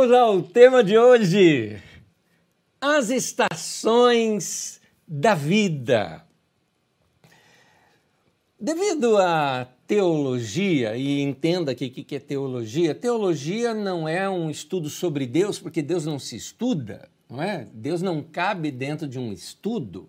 Vamos 0.00 0.16
ao 0.16 0.42
tema 0.42 0.82
de 0.82 0.96
hoje: 0.96 1.78
as 2.80 3.10
estações 3.10 4.80
da 5.06 5.34
vida. 5.34 6.24
Devido 8.58 9.18
à 9.18 9.68
teologia, 9.86 10.96
e 10.96 11.20
entenda 11.20 11.74
que 11.74 11.84
o 11.84 11.90
que 11.90 12.16
é 12.16 12.18
teologia, 12.18 12.94
teologia 12.94 13.74
não 13.74 14.08
é 14.08 14.26
um 14.26 14.48
estudo 14.48 14.88
sobre 14.88 15.26
Deus, 15.26 15.58
porque 15.58 15.82
Deus 15.82 16.06
não 16.06 16.18
se 16.18 16.34
estuda, 16.34 17.06
não 17.28 17.42
é? 17.42 17.68
Deus 17.70 18.00
não 18.00 18.22
cabe 18.22 18.70
dentro 18.70 19.06
de 19.06 19.18
um 19.18 19.30
estudo. 19.30 20.08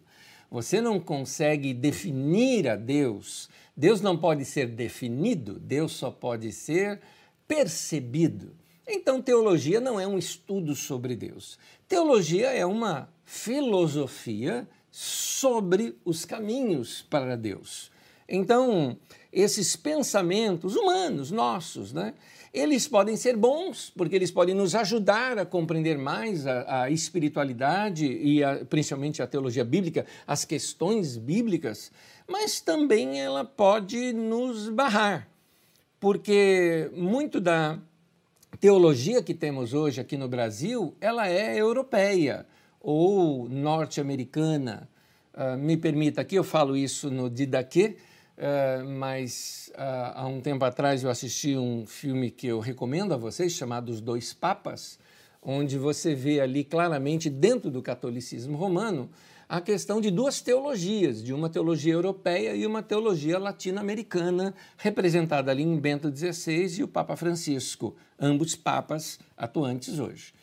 Você 0.50 0.80
não 0.80 1.02
consegue 1.02 1.73
definir 1.73 2.70
a 2.70 2.78
Deus. 2.78 3.50
Deus 3.76 4.00
não 4.00 4.15
pode 4.15 4.46
ser 4.46 4.68
definido, 4.68 5.60
Deus 5.60 5.92
só 5.92 6.10
pode 6.10 6.54
ser 6.54 7.01
percebido. 7.46 8.61
Então, 8.88 9.21
teologia 9.21 9.80
não 9.80 10.00
é 10.00 10.08
um 10.08 10.18
estudo 10.18 10.76
sobre 10.76 11.16
Deus. 11.16 11.58
Teologia 11.88 12.50
é 12.50 12.66
uma 12.66 13.10
filosofia 13.24 14.68
sobre 14.92 15.96
os 16.04 16.26
caminhos 16.26 17.02
para 17.10 17.38
Deus. 17.38 17.92
Então, 18.28 18.98
esses 19.32 19.76
pensamentos 19.76 20.76
humanos, 20.76 21.32
nossos, 21.32 21.94
né? 21.94 22.14
Eles 22.54 22.86
podem 22.86 23.16
ser 23.16 23.38
bons, 23.38 23.92
porque 23.96 24.16
eles 24.16 24.32
podem 24.32 24.54
nos 24.54 24.76
ajudar 24.76 25.38
a 25.38 25.46
compreender 25.46 25.98
mais 25.98 26.46
a, 26.46 26.84
a 26.84 26.90
espiritualidade 26.90 28.06
e 28.06 28.43
a, 28.43 28.66
principalmente 28.66 29.21
a 29.21 29.28
teologia 29.28 29.64
bíblica, 29.64 30.06
as 30.28 30.43
questões 30.43 31.16
bíblicas, 31.16 31.92
mas 32.28 32.59
também 32.59 33.22
ela 33.22 33.45
pode 33.45 34.12
nos 34.12 34.68
barrar, 34.68 35.30
porque 35.98 36.90
muito 36.94 37.40
da 37.40 37.80
teologia 38.60 39.24
que 39.24 39.34
temos 39.34 39.74
hoje 39.74 40.02
aqui 40.02 40.18
no 40.18 40.28
Brasil, 40.28 40.96
ela 41.00 41.28
é 41.28 41.56
europeia 41.58 42.46
ou 42.80 43.48
norte-americana. 43.48 44.90
Uh, 45.34 45.58
me 45.58 45.78
permita 45.78 46.22
aqui, 46.22 46.36
eu 46.36 46.44
falo 46.44 46.76
isso 46.76 47.10
no 47.10 47.30
Didaquê, 47.30 47.98
Uh, 48.42 48.84
mas 48.84 49.72
uh, 49.76 50.14
há 50.16 50.26
um 50.26 50.42
tempo 50.42 50.66
atrás 50.66 51.04
eu 51.04 51.12
assisti 51.12 51.56
um 51.56 51.86
filme 51.86 52.32
que 52.32 52.48
eu 52.48 52.60
recomendo 52.60 53.14
a 53.14 53.18
vocês, 53.18 53.52
chamado 53.52 53.90
Os 53.90 54.02
Dois 54.02 54.34
Papas, 54.34 54.98
onde 55.44 55.78
você 55.78 56.16
vê 56.16 56.40
ali 56.40 56.64
claramente, 56.64 57.30
dentro 57.30 57.70
do 57.70 57.84
catolicismo 57.84 58.58
romano, 58.58 59.12
a 59.52 59.60
questão 59.60 60.00
de 60.00 60.10
duas 60.10 60.40
teologias, 60.40 61.22
de 61.22 61.34
uma 61.34 61.50
teologia 61.50 61.92
europeia 61.92 62.56
e 62.56 62.66
uma 62.66 62.82
teologia 62.82 63.38
latino-americana, 63.38 64.56
representada 64.78 65.52
ali 65.52 65.62
em 65.62 65.78
Bento 65.78 66.10
XVI 66.10 66.80
e 66.80 66.84
o 66.84 66.88
Papa 66.88 67.18
Francisco, 67.18 67.94
ambos 68.18 68.56
papas 68.56 69.20
atuantes 69.36 70.00
hoje. 70.00 70.34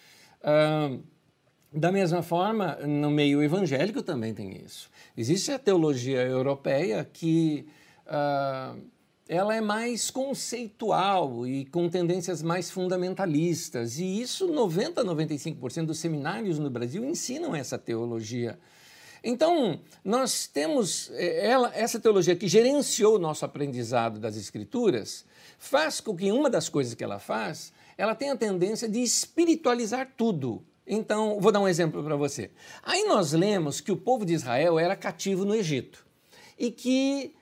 Da 1.73 1.91
mesma 1.91 2.21
forma, 2.21 2.75
no 2.87 3.11
meio 3.11 3.43
evangélico 3.43 4.03
também 4.03 4.35
tem 4.35 4.63
isso. 4.63 4.91
Existe 5.17 5.53
a 5.53 5.59
teologia 5.59 6.21
europeia 6.21 7.03
que 7.11 7.67
uh, 8.05 8.79
ela 9.27 9.55
é 9.55 9.61
mais 9.63 10.11
conceitual 10.11 11.47
e 11.47 11.65
com 11.65 11.89
tendências 11.89 12.43
mais 12.43 12.71
fundamentalistas. 12.71 13.99
E 13.99 14.21
isso 14.21 14.49
90 14.49 15.01
a 15.01 15.05
95% 15.05 15.87
dos 15.87 15.99
seminários 15.99 16.59
no 16.59 16.69
Brasil 16.69 17.03
ensinam 17.07 17.55
essa 17.55 17.79
teologia. 17.79 18.59
Então, 19.23 19.81
nós 20.05 20.47
temos 20.47 21.11
eh, 21.15 21.47
ela, 21.47 21.73
essa 21.75 21.99
teologia 21.99 22.37
que 22.37 22.49
gerenciou 22.49 23.17
o 23.17 23.19
nosso 23.19 23.45
aprendizado 23.45 24.19
das 24.19 24.37
escrituras, 24.37 25.25
faz 25.59 26.01
com 26.01 26.17
que 26.17 26.31
uma 26.31 26.49
das 26.49 26.69
coisas 26.69 26.95
que 26.95 27.05
ela 27.05 27.19
faz, 27.19 27.73
ela 27.97 28.15
tenha 28.15 28.35
a 28.35 28.37
tendência 28.37 28.89
de 28.89 29.01
espiritualizar 29.01 30.13
tudo. 30.17 30.63
Então, 30.87 31.39
vou 31.41 31.53
dar 31.53 31.61
um 31.61 31.69
exemplo 31.69 32.03
para 32.03 32.17
você. 32.17 32.51
Aí 32.83 33.05
nós 33.05 33.33
lemos 33.33 33.81
que 33.81 33.93
o 33.93 33.97
povo 33.97 34.25
de 34.25 34.35
Israel 34.35 34.79
era 34.79 34.97
cativo 34.97 35.45
no 35.45 35.55
Egito 35.55 36.07
e 36.59 36.71
que 36.71 37.35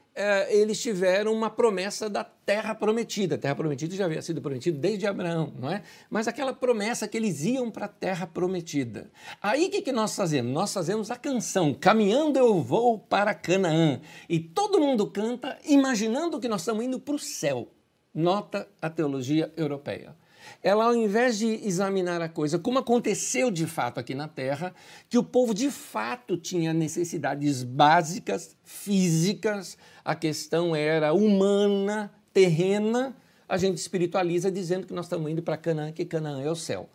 eles 0.51 0.81
tiveram 0.81 1.33
uma 1.33 1.51
promessa 1.51 2.09
da 2.09 2.25
terra 2.25 2.75
prometida. 2.75 3.35
A 3.35 3.39
terra 3.39 3.55
prometida 3.55 3.95
já 3.95 4.07
havia 4.07 4.23
sido 4.23 4.41
prometida 4.41 4.79
desde 4.79 5.07
Abraão, 5.07 5.53
não 5.59 5.71
é? 5.71 5.83
Mas 6.09 6.27
aquela 6.27 6.53
promessa 6.53 7.07
que 7.07 7.17
eles 7.17 7.45
iam 7.45 7.71
para 7.71 7.87
a 7.87 7.89
terra 7.89 8.27
prometida. 8.27 9.11
Aí 9.43 9.67
o 9.67 9.71
que, 9.71 9.83
que 9.83 9.93
nós 9.93 10.17
fazemos? 10.17 10.53
Nós 10.53 10.73
fazemos 10.73 11.11
a 11.11 11.17
canção 11.17 11.75
Caminhando 11.75 12.39
eu 12.39 12.61
vou 12.63 12.99
para 12.99 13.35
Canaã. 13.35 14.01
E 14.29 14.41
todo 14.41 14.81
mundo 14.81 15.07
canta 15.07 15.59
imaginando 15.65 16.41
que 16.41 16.49
nós 16.49 16.63
estamos 16.63 16.85
indo 16.85 16.99
para 16.99 17.15
o 17.15 17.19
céu. 17.19 17.69
Nota 18.15 18.67
a 18.81 18.89
teologia 18.89 19.53
europeia 19.57 20.17
ela, 20.63 20.85
ao 20.85 20.95
invés 20.95 21.39
de 21.39 21.47
examinar 21.47 22.21
a 22.21 22.29
coisa 22.29 22.59
como 22.59 22.79
aconteceu 22.79 23.51
de 23.51 23.67
fato 23.67 24.01
aqui 24.01 24.15
na 24.15 24.29
Terra, 24.29 24.75
que 25.09 25.19
o 25.19 25.23
povo 25.23 25.55
de 25.55 25.71
fato 25.71 26.37
tinha 26.37 26.73
necessidades 26.73 27.63
básicas, 27.63 28.57
físicas, 28.65 29.79
a 30.05 30.15
questão 30.15 30.75
era 30.75 31.13
humana, 31.13 32.13
terrena, 32.33 33.17
a 33.49 33.57
gente 33.57 33.79
espiritualiza 33.79 34.51
dizendo 34.51 34.87
que 34.87 34.93
nós 34.93 35.07
estamos 35.07 35.31
indo 35.31 35.43
para 35.43 35.57
Canaã, 35.57 35.93
que 35.93 36.05
Canaã 36.05 36.43
é 36.43 36.51
o 36.51 36.57
céu. 36.57 36.89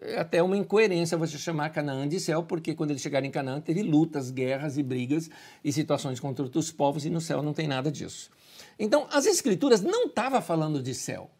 É 0.00 0.18
até 0.18 0.42
uma 0.42 0.56
incoerência 0.56 1.16
você 1.16 1.38
chamar 1.38 1.70
Canaã 1.70 2.08
de 2.08 2.18
céu, 2.18 2.42
porque 2.42 2.74
quando 2.74 2.90
eles 2.90 3.02
chegaram 3.02 3.26
em 3.26 3.30
Canaã 3.30 3.60
teve 3.60 3.82
lutas, 3.82 4.30
guerras 4.30 4.76
e 4.76 4.82
brigas 4.82 5.30
e 5.62 5.72
situações 5.72 6.18
contra 6.18 6.44
outros 6.44 6.72
povos, 6.72 7.04
e 7.04 7.10
no 7.10 7.20
céu 7.20 7.42
não 7.42 7.52
tem 7.52 7.68
nada 7.68 7.90
disso. 7.90 8.30
Então, 8.78 9.06
as 9.12 9.26
escrituras 9.26 9.80
não 9.80 10.06
estavam 10.06 10.42
falando 10.42 10.82
de 10.82 10.94
céu. 10.94 11.30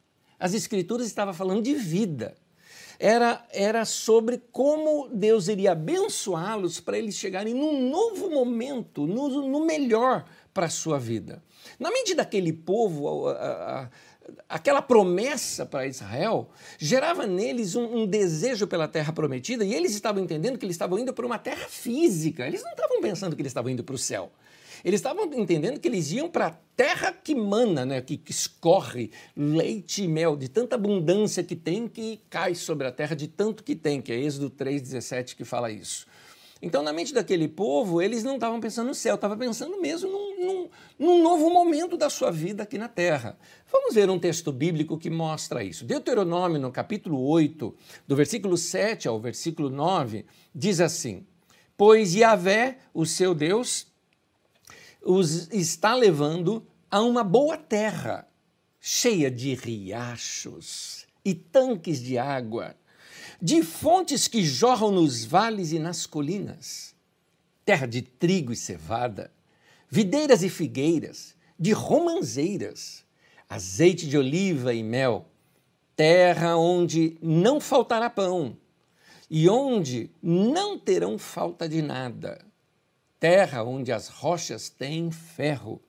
As 0.42 0.54
Escrituras 0.54 1.06
estavam 1.06 1.32
falando 1.32 1.62
de 1.62 1.72
vida. 1.72 2.34
Era, 2.98 3.46
era 3.52 3.84
sobre 3.84 4.42
como 4.50 5.08
Deus 5.08 5.46
iria 5.46 5.70
abençoá-los 5.70 6.80
para 6.80 6.98
eles 6.98 7.14
chegarem 7.14 7.54
num 7.54 7.88
novo 7.88 8.28
momento, 8.28 9.06
no, 9.06 9.48
no 9.48 9.64
melhor 9.64 10.24
para 10.52 10.66
a 10.66 10.68
sua 10.68 10.98
vida. 10.98 11.40
Na 11.78 11.92
mente 11.92 12.12
daquele 12.12 12.52
povo, 12.52 13.28
a, 13.28 13.32
a, 13.32 13.82
a, 13.82 13.88
aquela 14.48 14.82
promessa 14.82 15.64
para 15.64 15.86
Israel 15.86 16.50
gerava 16.76 17.24
neles 17.24 17.76
um, 17.76 17.98
um, 17.98 18.06
desejo 18.06 18.66
pela 18.66 18.88
terra 18.88 19.12
prometida 19.12 19.64
e 19.64 19.72
eles 19.72 19.94
estavam 19.94 20.20
entendendo 20.20 20.58
que 20.58 20.66
eles 20.66 20.74
estavam 20.74 20.98
indo 20.98 21.14
para 21.14 21.24
uma 21.24 21.38
terra 21.38 21.68
física, 21.68 22.44
eles 22.44 22.64
não 22.64 22.72
estavam 22.72 23.00
pensando 23.00 23.36
que 23.36 23.42
eles 23.42 23.50
estavam 23.50 23.70
indo 23.70 23.84
para 23.84 23.94
o 23.94 23.98
céu. 23.98 24.32
Eles 24.84 25.00
estavam 25.00 25.24
entendendo 25.32 25.78
que 25.78 25.88
eles 25.88 26.10
iam 26.12 26.28
para 26.28 26.46
a 26.48 26.54
terra 26.76 27.12
que 27.12 27.34
mana, 27.34 27.84
né, 27.84 28.00
que, 28.00 28.16
que 28.16 28.30
escorre 28.30 29.10
leite 29.36 30.02
e 30.02 30.08
mel, 30.08 30.36
de 30.36 30.48
tanta 30.48 30.76
abundância 30.76 31.42
que 31.44 31.54
tem 31.54 31.86
que 31.86 32.20
cai 32.28 32.54
sobre 32.54 32.86
a 32.86 32.92
terra 32.92 33.14
de 33.14 33.28
tanto 33.28 33.62
que 33.62 33.76
tem, 33.76 34.00
que 34.00 34.12
é 34.12 34.18
Êxodo 34.18 34.50
3,17 34.50 35.36
que 35.36 35.44
fala 35.44 35.70
isso. 35.70 36.06
Então, 36.64 36.80
na 36.80 36.92
mente 36.92 37.12
daquele 37.12 37.48
povo, 37.48 38.00
eles 38.00 38.22
não 38.22 38.36
estavam 38.36 38.60
pensando 38.60 38.86
no 38.86 38.94
céu, 38.94 39.16
estavam 39.16 39.36
pensando 39.36 39.80
mesmo 39.80 40.08
num, 40.08 40.46
num, 40.46 40.68
num, 40.96 41.22
novo 41.22 41.50
momento 41.50 41.96
da 41.96 42.08
sua 42.08 42.30
vida 42.30 42.62
aqui 42.62 42.78
na 42.78 42.86
terra. 42.86 43.36
Vamos 43.70 43.96
ver 43.96 44.08
um 44.08 44.18
texto 44.18 44.52
bíblico 44.52 44.96
que 44.96 45.10
mostra 45.10 45.64
isso. 45.64 45.84
Deuteronômio, 45.84 46.60
no 46.60 46.70
capítulo 46.70 47.20
8, 47.20 47.74
do 48.06 48.14
versículo 48.14 48.56
7 48.56 49.08
ao 49.08 49.18
versículo 49.18 49.68
9, 49.68 50.24
diz 50.54 50.80
assim: 50.80 51.26
Pois 51.76 52.14
Yahvé, 52.14 52.78
o 52.94 53.04
seu 53.04 53.34
Deus, 53.34 53.91
os 55.04 55.48
está 55.52 55.94
levando 55.94 56.64
a 56.90 57.00
uma 57.00 57.24
boa 57.24 57.56
terra, 57.56 58.26
cheia 58.80 59.30
de 59.30 59.54
riachos 59.54 61.06
e 61.24 61.34
tanques 61.34 62.00
de 62.00 62.18
água, 62.18 62.76
de 63.40 63.62
fontes 63.62 64.28
que 64.28 64.44
jorram 64.44 64.92
nos 64.92 65.24
vales 65.24 65.72
e 65.72 65.78
nas 65.78 66.06
colinas, 66.06 66.94
terra 67.64 67.86
de 67.86 68.02
trigo 68.02 68.52
e 68.52 68.56
cevada, 68.56 69.32
videiras 69.88 70.42
e 70.42 70.48
figueiras, 70.48 71.34
de 71.58 71.72
romanzeiras, 71.72 73.04
azeite 73.48 74.06
de 74.08 74.16
oliva 74.16 74.72
e 74.72 74.82
mel, 74.82 75.28
terra 75.96 76.56
onde 76.56 77.18
não 77.20 77.60
faltará 77.60 78.08
pão 78.08 78.56
e 79.28 79.48
onde 79.48 80.10
não 80.22 80.78
terão 80.78 81.18
falta 81.18 81.68
de 81.68 81.82
nada 81.82 82.51
terra 83.22 83.62
onde 83.62 83.92
as 83.92 84.08
rochas 84.08 84.68
têm 84.68 85.12
ferro 85.12 85.80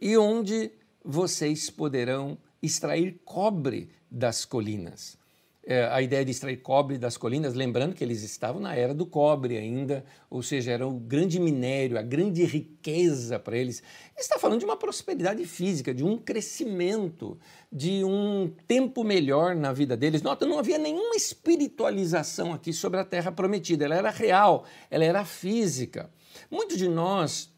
e 0.00 0.16
onde 0.16 0.72
vocês 1.04 1.68
poderão 1.68 2.38
extrair 2.62 3.20
cobre 3.22 3.90
das 4.10 4.46
colinas. 4.46 5.18
É, 5.62 5.84
a 5.84 6.00
ideia 6.00 6.24
de 6.24 6.30
extrair 6.30 6.56
cobre 6.62 6.96
das 6.96 7.18
colinas, 7.18 7.52
lembrando 7.52 7.94
que 7.94 8.02
eles 8.02 8.22
estavam 8.22 8.62
na 8.62 8.74
era 8.74 8.94
do 8.94 9.04
cobre 9.04 9.58
ainda, 9.58 10.02
ou 10.30 10.42
seja, 10.42 10.72
era 10.72 10.88
o 10.88 10.98
grande 10.98 11.38
minério, 11.38 11.98
a 11.98 12.02
grande 12.02 12.44
riqueza 12.46 13.38
para 13.38 13.58
eles. 13.58 13.82
Está 14.16 14.38
falando 14.38 14.60
de 14.60 14.64
uma 14.64 14.78
prosperidade 14.78 15.44
física, 15.44 15.92
de 15.92 16.02
um 16.02 16.16
crescimento, 16.16 17.38
de 17.70 18.02
um 18.04 18.50
tempo 18.66 19.04
melhor 19.04 19.54
na 19.54 19.70
vida 19.70 19.98
deles. 19.98 20.22
Nota, 20.22 20.46
não 20.46 20.58
havia 20.58 20.78
nenhuma 20.78 21.14
espiritualização 21.14 22.54
aqui 22.54 22.72
sobre 22.72 22.98
a 22.98 23.04
terra 23.04 23.30
prometida, 23.30 23.84
ela 23.84 23.96
era 23.96 24.10
real, 24.10 24.64
ela 24.90 25.04
era 25.04 25.26
física. 25.26 26.10
Muitos 26.50 26.76
de 26.76 26.88
nós 26.88 27.50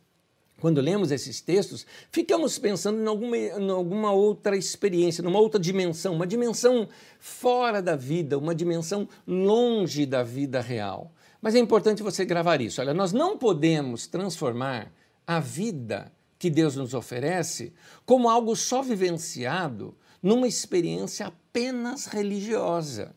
quando 0.63 0.81
lemos 0.81 1.11
esses 1.11 1.41
textos, 1.41 1.85
ficamos 2.13 2.57
pensando 2.57 3.03
em 3.03 3.07
alguma, 3.09 3.37
em 3.37 3.69
alguma 3.69 4.13
outra 4.13 4.57
experiência, 4.57 5.21
numa 5.21 5.41
outra 5.41 5.59
dimensão, 5.59 6.15
uma 6.15 6.25
dimensão 6.25 6.89
fora 7.19 7.83
da 7.83 7.97
vida, 7.97 8.39
uma 8.39 8.55
dimensão 8.55 9.09
longe 9.27 10.07
da 10.07 10.23
vida 10.23 10.61
real. 10.61 11.11
Mas 11.41 11.57
é 11.57 11.59
importante 11.59 12.01
você 12.01 12.25
gravar 12.25 12.61
isso. 12.61 12.81
Olha, 12.81 12.95
nós 12.95 13.13
não 13.13 13.37
podemos 13.37 14.07
transformar 14.07 14.93
a 15.27 15.41
vida 15.41 16.13
que 16.39 16.49
Deus 16.49 16.77
nos 16.77 16.95
oferece 16.95 17.73
como 18.07 18.31
algo 18.31 18.55
só 18.55 18.83
vivenciado 18.83 19.97
numa 20.23 20.47
experiência 20.47 21.27
apenas 21.27 22.07
religiosa. 22.07 23.17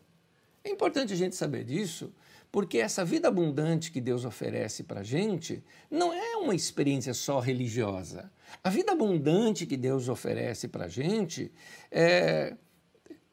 É 0.64 0.70
importante 0.70 1.12
a 1.12 1.16
gente 1.16 1.36
saber 1.36 1.62
disso, 1.62 2.12
porque 2.56 2.78
essa 2.78 3.04
vida 3.04 3.28
abundante 3.28 3.92
que 3.92 4.00
Deus 4.00 4.24
oferece 4.24 4.82
para 4.82 5.00
a 5.00 5.02
gente 5.02 5.62
não 5.90 6.10
é 6.10 6.36
uma 6.36 6.54
experiência 6.54 7.12
só 7.12 7.38
religiosa. 7.38 8.32
A 8.64 8.70
vida 8.70 8.92
abundante 8.92 9.66
que 9.66 9.76
Deus 9.76 10.08
oferece 10.08 10.66
para 10.66 10.86
a 10.86 10.88
gente 10.88 11.52
é, 11.90 12.56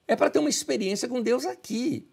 é 0.06 0.16
para 0.18 0.30
ter 0.30 0.40
uma 0.40 0.50
experiência 0.50 1.08
com 1.08 1.22
Deus 1.22 1.46
aqui. 1.46 2.06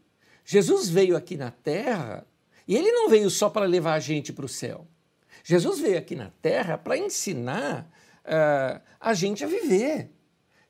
Jesus 0.45 0.89
veio 0.89 1.17
aqui 1.17 1.37
na 1.37 1.51
terra 1.51 2.25
e 2.69 2.77
ele 2.77 2.93
não 2.93 3.09
veio 3.09 3.29
só 3.29 3.51
para 3.51 3.67
levar 3.67 3.95
a 3.95 3.99
gente 3.99 4.33
para 4.33 4.47
o 4.47 4.49
céu. 4.49 4.87
Jesus 5.43 5.81
veio 5.81 5.99
aqui 5.99 6.15
na 6.15 6.31
terra 6.41 6.79
para 6.79 6.97
ensinar 6.97 7.91
uh, 8.21 8.81
a 9.01 9.15
gente 9.15 9.43
a 9.43 9.49
viver. 9.49 10.13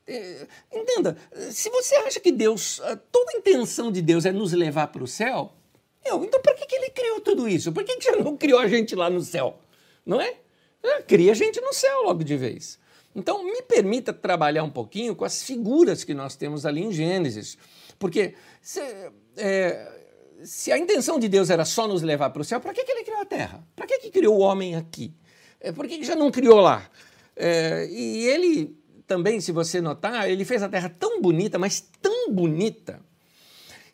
É, 0.06 0.46
entenda, 0.72 1.19
se 1.50 1.69
você 1.69 1.96
acha 1.96 2.19
que 2.19 2.32
Deus, 2.32 2.81
toda 3.12 3.32
a 3.32 3.37
intenção 3.37 3.92
de 3.92 4.00
Deus 4.00 4.25
é 4.25 4.32
nos 4.32 4.54
levar 4.54 4.87
para 4.87 5.04
o 5.04 5.06
céu, 5.06 5.60
eu, 6.05 6.25
então 6.25 6.41
por 6.41 6.55
que, 6.55 6.67
que 6.67 6.75
ele 6.75 6.91
criou 6.91 7.20
tudo 7.20 7.49
isso? 7.49 7.73
Por 7.73 7.85
que, 7.85 7.97
que 7.97 8.05
já 8.05 8.17
não 8.17 8.37
criou 8.37 8.58
a 8.58 8.69
gente 8.69 8.94
lá 8.94 9.11
no 9.11 9.20
céu? 9.20 9.58
Não 10.05 10.20
é? 10.20 10.35
é? 10.82 11.02
Cria 11.02 11.32
a 11.32 11.35
gente 11.35 11.61
no 11.61 11.73
céu 11.73 12.02
logo 12.02 12.25
de 12.25 12.37
vez. 12.37 12.79
Então, 13.14 13.43
me 13.44 13.62
permita 13.62 14.12
trabalhar 14.12 14.62
um 14.62 14.70
pouquinho 14.70 15.17
com 15.17 15.25
as 15.25 15.43
figuras 15.43 16.05
que 16.05 16.14
nós 16.14 16.37
temos 16.37 16.64
ali 16.64 16.82
em 16.82 16.93
Gênesis. 16.93 17.58
Porque 17.99 18.35
se, 18.62 18.81
é, 19.37 20.05
se 20.44 20.70
a 20.70 20.79
intenção 20.79 21.19
de 21.19 21.29
Deus 21.29 21.50
era 21.50 21.64
só 21.64 21.88
nos 21.88 22.02
levar 22.02 22.31
para 22.31 22.43
o 22.43 22.44
céu, 22.44 22.61
para 22.61 22.73
que, 22.73 22.85
que 22.85 22.93
ele 22.93 23.05
criou 23.05 23.20
a 23.20 23.25
terra? 23.25 23.67
Para 23.75 23.87
que, 23.87 23.99
que 23.99 24.11
criou 24.11 24.38
o 24.38 24.41
homem 24.41 24.76
aqui? 24.76 25.12
É, 25.61 25.73
por 25.73 25.87
que, 25.87 25.99
que 25.99 26.05
já 26.05 26.14
não 26.14 26.31
criou 26.31 26.61
lá? 26.61 26.88
É, 27.35 27.87
e 27.91 28.26
ele 28.26 28.79
também, 29.06 29.41
se 29.41 29.50
você 29.50 29.81
notar, 29.81 30.31
ele 30.31 30.44
fez 30.44 30.62
a 30.62 30.69
terra 30.69 30.88
tão 30.88 31.20
bonita, 31.20 31.58
mas 31.58 31.81
tão 32.00 32.31
bonita, 32.32 33.02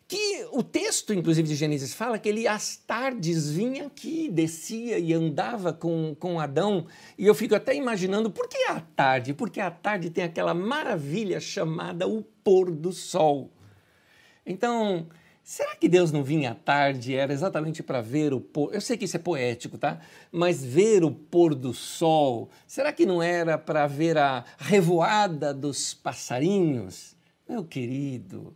que 0.07 0.47
o 0.53 0.63
texto, 0.63 1.13
inclusive, 1.13 1.49
de 1.49 1.55
Gênesis 1.55 1.93
fala 1.93 2.17
que 2.17 2.29
ele 2.29 2.47
às 2.47 2.77
tardes 2.77 3.51
vinha 3.51 3.87
aqui, 3.87 4.29
descia 4.29 4.97
e 4.97 5.13
andava 5.13 5.73
com, 5.73 6.15
com 6.17 6.39
Adão. 6.39 6.87
E 7.17 7.27
eu 7.27 7.35
fico 7.35 7.53
até 7.53 7.75
imaginando 7.75 8.31
por 8.31 8.47
que 8.47 8.57
à 8.69 8.79
tarde? 8.79 9.33
Porque 9.33 9.59
à 9.59 9.69
tarde 9.69 10.09
tem 10.09 10.23
aquela 10.23 10.53
maravilha 10.53 11.41
chamada 11.41 12.07
o 12.07 12.23
pôr 12.23 12.71
do 12.71 12.93
sol. 12.93 13.51
Então, 14.45 15.09
será 15.43 15.75
que 15.75 15.89
Deus 15.89 16.09
não 16.09 16.23
vinha 16.23 16.51
à 16.51 16.55
tarde? 16.55 17.13
Era 17.13 17.33
exatamente 17.33 17.83
para 17.83 17.99
ver 17.99 18.33
o 18.33 18.39
pôr. 18.39 18.73
Eu 18.73 18.79
sei 18.79 18.95
que 18.95 19.03
isso 19.03 19.17
é 19.17 19.19
poético, 19.19 19.77
tá? 19.77 19.99
Mas 20.31 20.63
ver 20.63 21.03
o 21.03 21.11
pôr 21.11 21.53
do 21.53 21.73
sol, 21.73 22.49
será 22.65 22.93
que 22.93 23.05
não 23.05 23.21
era 23.21 23.57
para 23.57 23.85
ver 23.87 24.17
a 24.17 24.45
revoada 24.57 25.53
dos 25.53 25.93
passarinhos? 25.93 27.13
Meu 27.47 27.65
querido, 27.65 28.55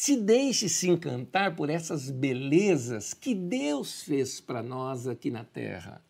se 0.00 0.16
deixe 0.16 0.68
se 0.68 0.88
encantar 0.88 1.56
por 1.56 1.68
essas 1.68 2.08
belezas 2.08 3.12
que 3.12 3.34
Deus 3.34 4.04
fez 4.04 4.40
para 4.40 4.62
nós 4.62 5.08
aqui 5.08 5.28
na 5.28 5.42
Terra. 5.42 6.00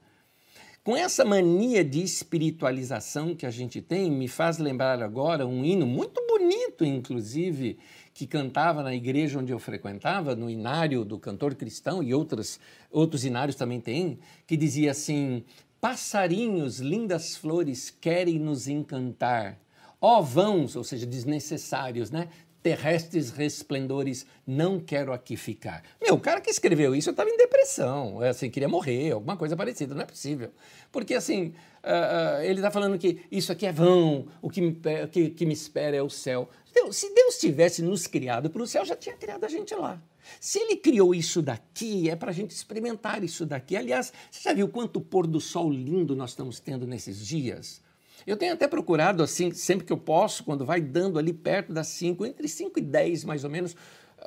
Com 0.84 0.94
essa 0.94 1.24
mania 1.24 1.82
de 1.82 2.02
espiritualização 2.02 3.34
que 3.34 3.46
a 3.46 3.50
gente 3.50 3.80
tem, 3.80 4.10
me 4.10 4.28
faz 4.28 4.58
lembrar 4.58 5.02
agora 5.02 5.46
um 5.46 5.64
hino 5.64 5.86
muito 5.86 6.20
bonito, 6.26 6.84
inclusive, 6.84 7.78
que 8.12 8.26
cantava 8.26 8.82
na 8.82 8.94
igreja 8.94 9.38
onde 9.38 9.54
eu 9.54 9.58
frequentava, 9.58 10.36
no 10.36 10.50
inário 10.50 11.02
do 11.02 11.18
cantor 11.18 11.54
cristão, 11.54 12.02
e 12.02 12.12
outros, 12.12 12.60
outros 12.90 13.24
inários 13.24 13.56
também 13.56 13.80
tem, 13.80 14.18
que 14.46 14.58
dizia 14.58 14.90
assim: 14.90 15.42
Passarinhos, 15.80 16.78
lindas 16.78 17.38
flores, 17.38 17.88
querem 17.88 18.38
nos 18.38 18.68
encantar. 18.68 19.58
Ó 20.00 20.20
vãos, 20.20 20.76
ou 20.76 20.84
seja, 20.84 21.06
desnecessários, 21.06 22.10
né? 22.10 22.28
Terrestres 22.62 23.30
resplendores, 23.30 24.26
não 24.46 24.80
quero 24.80 25.12
aqui 25.12 25.36
ficar. 25.36 25.82
Meu, 26.00 26.14
o 26.14 26.20
cara 26.20 26.40
que 26.40 26.50
escreveu 26.50 26.94
isso 26.94 27.10
estava 27.10 27.30
em 27.30 27.36
depressão, 27.36 28.22
é 28.22 28.30
assim, 28.30 28.50
queria 28.50 28.68
morrer, 28.68 29.12
alguma 29.12 29.36
coisa 29.36 29.56
parecida, 29.56 29.94
não 29.94 30.02
é 30.02 30.06
possível. 30.06 30.50
Porque 30.90 31.14
assim, 31.14 31.54
uh, 31.84 32.40
uh, 32.40 32.42
ele 32.42 32.58
está 32.58 32.70
falando 32.70 32.98
que 32.98 33.20
isso 33.30 33.52
aqui 33.52 33.66
é 33.66 33.72
vão, 33.72 34.26
o 34.42 34.50
que 34.50 34.60
me, 34.60 34.80
que, 35.10 35.30
que 35.30 35.46
me 35.46 35.52
espera 35.52 35.96
é 35.96 36.02
o 36.02 36.10
céu. 36.10 36.48
Deus, 36.72 36.96
se 36.96 37.12
Deus 37.14 37.38
tivesse 37.38 37.82
nos 37.82 38.06
criado 38.06 38.50
para 38.50 38.62
o 38.62 38.66
céu, 38.66 38.84
já 38.84 38.96
tinha 38.96 39.16
criado 39.16 39.44
a 39.44 39.48
gente 39.48 39.74
lá. 39.74 40.00
Se 40.40 40.58
ele 40.58 40.76
criou 40.76 41.14
isso 41.14 41.40
daqui, 41.40 42.10
é 42.10 42.16
para 42.16 42.30
a 42.30 42.34
gente 42.34 42.50
experimentar 42.50 43.24
isso 43.24 43.46
daqui. 43.46 43.76
Aliás, 43.76 44.12
você 44.30 44.42
já 44.42 44.52
viu 44.52 44.68
quanto 44.68 45.00
pôr 45.00 45.26
do 45.26 45.40
sol 45.40 45.70
lindo 45.70 46.14
nós 46.14 46.30
estamos 46.30 46.60
tendo 46.60 46.86
nesses 46.86 47.26
dias? 47.26 47.80
Eu 48.26 48.36
tenho 48.36 48.52
até 48.52 48.66
procurado, 48.68 49.22
assim, 49.22 49.50
sempre 49.52 49.86
que 49.86 49.92
eu 49.92 49.98
posso, 49.98 50.44
quando 50.44 50.64
vai 50.64 50.80
dando 50.80 51.18
ali 51.18 51.32
perto 51.32 51.72
das 51.72 51.86
5, 51.88 52.26
entre 52.26 52.48
5 52.48 52.78
e 52.78 52.82
10 52.82 53.24
mais 53.24 53.44
ou 53.44 53.50
menos, 53.50 53.76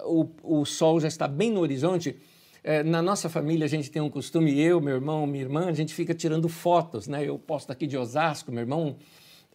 o, 0.06 0.28
o 0.44 0.66
sol 0.66 1.00
já 1.00 1.08
está 1.08 1.28
bem 1.28 1.52
no 1.52 1.60
horizonte. 1.60 2.18
É, 2.64 2.84
na 2.84 3.02
nossa 3.02 3.28
família 3.28 3.66
a 3.66 3.70
gente 3.70 3.90
tem 3.90 4.02
um 4.02 4.10
costume, 4.10 4.60
eu, 4.60 4.80
meu 4.80 4.96
irmão, 4.96 5.26
minha 5.26 5.44
irmã, 5.44 5.68
a 5.68 5.74
gente 5.74 5.94
fica 5.94 6.14
tirando 6.14 6.48
fotos, 6.48 7.08
né? 7.08 7.28
Eu 7.28 7.38
posto 7.40 7.72
aqui 7.72 7.88
de 7.88 7.98
Osasco, 7.98 8.52
meu 8.52 8.62
irmão 8.62 8.98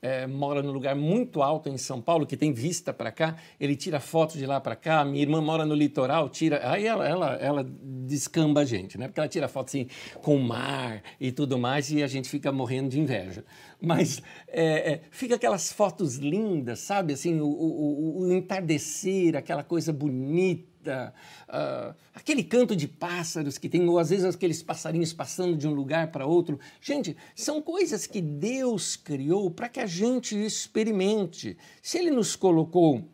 é, 0.01 0.27
mora 0.27 0.63
num 0.63 0.73
lugar 0.73 0.95
muito 0.95 1.43
alto 1.43 1.69
em 1.69 1.79
São 1.79 2.01
Paulo, 2.01 2.27
que 2.27 2.37
tem 2.37 2.53
vista 2.53 2.93
para 2.93 3.11
cá, 3.11 3.37
ele 3.59 3.75
tira 3.75 3.99
fotos 3.99 4.37
de 4.37 4.47
lá 4.47 4.61
para 4.61 4.77
cá. 4.77 5.05
Minha 5.05 5.23
irmã 5.23 5.41
mora 5.41 5.65
no 5.65 5.75
litoral, 5.75 6.29
tira. 6.29 6.61
Aí 6.71 6.87
ela, 6.87 7.07
ela, 7.07 7.35
ela 7.37 7.67
descamba 7.83 8.61
a 8.61 8.65
gente, 8.65 8.99
né? 8.99 9.09
Porque 9.09 9.21
ela 9.21 9.29
tira 9.29 9.49
foto 9.49 9.69
assim 9.69 9.87
com 10.23 10.37
o 10.37 10.43
mar 10.43 11.03
e 11.21 11.33
tudo 11.33 11.59
mais, 11.59 11.91
e 11.91 12.03
a 12.03 12.07
gente 12.07 12.29
fica 12.29 12.53
morrendo 12.53 12.91
de 12.91 13.01
inveja. 13.01 13.45
Mas 13.81 14.23
é, 14.49 14.93
é, 14.93 15.01
fica 15.11 15.35
aquelas 15.35 15.73
fotos 15.73 16.17
lindas, 16.17 16.81
sabe? 16.81 17.13
Assim, 17.13 17.41
o, 17.41 17.47
o, 17.47 18.21
o 18.21 18.33
entardecer, 18.33 19.37
aquela 19.37 19.63
coisa 19.63 19.93
bonita 19.93 20.76
uh, 20.91 21.95
aquele 22.15 22.43
canto 22.43 22.75
de 22.75 22.87
pássaros 22.87 23.59
que 23.59 23.69
tem, 23.69 23.87
ou 23.89 23.99
às 23.99 24.11
vezes 24.11 24.25
aqueles 24.25 24.63
passarinhos 24.63 25.13
passando 25.13 25.57
de 25.57 25.67
um 25.67 25.73
lugar 25.73 26.11
para 26.11 26.27
outro. 26.27 26.59
Gente, 26.81 27.17
são 27.35 27.61
coisas 27.61 28.07
que 28.07 28.21
Deus 28.21 28.97
criou 28.97 29.51
para 29.51 29.69
que 29.69 29.81
a 29.81 29.87
gente 29.87 30.37
experimente. 30.37 31.57
Se 31.83 31.99
Ele 31.99 32.11
nos 32.11 32.37
colocou 32.37 33.09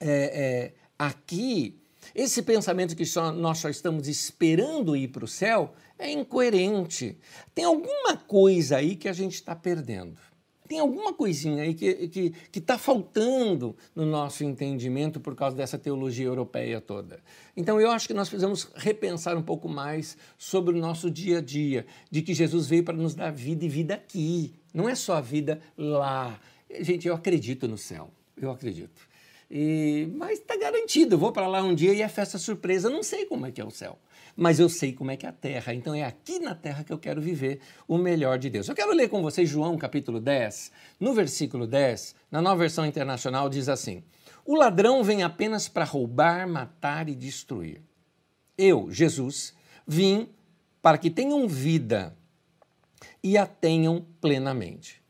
é, 0.00 0.08
é, 0.08 0.74
aqui, 0.98 1.78
esse 2.14 2.42
pensamento 2.42 2.96
que 2.96 3.04
só, 3.04 3.32
nós 3.32 3.58
só 3.58 3.68
estamos 3.68 4.08
esperando 4.08 4.96
ir 4.96 5.08
para 5.08 5.24
o 5.24 5.28
céu 5.28 5.74
é 5.98 6.10
incoerente. 6.10 7.18
Tem 7.54 7.64
alguma 7.64 8.16
coisa 8.16 8.78
aí 8.78 8.96
que 8.96 9.08
a 9.08 9.12
gente 9.12 9.34
está 9.34 9.54
perdendo 9.54 10.16
tem 10.70 10.78
alguma 10.78 11.12
coisinha 11.12 11.64
aí 11.64 11.74
que 11.74 11.84
está 11.84 12.06
que, 12.08 12.30
que 12.52 12.60
tá 12.60 12.78
faltando 12.78 13.76
no 13.92 14.06
nosso 14.06 14.44
entendimento 14.44 15.18
por 15.18 15.34
causa 15.34 15.56
dessa 15.56 15.76
teologia 15.76 16.26
europeia 16.26 16.80
toda. 16.80 17.18
Então 17.56 17.80
eu 17.80 17.90
acho 17.90 18.06
que 18.06 18.14
nós 18.14 18.28
precisamos 18.28 18.70
repensar 18.76 19.36
um 19.36 19.42
pouco 19.42 19.68
mais 19.68 20.16
sobre 20.38 20.78
o 20.78 20.80
nosso 20.80 21.10
dia 21.10 21.38
a 21.38 21.40
dia, 21.40 21.84
de 22.08 22.22
que 22.22 22.32
Jesus 22.32 22.68
veio 22.68 22.84
para 22.84 22.96
nos 22.96 23.16
dar 23.16 23.32
vida 23.32 23.64
e 23.64 23.68
vida 23.68 23.94
aqui, 23.94 24.54
não 24.72 24.88
é 24.88 24.94
só 24.94 25.14
a 25.14 25.20
vida 25.20 25.60
lá. 25.76 26.38
Gente, 26.78 27.08
eu 27.08 27.14
acredito 27.16 27.66
no 27.66 27.76
céu, 27.76 28.08
eu 28.40 28.48
acredito. 28.48 29.09
E, 29.50 30.08
mas 30.14 30.38
está 30.38 30.56
garantido, 30.56 31.14
eu 31.16 31.18
vou 31.18 31.32
para 31.32 31.48
lá 31.48 31.62
um 31.62 31.74
dia 31.74 31.92
e 31.92 32.02
é 32.02 32.08
festa 32.08 32.38
surpresa, 32.38 32.88
não 32.88 33.02
sei 33.02 33.26
como 33.26 33.46
é 33.46 33.50
que 33.50 33.60
é 33.60 33.64
o 33.64 33.70
céu 33.70 33.98
mas 34.36 34.58
eu 34.58 34.68
sei 34.68 34.92
como 34.92 35.10
é 35.10 35.16
que 35.16 35.26
é 35.26 35.28
a 35.28 35.32
terra. 35.32 35.74
Então 35.74 35.94
é 35.94 36.02
aqui 36.02 36.38
na 36.38 36.54
terra 36.54 36.84
que 36.84 36.92
eu 36.92 36.98
quero 36.98 37.20
viver 37.20 37.60
o 37.86 37.98
melhor 37.98 38.38
de 38.38 38.50
Deus. 38.50 38.68
Eu 38.68 38.74
quero 38.74 38.92
ler 38.92 39.08
com 39.08 39.22
vocês 39.22 39.48
João 39.48 39.76
capítulo 39.76 40.20
10. 40.20 40.72
No 40.98 41.12
versículo 41.12 41.66
10, 41.66 42.14
na 42.30 42.40
nova 42.40 42.56
versão 42.56 42.86
internacional, 42.86 43.48
diz 43.48 43.68
assim: 43.68 44.02
O 44.44 44.56
ladrão 44.56 45.02
vem 45.02 45.22
apenas 45.22 45.68
para 45.68 45.84
roubar, 45.84 46.48
matar 46.48 47.08
e 47.08 47.14
destruir. 47.14 47.82
Eu, 48.56 48.90
Jesus, 48.90 49.54
vim 49.86 50.28
para 50.82 50.98
que 50.98 51.10
tenham 51.10 51.46
vida 51.46 52.16
e 53.22 53.36
a 53.36 53.46
tenham 53.46 54.06
plenamente. 54.20 55.02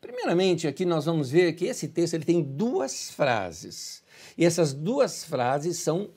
Primeiramente, 0.00 0.66
aqui 0.66 0.84
nós 0.84 1.04
vamos 1.04 1.30
ver 1.30 1.52
que 1.52 1.66
esse 1.66 1.88
texto 1.88 2.14
ele 2.14 2.24
tem 2.24 2.42
duas 2.42 3.10
frases. 3.10 4.02
E 4.36 4.44
essas 4.44 4.72
duas 4.72 5.24
frases 5.24 5.78
são 5.78 6.10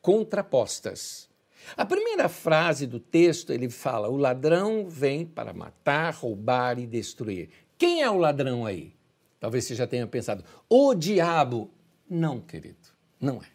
contrapostas. 0.00 1.28
A 1.76 1.84
primeira 1.84 2.28
frase 2.28 2.86
do 2.86 3.00
texto 3.00 3.52
ele 3.52 3.68
fala: 3.68 4.08
o 4.08 4.16
ladrão 4.16 4.88
vem 4.88 5.26
para 5.26 5.52
matar, 5.52 6.14
roubar 6.14 6.78
e 6.78 6.86
destruir. 6.86 7.50
Quem 7.76 8.02
é 8.02 8.10
o 8.10 8.16
ladrão 8.16 8.64
aí? 8.64 8.94
Talvez 9.40 9.64
você 9.64 9.74
já 9.74 9.86
tenha 9.86 10.06
pensado: 10.06 10.44
o 10.68 10.94
diabo. 10.94 11.70
Não, 12.08 12.40
querido, 12.40 12.88
não 13.20 13.36
é. 13.42 13.48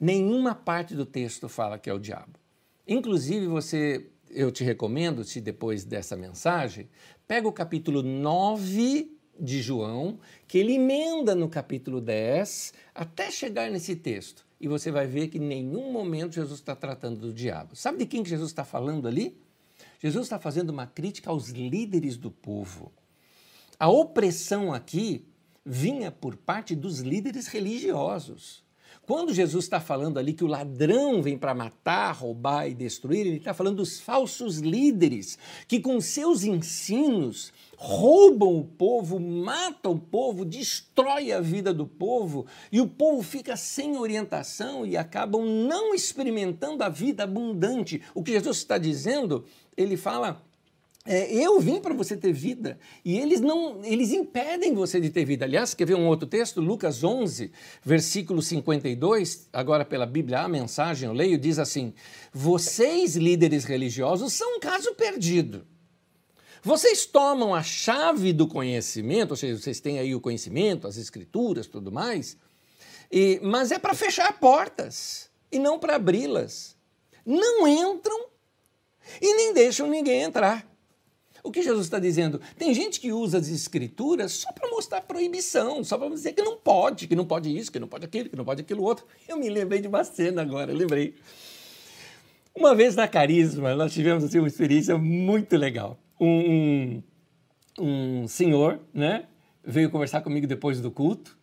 Nenhuma 0.00 0.54
parte 0.54 0.94
do 0.94 1.04
texto 1.04 1.48
fala 1.48 1.78
que 1.78 1.90
é 1.90 1.92
o 1.92 1.98
diabo. 1.98 2.38
Inclusive, 2.86 3.46
você 3.46 4.10
eu 4.30 4.50
te 4.50 4.64
recomendo, 4.64 5.24
se 5.24 5.40
depois 5.40 5.84
dessa 5.84 6.16
mensagem, 6.16 6.88
pega 7.26 7.48
o 7.48 7.52
capítulo 7.52 8.02
9 8.02 9.10
de 9.38 9.60
João, 9.60 10.18
que 10.46 10.58
ele 10.58 10.74
emenda 10.74 11.34
no 11.34 11.48
capítulo 11.48 12.00
10, 12.00 12.72
até 12.94 13.30
chegar 13.30 13.70
nesse 13.70 13.96
texto. 13.96 14.46
E 14.60 14.68
você 14.68 14.90
vai 14.90 15.06
ver 15.06 15.28
que 15.28 15.38
em 15.38 15.42
nenhum 15.42 15.92
momento 15.92 16.34
Jesus 16.34 16.60
está 16.60 16.74
tratando 16.74 17.20
do 17.20 17.32
diabo. 17.32 17.76
Sabe 17.76 17.98
de 17.98 18.06
quem 18.06 18.22
que 18.22 18.30
Jesus 18.30 18.50
está 18.50 18.64
falando 18.64 19.06
ali? 19.06 19.36
Jesus 19.98 20.26
está 20.26 20.38
fazendo 20.38 20.70
uma 20.70 20.86
crítica 20.86 21.30
aos 21.30 21.50
líderes 21.50 22.16
do 22.16 22.30
povo. 22.30 22.92
A 23.78 23.88
opressão 23.88 24.72
aqui 24.72 25.26
vinha 25.64 26.10
por 26.10 26.36
parte 26.36 26.74
dos 26.74 27.00
líderes 27.00 27.48
religiosos. 27.48 28.65
Quando 29.06 29.32
Jesus 29.32 29.64
está 29.64 29.78
falando 29.78 30.18
ali 30.18 30.32
que 30.32 30.42
o 30.42 30.48
ladrão 30.48 31.22
vem 31.22 31.38
para 31.38 31.54
matar, 31.54 32.10
roubar 32.10 32.68
e 32.68 32.74
destruir, 32.74 33.20
ele 33.20 33.36
está 33.36 33.54
falando 33.54 33.76
dos 33.76 34.00
falsos 34.00 34.58
líderes 34.58 35.38
que, 35.68 35.78
com 35.78 36.00
seus 36.00 36.42
ensinos, 36.42 37.52
roubam 37.76 38.56
o 38.56 38.64
povo, 38.64 39.20
matam 39.20 39.92
o 39.92 39.98
povo, 39.98 40.44
destrói 40.44 41.30
a 41.30 41.40
vida 41.40 41.72
do 41.72 41.86
povo 41.86 42.46
e 42.72 42.80
o 42.80 42.88
povo 42.88 43.22
fica 43.22 43.56
sem 43.56 43.96
orientação 43.96 44.84
e 44.84 44.96
acabam 44.96 45.44
não 45.44 45.94
experimentando 45.94 46.82
a 46.82 46.88
vida 46.88 47.22
abundante. 47.22 48.02
O 48.12 48.24
que 48.24 48.32
Jesus 48.32 48.56
está 48.56 48.76
dizendo, 48.76 49.44
ele 49.76 49.96
fala 49.96 50.44
é, 51.06 51.32
eu 51.32 51.60
vim 51.60 51.80
para 51.80 51.94
você 51.94 52.16
ter 52.16 52.32
vida 52.32 52.78
e 53.04 53.16
eles 53.18 53.40
não, 53.40 53.84
eles 53.84 54.12
impedem 54.12 54.74
você 54.74 55.00
de 55.00 55.08
ter 55.10 55.24
vida. 55.24 55.44
Aliás, 55.44 55.72
quer 55.72 55.86
ver 55.86 55.94
um 55.94 56.06
outro 56.06 56.26
texto? 56.26 56.60
Lucas 56.60 57.04
11, 57.04 57.52
versículo 57.82 58.42
52, 58.42 59.48
agora 59.52 59.84
pela 59.84 60.04
Bíblia, 60.04 60.40
a 60.40 60.48
mensagem 60.48 61.08
eu 61.08 61.14
leio, 61.14 61.38
diz 61.38 61.58
assim: 61.58 61.94
Vocês, 62.32 63.14
líderes 63.14 63.64
religiosos, 63.64 64.32
são 64.32 64.56
um 64.56 64.60
caso 64.60 64.94
perdido. 64.94 65.66
Vocês 66.62 67.06
tomam 67.06 67.54
a 67.54 67.62
chave 67.62 68.32
do 68.32 68.48
conhecimento, 68.48 69.30
ou 69.30 69.36
seja, 69.36 69.56
vocês 69.56 69.78
têm 69.78 70.00
aí 70.00 70.14
o 70.14 70.20
conhecimento, 70.20 70.88
as 70.88 70.96
escrituras, 70.96 71.68
tudo 71.68 71.92
mais, 71.92 72.36
e, 73.10 73.38
mas 73.40 73.70
é 73.70 73.78
para 73.78 73.94
fechar 73.94 74.40
portas 74.40 75.30
e 75.52 75.60
não 75.60 75.78
para 75.78 75.94
abri-las. 75.94 76.76
Não 77.24 77.68
entram 77.68 78.26
e 79.20 79.34
nem 79.34 79.54
deixam 79.54 79.86
ninguém 79.88 80.22
entrar. 80.22 80.66
O 81.46 81.52
que 81.52 81.62
Jesus 81.62 81.86
está 81.86 82.00
dizendo? 82.00 82.40
Tem 82.58 82.74
gente 82.74 82.98
que 82.98 83.12
usa 83.12 83.38
as 83.38 83.46
escrituras 83.46 84.32
só 84.32 84.50
para 84.50 84.68
mostrar 84.68 85.00
proibição, 85.02 85.84
só 85.84 85.96
para 85.96 86.08
dizer 86.08 86.32
que 86.32 86.42
não 86.42 86.56
pode, 86.56 87.06
que 87.06 87.14
não 87.14 87.24
pode 87.24 87.56
isso, 87.56 87.70
que 87.70 87.78
não 87.78 87.86
pode 87.86 88.04
aquilo, 88.04 88.28
que 88.28 88.34
não 88.34 88.44
pode 88.44 88.62
aquilo 88.62 88.82
outro. 88.82 89.06
Eu 89.28 89.36
me 89.36 89.48
lembrei 89.48 89.80
de 89.80 89.86
uma 89.86 90.02
cena 90.02 90.42
agora, 90.42 90.72
lembrei. 90.72 91.14
Uma 92.52 92.74
vez 92.74 92.96
na 92.96 93.06
Carisma, 93.06 93.76
nós 93.76 93.92
tivemos 93.94 94.24
assim, 94.24 94.40
uma 94.40 94.48
experiência 94.48 94.98
muito 94.98 95.56
legal. 95.56 95.96
Um, 96.20 97.00
um, 97.78 98.22
um 98.22 98.26
senhor 98.26 98.80
né, 98.92 99.26
veio 99.64 99.88
conversar 99.88 100.22
comigo 100.22 100.48
depois 100.48 100.80
do 100.80 100.90
culto, 100.90 101.38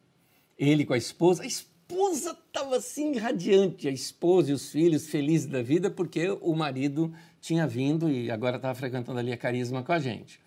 ele 0.60 0.84
com 0.84 0.94
a 0.94 0.98
esposa. 0.98 1.44
A 1.44 1.48
esposa 1.48 2.38
estava 2.46 2.76
assim 2.76 3.16
radiante, 3.16 3.88
a 3.88 3.92
esposa 3.92 4.52
e 4.52 4.54
os 4.54 4.70
filhos 4.70 5.08
felizes 5.08 5.48
da 5.48 5.62
vida, 5.62 5.90
porque 5.90 6.30
o 6.42 6.54
marido 6.54 7.14
tinha 7.44 7.68
vindo 7.68 8.10
e 8.10 8.32
agora 8.32 8.56
estava 8.56 8.74
frequentando 8.74 9.20
ali 9.20 9.34
a 9.34 9.38
Carisma 9.38 9.84
com 9.84 9.92
a 9.92 10.00
gente. 10.00 10.40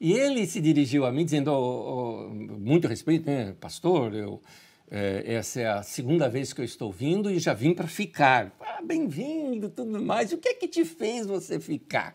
E 0.00 0.12
ele 0.12 0.46
se 0.46 0.60
dirigiu 0.60 1.04
a 1.04 1.10
mim 1.10 1.24
dizendo, 1.24 1.50
oh, 1.50 2.28
oh, 2.28 2.30
muito 2.30 2.86
respeito, 2.86 3.26
né, 3.26 3.56
pastor, 3.60 4.14
eu, 4.14 4.40
é, 4.88 5.24
essa 5.34 5.60
é 5.60 5.66
a 5.66 5.82
segunda 5.82 6.28
vez 6.28 6.52
que 6.52 6.60
eu 6.60 6.64
estou 6.64 6.92
vindo 6.92 7.28
e 7.28 7.40
já 7.40 7.52
vim 7.52 7.74
para 7.74 7.88
ficar. 7.88 8.56
Ah, 8.60 8.80
bem-vindo, 8.80 9.68
tudo 9.68 10.00
mais. 10.00 10.32
O 10.32 10.38
que 10.38 10.50
é 10.50 10.54
que 10.54 10.68
te 10.68 10.84
fez 10.84 11.26
você 11.26 11.58
ficar? 11.58 12.14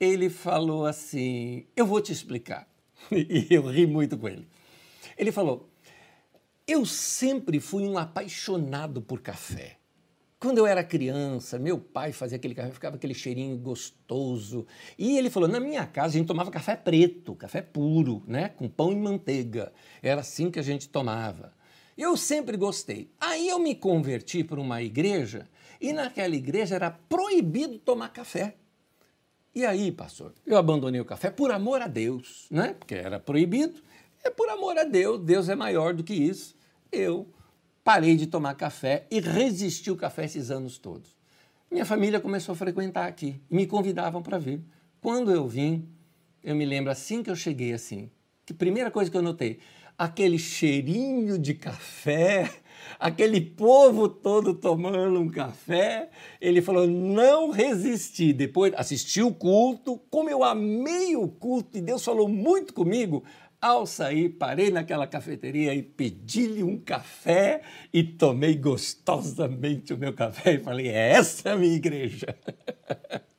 Ele 0.00 0.30
falou 0.30 0.86
assim, 0.86 1.66
eu 1.76 1.84
vou 1.84 2.00
te 2.00 2.12
explicar. 2.12 2.66
E 3.12 3.48
eu 3.50 3.66
ri 3.66 3.86
muito 3.86 4.16
com 4.16 4.28
ele. 4.28 4.48
Ele 5.18 5.30
falou, 5.30 5.68
eu 6.66 6.86
sempre 6.86 7.60
fui 7.60 7.82
um 7.82 7.98
apaixonado 7.98 9.02
por 9.02 9.20
café. 9.20 9.79
Quando 10.40 10.56
eu 10.56 10.66
era 10.66 10.82
criança, 10.82 11.58
meu 11.58 11.78
pai 11.78 12.12
fazia 12.12 12.36
aquele 12.36 12.54
café, 12.54 12.70
ficava 12.70 12.96
aquele 12.96 13.12
cheirinho 13.12 13.58
gostoso. 13.58 14.66
E 14.98 15.18
ele 15.18 15.28
falou: 15.28 15.46
na 15.46 15.60
minha 15.60 15.86
casa 15.86 16.14
a 16.14 16.18
gente 16.18 16.26
tomava 16.26 16.50
café 16.50 16.74
preto, 16.74 17.34
café 17.34 17.60
puro, 17.60 18.22
né? 18.26 18.48
Com 18.48 18.66
pão 18.66 18.90
e 18.90 18.96
manteiga. 18.96 19.70
Era 20.02 20.22
assim 20.22 20.50
que 20.50 20.58
a 20.58 20.62
gente 20.62 20.88
tomava. 20.88 21.52
Eu 21.96 22.16
sempre 22.16 22.56
gostei. 22.56 23.10
Aí 23.20 23.48
eu 23.48 23.58
me 23.58 23.74
converti 23.74 24.42
para 24.42 24.58
uma 24.58 24.82
igreja 24.82 25.46
e 25.78 25.92
naquela 25.92 26.34
igreja 26.34 26.74
era 26.74 26.90
proibido 26.90 27.78
tomar 27.78 28.08
café. 28.08 28.54
E 29.54 29.66
aí, 29.66 29.92
pastor, 29.92 30.32
eu 30.46 30.56
abandonei 30.56 31.02
o 31.02 31.04
café 31.04 31.30
por 31.30 31.50
amor 31.50 31.82
a 31.82 31.86
Deus, 31.86 32.46
né? 32.50 32.74
Porque 32.78 32.94
era 32.94 33.20
proibido. 33.20 33.82
É 34.24 34.30
por 34.30 34.48
amor 34.48 34.78
a 34.78 34.84
Deus, 34.84 35.20
Deus 35.20 35.50
é 35.50 35.54
maior 35.54 35.92
do 35.92 36.02
que 36.02 36.14
isso. 36.14 36.56
Eu 36.90 37.28
parei 37.84 38.16
de 38.16 38.26
tomar 38.26 38.54
café 38.54 39.06
e 39.10 39.20
resisti 39.20 39.90
o 39.90 39.96
café 39.96 40.24
esses 40.24 40.50
anos 40.50 40.78
todos. 40.78 41.16
Minha 41.70 41.84
família 41.84 42.20
começou 42.20 42.52
a 42.52 42.56
frequentar 42.56 43.06
aqui 43.06 43.40
e 43.50 43.54
me 43.54 43.66
convidavam 43.66 44.22
para 44.22 44.38
vir. 44.38 44.60
Quando 45.00 45.30
eu 45.30 45.46
vim, 45.46 45.88
eu 46.42 46.54
me 46.54 46.64
lembro 46.64 46.90
assim 46.90 47.22
que 47.22 47.30
eu 47.30 47.36
cheguei 47.36 47.72
assim, 47.72 48.10
que 48.44 48.52
primeira 48.52 48.90
coisa 48.90 49.10
que 49.10 49.16
eu 49.16 49.22
notei, 49.22 49.60
aquele 50.00 50.38
cheirinho 50.38 51.38
de 51.38 51.52
café, 51.52 52.50
aquele 52.98 53.38
povo 53.38 54.08
todo 54.08 54.54
tomando 54.54 55.20
um 55.20 55.28
café. 55.28 56.08
Ele 56.40 56.62
falou: 56.62 56.86
não 56.86 57.50
resisti. 57.50 58.32
Depois 58.32 58.72
assisti 58.76 59.22
o 59.22 59.32
culto, 59.32 60.00
como 60.10 60.30
eu 60.30 60.42
amei 60.42 61.14
o 61.16 61.28
culto 61.28 61.76
e 61.76 61.82
Deus 61.82 62.02
falou 62.02 62.28
muito 62.28 62.72
comigo, 62.72 63.22
ao 63.60 63.84
sair, 63.86 64.30
parei 64.30 64.70
naquela 64.70 65.06
cafeteria 65.06 65.74
e 65.74 65.82
pedi-lhe 65.82 66.62
um 66.62 66.78
café 66.78 67.60
e 67.92 68.02
tomei 68.02 68.54
gostosamente 68.54 69.92
o 69.92 69.98
meu 69.98 70.14
café 70.14 70.54
e 70.54 70.58
falei: 70.58 70.88
é 70.88 71.10
essa 71.12 71.50
é 71.50 71.52
a 71.52 71.56
minha 71.56 71.74
igreja. 71.74 72.34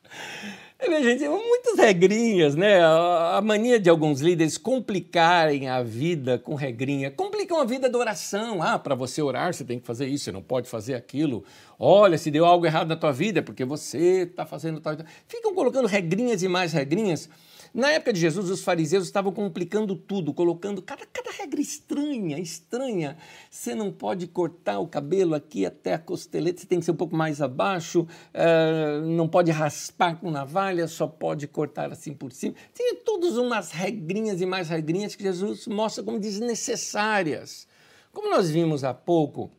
É, 0.83 1.03
gente, 1.03 1.29
muitas 1.29 1.77
regrinhas, 1.77 2.55
né? 2.55 2.83
A 2.83 3.39
mania 3.43 3.79
de 3.79 3.87
alguns 3.87 4.19
líderes 4.19 4.57
complicarem 4.57 5.69
a 5.69 5.83
vida 5.83 6.39
com 6.39 6.55
regrinha. 6.55 7.11
Complicam 7.11 7.59
a 7.59 7.63
vida 7.63 7.87
da 7.87 7.99
oração. 7.99 8.63
Ah, 8.63 8.79
para 8.79 8.95
você 8.95 9.21
orar, 9.21 9.53
você 9.53 9.63
tem 9.63 9.79
que 9.79 9.85
fazer 9.85 10.07
isso, 10.07 10.25
você 10.25 10.31
não 10.31 10.41
pode 10.41 10.67
fazer 10.67 10.95
aquilo. 10.95 11.43
Olha, 11.77 12.17
se 12.17 12.31
deu 12.31 12.45
algo 12.45 12.65
errado 12.65 12.87
na 12.87 12.95
tua 12.95 13.11
vida, 13.11 13.39
é 13.39 13.41
porque 13.43 13.63
você 13.63 14.23
está 14.23 14.43
fazendo 14.43 14.81
tal. 14.81 14.97
Ficam 15.27 15.53
colocando 15.53 15.87
regrinhas 15.87 16.41
e 16.41 16.47
mais 16.47 16.73
regrinhas 16.73 17.29
na 17.73 17.89
época 17.91 18.11
de 18.11 18.19
Jesus, 18.19 18.49
os 18.49 18.63
fariseus 18.63 19.05
estavam 19.05 19.31
complicando 19.31 19.95
tudo, 19.95 20.33
colocando 20.33 20.81
cada, 20.81 21.05
cada 21.05 21.31
regra 21.31 21.61
estranha, 21.61 22.37
estranha. 22.37 23.17
Você 23.49 23.73
não 23.73 23.91
pode 23.93 24.27
cortar 24.27 24.79
o 24.79 24.87
cabelo 24.87 25.33
aqui 25.33 25.65
até 25.65 25.93
a 25.93 25.99
costeleta, 25.99 26.59
você 26.59 26.67
tem 26.67 26.79
que 26.79 26.85
ser 26.85 26.91
um 26.91 26.97
pouco 26.97 27.15
mais 27.15 27.41
abaixo, 27.41 28.01
uh, 28.01 29.05
não 29.05 29.27
pode 29.27 29.51
raspar 29.51 30.15
com 30.19 30.29
navalha, 30.29 30.85
só 30.85 31.07
pode 31.07 31.47
cortar 31.47 31.91
assim 31.93 32.13
por 32.13 32.33
cima. 32.33 32.55
Tinha 32.73 32.95
todas 32.97 33.37
umas 33.37 33.71
regrinhas 33.71 34.41
e 34.41 34.45
mais 34.45 34.67
regrinhas 34.67 35.15
que 35.15 35.23
Jesus 35.23 35.65
mostra 35.65 36.03
como 36.03 36.19
desnecessárias. 36.19 37.67
Como 38.11 38.29
nós 38.29 38.49
vimos 38.49 38.83
há 38.83 38.93
pouco, 38.93 39.49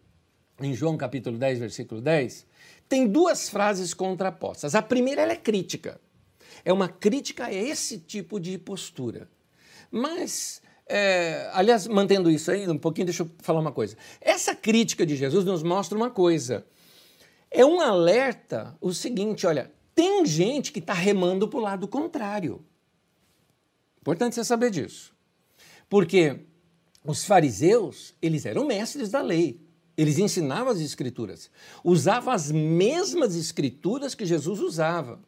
em 0.60 0.74
João 0.74 0.98
capítulo 0.98 1.38
10, 1.38 1.58
versículo 1.58 2.02
10, 2.02 2.46
tem 2.88 3.06
duas 3.08 3.48
frases 3.48 3.94
contrapostas. 3.94 4.74
A 4.74 4.82
primeira 4.82 5.22
é 5.22 5.36
crítica. 5.36 5.98
É 6.64 6.72
uma 6.72 6.88
crítica 6.88 7.46
a 7.46 7.52
esse 7.52 7.98
tipo 7.98 8.38
de 8.38 8.56
postura. 8.58 9.28
Mas, 9.90 10.62
é, 10.86 11.50
aliás, 11.52 11.86
mantendo 11.86 12.30
isso 12.30 12.50
aí 12.50 12.68
um 12.68 12.78
pouquinho, 12.78 13.06
deixa 13.06 13.22
eu 13.22 13.30
falar 13.38 13.60
uma 13.60 13.72
coisa. 13.72 13.96
Essa 14.20 14.54
crítica 14.54 15.04
de 15.04 15.16
Jesus 15.16 15.44
nos 15.44 15.62
mostra 15.62 15.96
uma 15.96 16.10
coisa. 16.10 16.64
É 17.50 17.64
um 17.64 17.80
alerta 17.80 18.76
o 18.80 18.92
seguinte: 18.92 19.46
olha, 19.46 19.70
tem 19.94 20.24
gente 20.24 20.72
que 20.72 20.78
está 20.78 20.94
remando 20.94 21.46
para 21.48 21.58
o 21.58 21.62
lado 21.62 21.86
contrário. 21.86 22.64
Importante 24.00 24.34
você 24.34 24.44
saber 24.44 24.70
disso. 24.70 25.14
Porque 25.88 26.40
os 27.04 27.24
fariseus, 27.24 28.14
eles 28.22 28.46
eram 28.46 28.64
mestres 28.64 29.10
da 29.10 29.20
lei. 29.20 29.60
Eles 29.96 30.18
ensinavam 30.18 30.72
as 30.72 30.80
escrituras. 30.80 31.50
Usavam 31.84 32.32
as 32.32 32.50
mesmas 32.50 33.36
escrituras 33.36 34.14
que 34.14 34.24
Jesus 34.24 34.60
usava 34.60 35.20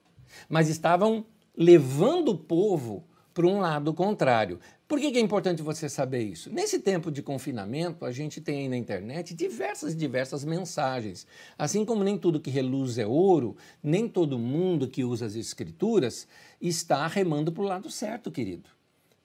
mas 0.49 0.69
estavam 0.69 1.25
levando 1.57 2.31
o 2.31 2.39
povo 2.39 3.05
para 3.33 3.47
um 3.47 3.59
lado 3.59 3.93
contrário. 3.93 4.61
Por 4.87 5.01
que 5.01 5.07
é 5.07 5.21
importante 5.21 5.63
você 5.63 5.89
saber 5.89 6.23
isso? 6.23 6.53
Nesse 6.53 6.79
tempo 6.79 7.11
de 7.11 7.23
confinamento, 7.23 8.05
a 8.05 8.13
gente 8.13 8.41
tem 8.41 8.61
aí 8.61 8.69
na 8.69 8.77
internet 8.77 9.35
diversas 9.35 9.93
e 9.93 9.97
diversas 9.97 10.45
mensagens. 10.45 11.27
Assim 11.59 11.85
como 11.85 12.05
nem 12.05 12.17
tudo 12.17 12.39
que 12.39 12.51
reluz 12.51 12.97
é 12.99 13.07
ouro, 13.07 13.57
nem 13.83 14.09
todo 14.09 14.39
mundo 14.39 14.87
que 14.87 15.03
usa 15.03 15.27
as 15.27 15.35
escrituras 15.35 16.29
está 16.61 17.07
remando 17.07 17.51
para 17.51 17.63
o 17.63 17.67
lado 17.67 17.91
certo, 17.91 18.31
querido. 18.31 18.69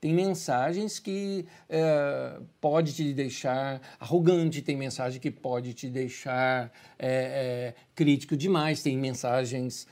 Tem 0.02 0.14
mensagens 0.14 0.98
que 0.98 1.46
é, 1.68 2.40
pode 2.62 2.94
te 2.94 3.14
deixar 3.14 3.82
arrogante, 4.00 4.62
tem 4.62 4.78
mensagem 4.78 5.20
que 5.20 5.30
pode 5.30 5.74
te 5.74 5.90
deixar 5.90 6.72
é, 6.98 7.10
é, 7.10 7.74
crítico 7.94 8.38
demais, 8.38 8.82
tem 8.82 8.98
mensagens 8.98 9.88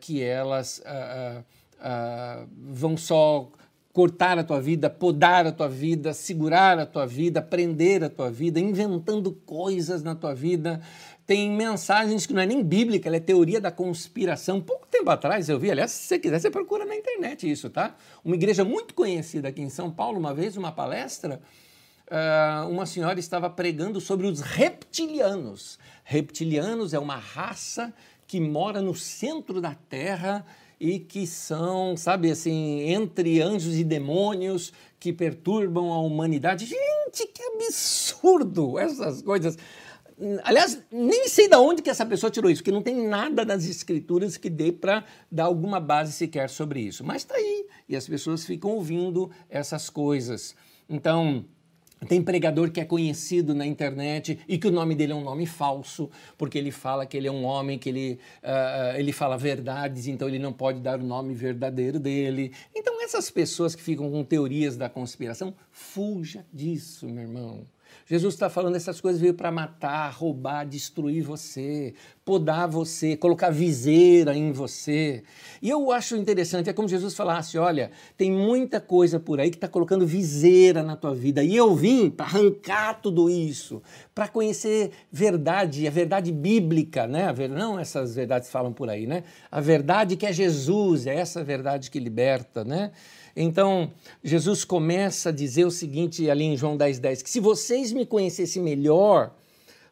que 0.00 0.22
elas 0.22 0.82
ah, 0.84 0.90
ah, 0.90 1.44
ah, 1.80 2.46
vão 2.50 2.96
só 2.96 3.50
cortar 3.94 4.36
a 4.36 4.42
tua 4.42 4.60
vida, 4.60 4.90
podar 4.90 5.46
a 5.46 5.52
tua 5.52 5.68
vida, 5.68 6.12
segurar 6.12 6.80
a 6.80 6.84
tua 6.84 7.06
vida, 7.06 7.40
prender 7.40 8.02
a 8.02 8.10
tua 8.10 8.28
vida, 8.28 8.58
inventando 8.58 9.30
coisas 9.30 10.02
na 10.02 10.16
tua 10.16 10.34
vida. 10.34 10.80
Tem 11.26 11.50
mensagens 11.50 12.26
que 12.26 12.34
não 12.34 12.42
é 12.42 12.46
nem 12.46 12.62
bíblica, 12.62 13.08
ela 13.08 13.16
é 13.16 13.20
teoria 13.20 13.60
da 13.60 13.70
conspiração. 13.70 14.60
Pouco 14.60 14.86
tempo 14.86 15.08
atrás 15.10 15.48
eu 15.48 15.58
vi, 15.58 15.70
aliás, 15.70 15.90
se 15.90 16.06
você 16.06 16.18
quiser, 16.18 16.38
você 16.38 16.50
procura 16.50 16.84
na 16.84 16.94
internet 16.94 17.50
isso, 17.50 17.70
tá? 17.70 17.96
Uma 18.22 18.34
igreja 18.34 18.62
muito 18.62 18.92
conhecida 18.92 19.48
aqui 19.48 19.62
em 19.62 19.70
São 19.70 19.90
Paulo, 19.90 20.18
uma 20.18 20.34
vez, 20.34 20.56
uma 20.56 20.70
palestra, 20.70 21.40
uh, 22.10 22.68
uma 22.68 22.84
senhora 22.84 23.18
estava 23.18 23.48
pregando 23.48 24.02
sobre 24.02 24.26
os 24.26 24.40
reptilianos. 24.40 25.78
Reptilianos 26.04 26.92
é 26.92 26.98
uma 26.98 27.16
raça 27.16 27.94
que 28.26 28.38
mora 28.38 28.82
no 28.82 28.94
centro 28.94 29.62
da 29.62 29.74
Terra 29.74 30.44
e 30.78 30.98
que 30.98 31.26
são, 31.26 31.96
sabe, 31.96 32.30
assim, 32.30 32.80
entre 32.80 33.40
anjos 33.40 33.76
e 33.76 33.84
demônios 33.84 34.72
que 35.00 35.12
perturbam 35.12 35.92
a 35.92 36.00
humanidade. 36.00 36.66
Gente, 36.66 37.26
que 37.32 37.42
absurdo 37.42 38.78
essas 38.78 39.22
coisas. 39.22 39.56
Aliás, 40.44 40.80
nem 40.92 41.28
sei 41.28 41.48
de 41.48 41.56
onde 41.56 41.82
que 41.82 41.90
essa 41.90 42.06
pessoa 42.06 42.30
tirou 42.30 42.50
isso, 42.50 42.62
porque 42.62 42.70
não 42.70 42.82
tem 42.82 43.08
nada 43.08 43.44
nas 43.44 43.64
escrituras 43.64 44.36
que 44.36 44.48
dê 44.48 44.70
para 44.70 45.04
dar 45.30 45.44
alguma 45.44 45.80
base 45.80 46.12
sequer 46.12 46.48
sobre 46.48 46.80
isso. 46.80 47.02
Mas 47.02 47.22
está 47.22 47.34
aí, 47.34 47.66
e 47.88 47.96
as 47.96 48.06
pessoas 48.06 48.44
ficam 48.46 48.70
ouvindo 48.70 49.30
essas 49.50 49.90
coisas. 49.90 50.54
Então, 50.88 51.44
tem 52.08 52.22
pregador 52.22 52.70
que 52.70 52.80
é 52.80 52.84
conhecido 52.84 53.54
na 53.54 53.66
internet 53.66 54.38
e 54.46 54.58
que 54.58 54.68
o 54.68 54.70
nome 54.70 54.94
dele 54.94 55.12
é 55.12 55.16
um 55.16 55.24
nome 55.24 55.46
falso, 55.46 56.10
porque 56.36 56.58
ele 56.58 56.70
fala 56.70 57.06
que 57.06 57.16
ele 57.16 57.26
é 57.26 57.32
um 57.32 57.44
homem, 57.44 57.78
que 57.78 57.88
ele, 57.88 58.18
uh, 58.42 58.96
ele 58.96 59.12
fala 59.12 59.36
verdades, 59.36 60.06
então 60.06 60.28
ele 60.28 60.38
não 60.38 60.52
pode 60.52 60.80
dar 60.80 61.00
o 61.00 61.04
nome 61.04 61.34
verdadeiro 61.34 61.98
dele. 61.98 62.52
Então, 62.74 63.02
essas 63.02 63.30
pessoas 63.30 63.74
que 63.74 63.82
ficam 63.82 64.10
com 64.10 64.22
teorias 64.22 64.76
da 64.76 64.88
conspiração, 64.88 65.54
fuja 65.70 66.44
disso, 66.52 67.06
meu 67.08 67.22
irmão. 67.22 67.73
Jesus 68.06 68.34
está 68.34 68.50
falando 68.50 68.76
essas 68.76 69.00
coisas 69.00 69.20
veio 69.20 69.34
para 69.34 69.50
matar, 69.50 70.10
roubar, 70.10 70.64
destruir 70.66 71.22
você, 71.22 71.94
podar 72.24 72.68
você, 72.68 73.16
colocar 73.16 73.50
viseira 73.50 74.36
em 74.36 74.52
você. 74.52 75.22
E 75.62 75.70
eu 75.70 75.90
acho 75.90 76.16
interessante, 76.16 76.68
é 76.68 76.72
como 76.72 76.88
Jesus 76.88 77.14
falasse: 77.14 77.56
olha, 77.58 77.90
tem 78.16 78.30
muita 78.30 78.80
coisa 78.80 79.18
por 79.18 79.40
aí 79.40 79.50
que 79.50 79.56
está 79.56 79.68
colocando 79.68 80.06
viseira 80.06 80.82
na 80.82 80.96
tua 80.96 81.14
vida. 81.14 81.42
E 81.42 81.56
eu 81.56 81.74
vim 81.74 82.10
para 82.10 82.26
arrancar 82.26 83.00
tudo 83.00 83.30
isso, 83.30 83.82
para 84.14 84.28
conhecer 84.28 84.90
verdade, 85.10 85.86
a 85.86 85.90
verdade 85.90 86.32
bíblica, 86.32 87.06
né? 87.06 87.26
Não 87.50 87.78
essas 87.78 88.14
verdades 88.14 88.50
falam 88.50 88.72
por 88.72 88.90
aí, 88.90 89.06
né? 89.06 89.24
A 89.50 89.60
verdade 89.60 90.16
que 90.16 90.26
é 90.26 90.32
Jesus, 90.32 91.06
é 91.06 91.14
essa 91.14 91.42
verdade 91.42 91.90
que 91.90 91.98
liberta, 91.98 92.64
né? 92.64 92.92
Então, 93.36 93.92
Jesus 94.22 94.64
começa 94.64 95.28
a 95.28 95.32
dizer 95.32 95.64
o 95.64 95.70
seguinte 95.70 96.28
ali 96.30 96.44
em 96.44 96.56
João 96.56 96.76
10,10: 96.76 96.98
10, 97.00 97.22
que 97.22 97.30
se 97.30 97.40
vocês 97.40 97.92
me 97.92 98.06
conhecessem 98.06 98.62
melhor, 98.62 99.32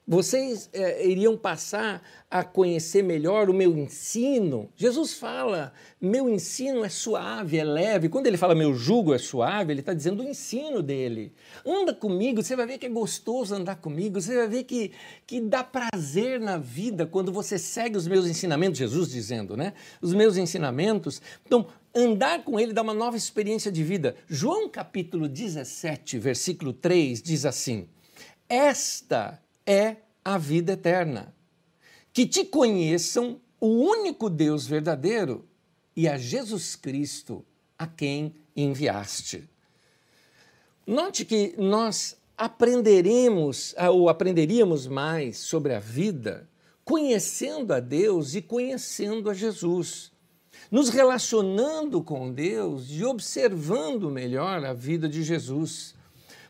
vocês 0.07 0.69
é, 0.73 1.07
iriam 1.07 1.37
passar 1.37 2.03
a 2.29 2.43
conhecer 2.43 3.03
melhor 3.03 3.49
o 3.49 3.55
meu 3.55 3.77
ensino. 3.77 4.69
Jesus 4.75 5.15
fala, 5.15 5.73
meu 6.01 6.29
ensino 6.29 6.85
é 6.85 6.89
suave, 6.89 7.59
é 7.59 7.63
leve. 7.63 8.09
Quando 8.09 8.27
ele 8.27 8.37
fala 8.37 8.55
meu 8.55 8.75
jugo 8.75 9.15
é 9.15 9.19
suave, 9.19 9.73
ele 9.73 9.81
está 9.81 9.95
dizendo 9.95 10.23
o 10.23 10.29
ensino 10.29 10.83
dele. 10.83 11.33
Anda 11.65 11.95
comigo, 11.95 12.43
você 12.43 12.57
vai 12.57 12.67
ver 12.67 12.79
que 12.79 12.87
é 12.87 12.89
gostoso 12.89 13.55
andar 13.55 13.77
comigo, 13.77 14.21
você 14.21 14.35
vai 14.35 14.49
ver 14.49 14.65
que, 14.65 14.91
que 15.25 15.41
dá 15.41 15.63
prazer 15.63 16.41
na 16.41 16.59
vida 16.59 17.07
quando 17.07 17.33
você 17.33 17.57
segue 17.57 17.97
os 17.97 18.09
meus 18.09 18.27
ensinamentos, 18.27 18.79
Jesus 18.79 19.09
dizendo, 19.09 19.57
né? 19.57 19.73
Os 20.01 20.13
meus 20.13 20.37
ensinamentos. 20.37 21.23
Então, 21.47 21.67
andar 21.95 22.45
com 22.45 22.59
ele 22.59 22.73
dá 22.73 22.83
uma 22.83 22.95
nova 22.95 23.17
experiência 23.17 23.71
de 23.71 23.83
vida. 23.83 24.17
João 24.29 24.69
capítulo 24.69 25.29
17, 25.29 26.19
versículo 26.19 26.73
3 26.73 27.23
diz 27.23 27.45
assim: 27.45 27.89
Esta 28.49 29.43
é 29.67 29.97
a 30.25 30.39
vida 30.39 30.73
eterna. 30.73 31.35
Que 32.13 32.27
te 32.27 32.45
conheçam 32.45 33.41
o 33.61 33.67
único 33.67 34.29
Deus 34.29 34.67
verdadeiro 34.67 35.49
e 35.97 36.09
a 36.09 36.19
Jesus 36.19 36.77
Cristo, 36.77 37.45
a 37.79 37.87
quem 37.87 38.35
enviaste. 38.55 39.49
Note 40.87 41.25
que 41.25 41.55
nós 41.57 42.17
aprenderemos 42.37 43.75
ou 43.91 44.09
aprenderíamos 44.09 44.87
mais 44.87 45.39
sobre 45.39 45.75
a 45.75 45.79
vida 45.79 46.49
conhecendo 46.85 47.73
a 47.73 47.81
Deus 47.81 48.35
e 48.35 48.43
conhecendo 48.43 49.31
a 49.31 49.35
Jesus, 49.35 50.12
nos 50.73 50.89
relacionando 50.89 52.03
com 52.03 52.33
Deus 52.33 52.87
e 52.89 53.05
observando 53.05 54.11
melhor 54.11 54.65
a 54.65 54.73
vida 54.73 55.07
de 55.07 55.23
Jesus. 55.23 55.95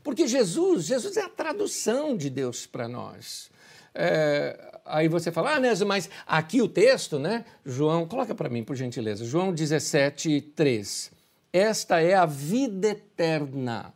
Porque 0.05 0.29
Jesus, 0.29 0.85
Jesus 0.85 1.17
é 1.17 1.23
a 1.23 1.29
tradução 1.29 2.17
de 2.17 2.31
Deus 2.31 2.65
para 2.65 2.87
nós. 2.87 3.51
É, 3.93 4.79
aí 4.87 5.09
você 5.09 5.33
fala, 5.33 5.57
ah, 5.57 5.61
Nésio, 5.61 5.85
mas 5.85 6.09
aqui 6.25 6.63
o 6.63 6.69
texto, 6.69 7.19
né? 7.19 7.45
João, 7.67 8.07
coloca 8.07 8.33
para 8.33 8.49
mim, 8.49 8.63
por 8.63 8.77
gentileza. 8.77 9.25
João 9.25 9.53
17, 9.53 10.41
3. 10.55 11.11
Esta 11.53 12.01
é 12.01 12.15
a 12.15 12.25
vida 12.25 12.91
eterna. 12.91 13.93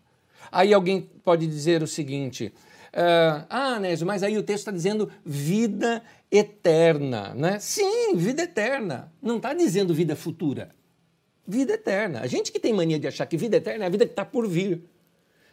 Aí 0.50 0.74
alguém 0.74 1.02
pode 1.22 1.46
dizer 1.46 1.84
o 1.84 1.86
seguinte: 1.86 2.52
uh, 2.88 3.46
ah, 3.48 3.78
Nésio, 3.78 4.06
mas 4.06 4.22
aí 4.22 4.36
o 4.36 4.42
texto 4.42 4.60
está 4.60 4.72
dizendo 4.72 5.10
vida 5.24 6.02
eterna, 6.30 7.34
né? 7.34 7.58
Sim, 7.58 8.16
vida 8.16 8.42
eterna. 8.42 9.12
Não 9.22 9.36
está 9.36 9.54
dizendo 9.54 9.94
vida 9.94 10.16
futura. 10.16 10.74
Vida 11.46 11.74
eterna. 11.74 12.20
A 12.20 12.26
gente 12.26 12.50
que 12.50 12.58
tem 12.58 12.72
mania 12.72 12.98
de 12.98 13.06
achar 13.06 13.26
que 13.26 13.36
vida 13.36 13.56
eterna 13.56 13.84
é 13.84 13.86
a 13.86 13.90
vida 13.90 14.04
que 14.04 14.12
está 14.12 14.24
por 14.24 14.48
vir. 14.48 14.82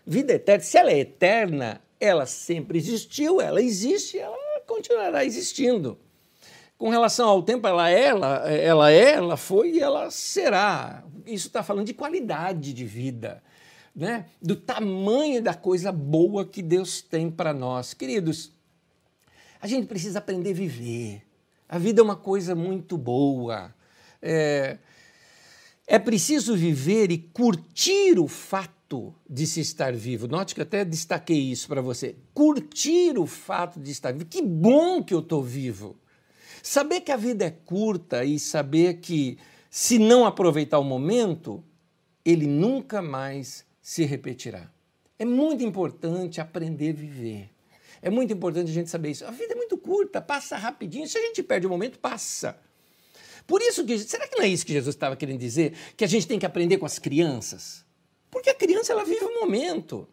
Vida 0.06 0.34
eterna, 0.34 0.64
se 0.64 0.78
ela 0.78 0.92
é 0.92 1.00
eterna, 1.00 1.82
ela 2.00 2.26
sempre 2.26 2.78
existiu, 2.78 3.40
ela 3.40 3.62
existe, 3.62 4.18
ela 4.18 4.36
continuará 4.66 5.24
existindo. 5.24 5.98
Com 6.78 6.90
relação 6.90 7.30
ao 7.30 7.44
tempo, 7.44 7.68
ela 7.68 7.90
é, 7.90 8.08
ela, 8.08 8.52
ela 8.52 8.92
é, 8.92 9.12
ela 9.12 9.38
foi 9.38 9.74
e 9.74 9.80
ela 9.80 10.12
será. 10.12 11.04
Isso 11.26 11.48
está 11.48 11.64
falando 11.64 11.86
de 11.86 11.94
qualidade 11.94 12.74
de 12.74 12.86
vida, 12.86 13.42
né? 13.96 14.26
do 14.42 14.56
tamanho 14.56 15.42
da 15.42 15.54
coisa 15.54 15.92
boa 15.92 16.44
que 16.44 16.62
Deus 16.62 17.02
tem 17.02 17.30
para 17.30 17.54
nós. 17.54 17.94
Queridos, 17.94 18.52
a 19.64 19.68
gente 19.68 19.88
precisa 19.88 20.20
aprender 20.20 20.50
a 20.50 20.56
viver. 20.56 21.24
A 21.70 21.78
vida 21.78 22.02
é 22.02 22.04
uma 22.04 22.18
coisa 22.18 22.54
muito 22.54 22.98
boa. 22.98 23.74
É, 24.22 24.78
é 25.88 25.98
preciso 25.98 26.54
viver 26.54 27.10
e 27.12 27.18
curtir 27.18 28.20
o 28.20 28.28
fato 28.28 29.16
de 29.28 29.48
se 29.48 29.62
estar 29.62 29.94
vivo. 29.94 30.28
Note 30.28 30.54
que 30.54 30.60
eu 30.60 30.66
até 30.66 30.84
destaquei 30.84 31.40
isso 31.40 31.70
para 31.70 31.80
você. 31.80 32.18
Curtir 32.34 33.18
o 33.18 33.26
fato 33.26 33.80
de 33.80 33.90
estar 33.90 34.12
vivo. 34.12 34.26
Que 34.26 34.42
bom 34.42 35.02
que 35.02 35.14
eu 35.14 35.20
estou 35.20 35.42
vivo. 35.42 35.96
Saber 36.62 37.00
que 37.00 37.14
a 37.14 37.18
vida 37.18 37.46
é 37.46 37.50
curta 37.50 38.26
e 38.26 38.38
saber 38.40 38.96
que, 38.96 39.38
se 39.70 39.98
não 39.98 40.26
aproveitar 40.26 40.78
o 40.78 40.84
momento, 40.84 41.64
ele 42.26 42.48
nunca 42.48 43.02
mais 43.02 43.66
se 43.82 44.04
repetirá. 44.04 44.70
É 45.18 45.24
muito 45.24 45.64
importante 45.64 46.42
aprender 46.42 46.90
a 46.90 47.00
viver. 47.00 47.53
É 48.04 48.10
muito 48.10 48.34
importante 48.34 48.70
a 48.70 48.74
gente 48.74 48.90
saber 48.90 49.12
isso. 49.12 49.26
A 49.26 49.32
vida 49.32 49.54
é 49.54 49.56
muito 49.56 49.78
curta, 49.78 50.22
passa 50.22 50.58
rapidinho. 50.58 51.08
Se 51.08 51.18
a 51.18 51.22
gente 51.22 51.42
perde 51.42 51.66
o 51.66 51.70
momento, 51.70 51.98
passa. 51.98 52.60
Por 53.48 53.62
isso 53.62 53.86
que 53.86 53.98
será 53.98 54.28
que 54.28 54.36
não 54.36 54.44
é 54.44 54.48
isso 54.50 54.66
que 54.66 54.74
Jesus 54.74 54.94
estava 54.94 55.16
querendo 55.16 55.40
dizer? 55.40 55.74
Que 55.96 56.04
a 56.04 56.08
gente 56.08 56.28
tem 56.28 56.38
que 56.38 56.46
aprender 56.46 56.78
com 56.78 56.86
as 56.86 57.00
crianças? 57.00 57.86
Porque 58.30 58.50
a 58.50 58.54
criança 58.54 58.92
ela 58.92 59.06
vive 59.06 59.24
o 59.24 59.40
momento. 59.40 60.06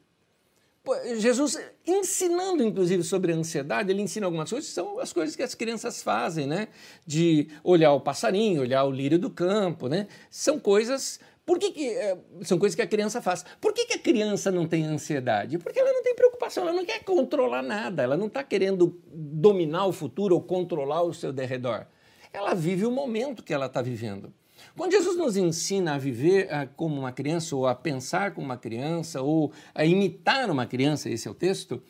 Jesus 1.18 1.58
ensinando, 1.86 2.62
inclusive, 2.62 3.02
sobre 3.02 3.32
a 3.32 3.36
ansiedade, 3.36 3.90
ele 3.90 4.02
ensina 4.02 4.26
algumas 4.26 4.48
coisas, 4.48 4.70
são 4.70 4.98
as 4.98 5.12
coisas 5.12 5.34
que 5.36 5.42
as 5.42 5.54
crianças 5.54 6.02
fazem, 6.02 6.46
né? 6.46 6.68
De 7.04 7.48
olhar 7.64 7.92
o 7.92 8.00
passarinho, 8.00 8.62
olhar 8.62 8.84
o 8.84 8.90
lírio 8.90 9.18
do 9.18 9.30
campo, 9.30 9.88
né? 9.88 10.06
São 10.30 10.58
coisas. 10.58 11.18
Por 11.50 11.58
que, 11.58 11.72
que 11.72 11.88
é, 11.88 12.16
são 12.42 12.60
coisas 12.60 12.76
que 12.76 12.82
a 12.82 12.86
criança 12.86 13.20
faz? 13.20 13.44
Por 13.60 13.72
que, 13.72 13.84
que 13.84 13.94
a 13.94 13.98
criança 13.98 14.52
não 14.52 14.68
tem 14.68 14.84
ansiedade? 14.84 15.58
Porque 15.58 15.80
ela 15.80 15.92
não 15.92 16.00
tem 16.00 16.14
preocupação, 16.14 16.62
ela 16.62 16.72
não 16.72 16.84
quer 16.84 17.02
controlar 17.02 17.60
nada, 17.60 18.04
ela 18.04 18.16
não 18.16 18.28
está 18.28 18.44
querendo 18.44 19.02
dominar 19.12 19.86
o 19.86 19.92
futuro 19.92 20.36
ou 20.36 20.40
controlar 20.40 21.02
o 21.02 21.12
seu 21.12 21.32
derredor. 21.32 21.86
Ela 22.32 22.54
vive 22.54 22.86
o 22.86 22.90
momento 22.92 23.42
que 23.42 23.52
ela 23.52 23.66
está 23.66 23.82
vivendo. 23.82 24.32
Quando 24.76 24.92
Jesus 24.92 25.16
nos 25.16 25.36
ensina 25.36 25.96
a 25.96 25.98
viver 25.98 26.46
uh, 26.46 26.70
como 26.76 27.00
uma 27.00 27.10
criança, 27.10 27.56
ou 27.56 27.66
a 27.66 27.74
pensar 27.74 28.32
como 28.32 28.44
uma 28.44 28.56
criança, 28.56 29.20
ou 29.20 29.50
a 29.74 29.84
imitar 29.84 30.48
uma 30.52 30.66
criança, 30.66 31.10
esse 31.10 31.26
é 31.26 31.30
o 31.32 31.34
texto, 31.34 31.82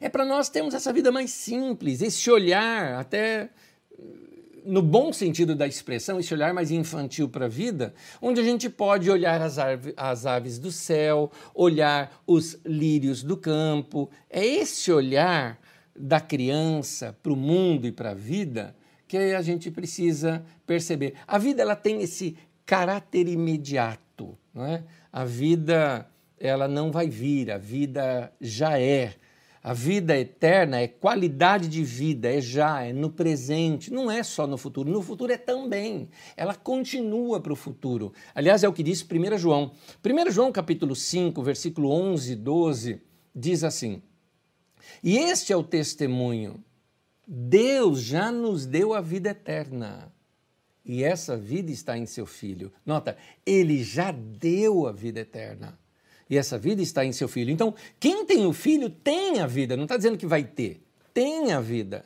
é 0.00 0.08
para 0.08 0.24
nós 0.24 0.48
termos 0.48 0.72
essa 0.72 0.94
vida 0.94 1.12
mais 1.12 1.30
simples, 1.30 2.00
esse 2.00 2.30
olhar 2.30 2.98
até 2.98 3.50
no 4.66 4.82
bom 4.82 5.12
sentido 5.12 5.54
da 5.54 5.66
expressão, 5.66 6.18
esse 6.18 6.34
olhar 6.34 6.52
mais 6.52 6.70
infantil 6.70 7.28
para 7.28 7.46
a 7.46 7.48
vida, 7.48 7.94
onde 8.20 8.40
a 8.40 8.44
gente 8.44 8.68
pode 8.68 9.10
olhar 9.10 9.40
as, 9.40 9.56
as 9.96 10.26
aves 10.26 10.58
do 10.58 10.72
céu, 10.72 11.30
olhar 11.54 12.22
os 12.26 12.58
lírios 12.64 13.22
do 13.22 13.36
campo. 13.36 14.10
É 14.28 14.44
esse 14.44 14.92
olhar 14.92 15.58
da 15.94 16.20
criança 16.20 17.16
para 17.22 17.32
o 17.32 17.36
mundo 17.36 17.86
e 17.86 17.92
para 17.92 18.10
a 18.10 18.14
vida 18.14 18.74
que 19.08 19.16
a 19.16 19.40
gente 19.40 19.70
precisa 19.70 20.44
perceber. 20.66 21.14
A 21.26 21.38
vida 21.38 21.62
ela 21.62 21.76
tem 21.76 22.02
esse 22.02 22.36
caráter 22.64 23.28
imediato, 23.28 24.36
não 24.52 24.66
é? 24.66 24.82
A 25.12 25.24
vida 25.24 26.08
ela 26.38 26.66
não 26.66 26.90
vai 26.90 27.08
vir, 27.08 27.50
a 27.50 27.56
vida 27.56 28.32
já 28.40 28.78
é. 28.78 29.14
A 29.66 29.72
vida 29.72 30.16
eterna 30.16 30.80
é 30.80 30.86
qualidade 30.86 31.66
de 31.66 31.82
vida, 31.82 32.32
é 32.32 32.40
já, 32.40 32.84
é 32.84 32.92
no 32.92 33.10
presente, 33.10 33.92
não 33.92 34.08
é 34.08 34.22
só 34.22 34.46
no 34.46 34.56
futuro. 34.56 34.88
No 34.88 35.02
futuro 35.02 35.32
é 35.32 35.36
também. 35.36 36.08
Ela 36.36 36.54
continua 36.54 37.40
para 37.40 37.52
o 37.52 37.56
futuro. 37.56 38.12
Aliás, 38.32 38.62
é 38.62 38.68
o 38.68 38.72
que 38.72 38.84
diz 38.84 39.02
1 39.02 39.36
João. 39.36 39.72
1 40.04 40.30
João 40.30 40.52
capítulo 40.52 40.94
5, 40.94 41.42
versículo 41.42 41.90
11 41.90 42.32
e 42.32 42.36
12, 42.36 43.02
diz 43.34 43.64
assim: 43.64 44.00
E 45.02 45.18
este 45.18 45.52
é 45.52 45.56
o 45.56 45.64
testemunho. 45.64 46.62
Deus 47.26 48.02
já 48.02 48.30
nos 48.30 48.66
deu 48.66 48.94
a 48.94 49.00
vida 49.00 49.30
eterna. 49.30 50.12
E 50.84 51.02
essa 51.02 51.36
vida 51.36 51.72
está 51.72 51.98
em 51.98 52.06
seu 52.06 52.24
Filho. 52.24 52.72
Nota, 52.86 53.16
ele 53.44 53.82
já 53.82 54.12
deu 54.12 54.86
a 54.86 54.92
vida 54.92 55.18
eterna. 55.18 55.76
E 56.28 56.36
essa 56.36 56.58
vida 56.58 56.82
está 56.82 57.04
em 57.04 57.12
seu 57.12 57.28
filho. 57.28 57.50
Então, 57.50 57.74
quem 58.00 58.24
tem 58.26 58.46
o 58.46 58.52
filho 58.52 58.90
tem 58.90 59.40
a 59.40 59.46
vida. 59.46 59.76
Não 59.76 59.84
está 59.84 59.96
dizendo 59.96 60.18
que 60.18 60.26
vai 60.26 60.44
ter. 60.44 60.82
Tem 61.14 61.52
a 61.52 61.60
vida. 61.60 62.04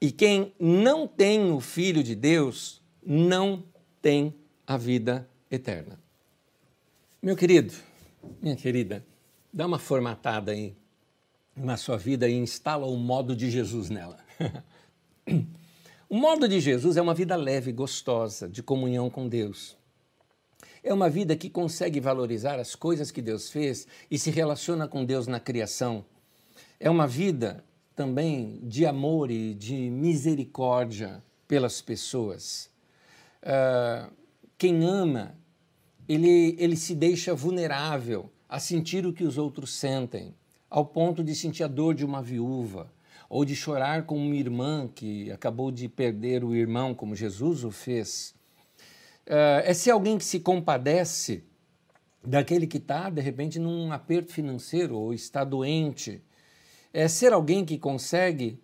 E 0.00 0.10
quem 0.10 0.54
não 0.58 1.06
tem 1.06 1.52
o 1.52 1.60
filho 1.60 2.02
de 2.02 2.14
Deus 2.14 2.80
não 3.04 3.64
tem 4.00 4.34
a 4.66 4.76
vida 4.76 5.28
eterna. 5.50 6.00
Meu 7.20 7.36
querido, 7.36 7.74
minha 8.40 8.56
querida, 8.56 9.04
dá 9.52 9.66
uma 9.66 9.78
formatada 9.78 10.52
aí 10.52 10.74
na 11.54 11.76
sua 11.76 11.98
vida 11.98 12.28
e 12.28 12.34
instala 12.34 12.86
o 12.86 12.96
modo 12.96 13.36
de 13.36 13.50
Jesus 13.50 13.90
nela. 13.90 14.18
o 16.08 16.16
modo 16.16 16.48
de 16.48 16.60
Jesus 16.60 16.96
é 16.96 17.02
uma 17.02 17.12
vida 17.12 17.36
leve, 17.36 17.72
gostosa, 17.72 18.48
de 18.48 18.62
comunhão 18.62 19.10
com 19.10 19.28
Deus. 19.28 19.76
É 20.82 20.92
uma 20.94 21.10
vida 21.10 21.36
que 21.36 21.50
consegue 21.50 22.00
valorizar 22.00 22.58
as 22.58 22.74
coisas 22.74 23.10
que 23.10 23.20
Deus 23.20 23.50
fez 23.50 23.86
e 24.10 24.18
se 24.18 24.30
relaciona 24.30 24.88
com 24.88 25.04
Deus 25.04 25.26
na 25.26 25.38
criação. 25.38 26.04
É 26.78 26.88
uma 26.88 27.06
vida 27.06 27.62
também 27.94 28.60
de 28.62 28.86
amor 28.86 29.30
e 29.30 29.52
de 29.52 29.90
misericórdia 29.90 31.22
pelas 31.46 31.82
pessoas. 31.82 32.70
Uh, 33.42 34.10
quem 34.56 34.84
ama, 34.84 35.34
ele, 36.08 36.56
ele 36.58 36.76
se 36.76 36.94
deixa 36.94 37.34
vulnerável 37.34 38.30
a 38.48 38.58
sentir 38.58 39.04
o 39.06 39.12
que 39.12 39.24
os 39.24 39.36
outros 39.36 39.74
sentem, 39.74 40.34
ao 40.68 40.86
ponto 40.86 41.22
de 41.22 41.34
sentir 41.34 41.62
a 41.62 41.68
dor 41.68 41.94
de 41.94 42.04
uma 42.04 42.22
viúva, 42.22 42.90
ou 43.28 43.44
de 43.44 43.54
chorar 43.54 44.06
com 44.06 44.16
uma 44.16 44.34
irmã 44.34 44.88
que 44.88 45.30
acabou 45.30 45.70
de 45.70 45.88
perder 45.88 46.42
o 46.42 46.54
irmão, 46.54 46.94
como 46.94 47.14
Jesus 47.14 47.64
o 47.64 47.70
fez. 47.70 48.34
Uh, 49.30 49.62
é 49.62 49.72
ser 49.72 49.92
alguém 49.92 50.18
que 50.18 50.24
se 50.24 50.40
compadece 50.40 51.44
daquele 52.20 52.66
que 52.66 52.78
está, 52.78 53.08
de 53.08 53.20
repente, 53.20 53.60
num 53.60 53.92
aperto 53.92 54.32
financeiro 54.32 54.98
ou 54.98 55.14
está 55.14 55.44
doente. 55.44 56.20
É 56.92 57.06
ser 57.06 57.32
alguém 57.32 57.64
que 57.64 57.78
consegue 57.78 58.60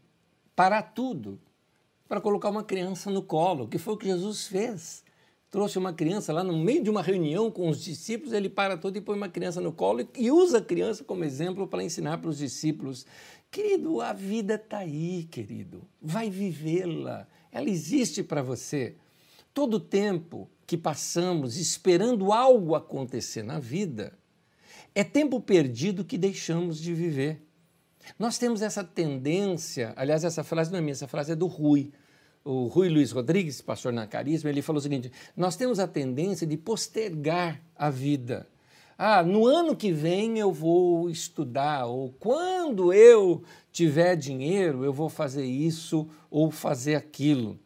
parar 0.57 0.83
tudo 0.83 1.39
para 2.09 2.21
colocar 2.21 2.51
uma 2.51 2.65
criança 2.65 3.13
no 3.13 3.23
colo, 3.23 3.69
que 3.69 3.79
foi 3.79 3.95
o 3.95 3.97
que 3.97 4.07
Jesus 4.07 4.49
fez. 4.49 5.05
Trouxe 5.53 5.79
uma 5.79 5.93
criança 5.93 6.33
lá 6.33 6.43
no 6.43 6.59
meio 6.59 6.83
de 6.83 6.91
uma 6.91 7.01
reunião 7.01 7.49
com 7.49 7.69
os 7.69 7.81
discípulos, 7.81 8.33
ele 8.33 8.49
para 8.49 8.77
tudo 8.77 8.99
e 8.99 9.01
põe 9.01 9.17
uma 9.17 9.29
criança 9.29 9.61
no 9.61 9.73
colo 9.73 10.05
e 10.17 10.33
usa 10.33 10.59
a 10.59 10.63
criança 10.63 11.05
como 11.05 11.23
exemplo 11.23 11.69
para 11.69 11.85
ensinar 11.85 12.19
para 12.19 12.31
os 12.31 12.39
discípulos. 12.39 13.07
Querido, 13.53 14.01
a 14.01 14.13
vida 14.13 14.57
está 14.57 14.79
aí, 14.79 15.23
querido. 15.31 15.87
Vai 16.03 16.29
vivê-la. 16.29 17.29
Ela 17.53 17.71
existe 17.71 18.25
para 18.25 18.43
você. 18.43 18.97
Todo 19.55 19.79
tempo 19.79 20.51
que 20.67 20.77
passamos 20.77 21.57
esperando 21.57 22.33
algo 22.33 22.75
acontecer 22.75 23.43
na 23.43 23.59
vida 23.59 24.13
é 24.95 25.05
tempo 25.05 25.41
perdido 25.41 26.05
que 26.05 26.17
deixamos 26.17 26.81
de 26.81 26.95
viver. 26.95 27.43
Nós 28.19 28.39
temos 28.39 28.63
essa 28.63 28.83
tendência, 28.83 29.93
aliás, 29.95 30.25
essa 30.25 30.43
frase 30.43 30.71
não 30.71 30.79
é 30.79 30.81
minha, 30.81 30.93
essa 30.93 31.07
frase 31.07 31.33
é 31.33 31.37
do 31.37 31.47
Rui. 31.47 31.93
O 32.43 32.67
Rui 32.67 32.89
Luiz 32.89 33.13
Rodrigues, 33.13 33.61
pastor 33.61 33.93
na 33.93 34.07
Carisma, 34.07 34.49
ele 34.49 34.63
falou 34.63 34.79
o 34.79 34.83
seguinte: 34.83 35.13
nós 35.37 35.55
temos 35.55 35.79
a 35.79 35.87
tendência 35.87 36.47
de 36.47 36.57
postergar 36.57 37.61
a 37.77 37.91
vida. 37.91 38.49
Ah, 38.97 39.23
no 39.23 39.45
ano 39.45 39.77
que 39.77 39.93
vem 39.93 40.39
eu 40.39 40.51
vou 40.51 41.11
estudar, 41.11 41.85
ou 41.85 42.15
quando 42.19 42.91
eu 42.95 43.43
tiver 43.71 44.17
dinheiro 44.17 44.83
eu 44.83 44.93
vou 44.93 45.11
fazer 45.11 45.45
isso 45.45 46.09
ou 46.31 46.51
fazer 46.51 46.95
aquilo. 46.95 47.59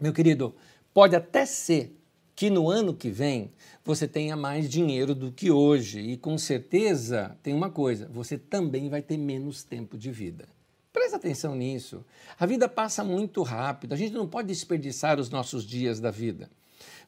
Meu 0.00 0.12
querido, 0.12 0.54
pode 0.92 1.14
até 1.14 1.46
ser 1.46 1.97
que 2.38 2.50
no 2.50 2.70
ano 2.70 2.94
que 2.94 3.10
vem 3.10 3.50
você 3.84 4.06
tenha 4.06 4.36
mais 4.36 4.70
dinheiro 4.70 5.12
do 5.12 5.32
que 5.32 5.50
hoje. 5.50 5.98
E 5.98 6.16
com 6.16 6.38
certeza 6.38 7.36
tem 7.42 7.52
uma 7.52 7.68
coisa: 7.68 8.06
você 8.06 8.38
também 8.38 8.88
vai 8.88 9.02
ter 9.02 9.16
menos 9.16 9.64
tempo 9.64 9.98
de 9.98 10.12
vida. 10.12 10.46
Presta 10.92 11.16
atenção 11.16 11.56
nisso. 11.56 12.04
A 12.38 12.46
vida 12.46 12.68
passa 12.68 13.02
muito 13.02 13.42
rápido, 13.42 13.92
a 13.92 13.96
gente 13.96 14.12
não 14.12 14.28
pode 14.28 14.46
desperdiçar 14.46 15.18
os 15.18 15.30
nossos 15.30 15.66
dias 15.66 15.98
da 15.98 16.12
vida. 16.12 16.48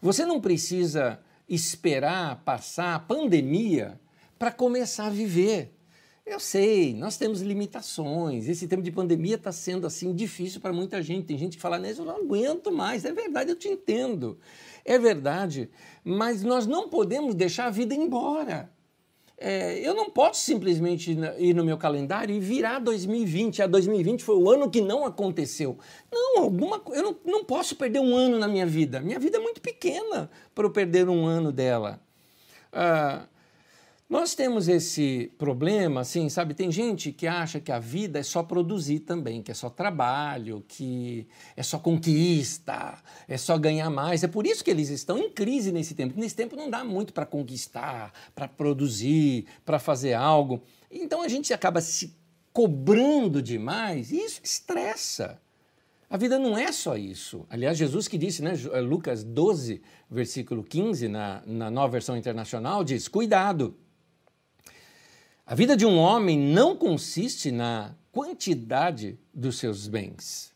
Você 0.03 0.27
não 0.27 0.41
precisa 0.41 1.21
esperar 1.49 2.43
passar 2.45 2.97
a 2.97 2.99
pandemia 2.99 4.01
para 4.37 4.51
começar 4.51 5.07
a 5.07 5.11
viver. 5.11 5.73
Eu 6.31 6.39
sei, 6.39 6.95
nós 6.95 7.17
temos 7.17 7.43
limitações. 7.43 8.49
Esse 8.49 8.69
tempo 8.69 8.85
de 8.85 8.93
pandemia 8.93 9.35
está 9.35 9.51
sendo 9.51 9.85
assim 9.85 10.15
difícil 10.15 10.61
para 10.61 10.73
muita 10.73 11.03
gente. 11.03 11.27
Tem 11.27 11.37
gente 11.37 11.57
que 11.57 11.61
fala, 11.61 11.77
eu 11.85 12.05
não 12.05 12.19
aguento 12.19 12.71
mais. 12.71 13.05
É 13.05 13.13
verdade, 13.13 13.51
eu 13.51 13.57
te 13.57 13.67
entendo. 13.67 14.39
É 14.85 14.97
verdade, 14.97 15.69
mas 16.05 16.45
nós 16.45 16.69
não 16.69 16.89
podemos 16.89 17.35
deixar 17.35 17.67
a 17.67 17.71
vida 17.71 17.97
embora. 17.97 18.71
É, 19.37 19.81
eu 19.81 19.93
não 19.93 20.09
posso 20.09 20.43
simplesmente 20.43 21.19
ir 21.39 21.53
no 21.53 21.65
meu 21.65 21.77
calendário 21.77 22.33
e 22.33 22.39
virar 22.39 22.79
2020. 22.79 23.63
A 23.63 23.67
2020 23.67 24.23
foi 24.23 24.37
o 24.37 24.49
ano 24.49 24.71
que 24.71 24.81
não 24.81 25.05
aconteceu. 25.05 25.79
Não, 26.13 26.45
alguma 26.45 26.81
eu 26.93 27.03
não, 27.03 27.17
não 27.25 27.45
posso 27.45 27.75
perder 27.75 27.99
um 27.99 28.15
ano 28.15 28.39
na 28.39 28.47
minha 28.47 28.67
vida. 28.67 29.01
Minha 29.01 29.19
vida 29.19 29.39
é 29.39 29.41
muito 29.41 29.61
pequena 29.61 30.31
para 30.55 30.65
eu 30.65 30.71
perder 30.71 31.09
um 31.09 31.27
ano 31.27 31.51
dela. 31.51 32.01
Ah, 32.73 33.27
nós 34.11 34.35
temos 34.35 34.67
esse 34.67 35.31
problema, 35.39 36.01
assim, 36.01 36.29
sabe? 36.29 36.53
Tem 36.53 36.73
gente 36.73 37.13
que 37.13 37.29
acha 37.29 37.61
que 37.61 37.71
a 37.71 37.79
vida 37.79 38.19
é 38.19 38.25
só 38.25 38.43
produzir 38.43 38.99
também, 38.99 39.41
que 39.41 39.53
é 39.53 39.55
só 39.55 39.71
trabalho, 39.71 40.65
que 40.67 41.29
é 41.57 41.63
só 41.63 41.79
conquista, 41.79 42.99
é 43.29 43.37
só 43.37 43.57
ganhar 43.57 43.89
mais. 43.89 44.25
É 44.25 44.27
por 44.27 44.49
isso 44.49 44.65
que 44.65 44.71
eles 44.73 44.89
estão 44.89 45.17
em 45.17 45.31
crise 45.31 45.71
nesse 45.71 45.95
tempo. 45.95 46.19
Nesse 46.19 46.35
tempo 46.35 46.57
não 46.57 46.69
dá 46.69 46.83
muito 46.83 47.13
para 47.13 47.25
conquistar, 47.25 48.13
para 48.35 48.49
produzir, 48.49 49.47
para 49.65 49.79
fazer 49.79 50.15
algo. 50.15 50.61
Então 50.91 51.23
a 51.23 51.29
gente 51.29 51.55
acaba 51.55 51.81
se 51.81 52.13
cobrando 52.53 53.41
demais 53.41 54.11
e 54.11 54.17
isso 54.17 54.41
estressa. 54.43 55.41
A 56.11 56.17
vida 56.17 56.37
não 56.37 56.59
é 56.59 56.73
só 56.73 56.97
isso. 56.97 57.47
Aliás, 57.49 57.79
Jesus 57.79 58.09
que 58.09 58.19
disse, 58.19 58.43
né, 58.43 58.55
Lucas 58.83 59.23
12, 59.23 59.81
versículo 60.11 60.65
15, 60.65 61.07
na, 61.07 61.45
na 61.47 61.71
nova 61.71 61.93
versão 61.93 62.17
internacional, 62.17 62.83
diz: 62.83 63.07
cuidado 63.07 63.77
a 65.51 65.55
vida 65.57 65.77
de 65.77 65.85
um 65.85 65.99
homem 65.99 66.39
não 66.39 66.77
consiste 66.77 67.51
na 67.51 67.93
quantidade 68.13 69.19
dos 69.35 69.59
seus 69.59 69.89
bens. 69.89 70.55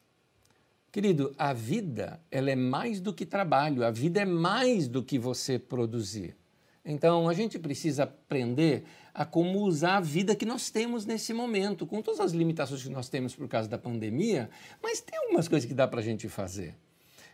Querido, 0.92 1.34
a 1.36 1.52
vida 1.52 2.20
ela 2.30 2.48
é 2.48 2.54
mais 2.54 3.00
do 3.00 3.12
que 3.12 3.26
trabalho, 3.26 3.84
a 3.84 3.90
vida 3.90 4.20
é 4.20 4.24
mais 4.24 4.86
do 4.86 5.02
que 5.02 5.18
você 5.18 5.58
produzir. 5.58 6.36
Então 6.84 7.28
a 7.28 7.34
gente 7.34 7.58
precisa 7.58 8.04
aprender 8.04 8.84
a 9.12 9.24
como 9.24 9.62
usar 9.62 9.96
a 9.96 10.00
vida 10.00 10.36
que 10.36 10.46
nós 10.46 10.70
temos 10.70 11.04
nesse 11.04 11.34
momento, 11.34 11.88
com 11.88 12.00
todas 12.00 12.20
as 12.20 12.30
limitações 12.30 12.84
que 12.84 12.88
nós 12.88 13.08
temos 13.08 13.34
por 13.34 13.48
causa 13.48 13.68
da 13.68 13.76
pandemia, 13.76 14.48
mas 14.80 15.00
tem 15.00 15.18
algumas 15.18 15.48
coisas 15.48 15.66
que 15.66 15.74
dá 15.74 15.88
para 15.88 15.98
a 15.98 16.04
gente 16.04 16.28
fazer. 16.28 16.76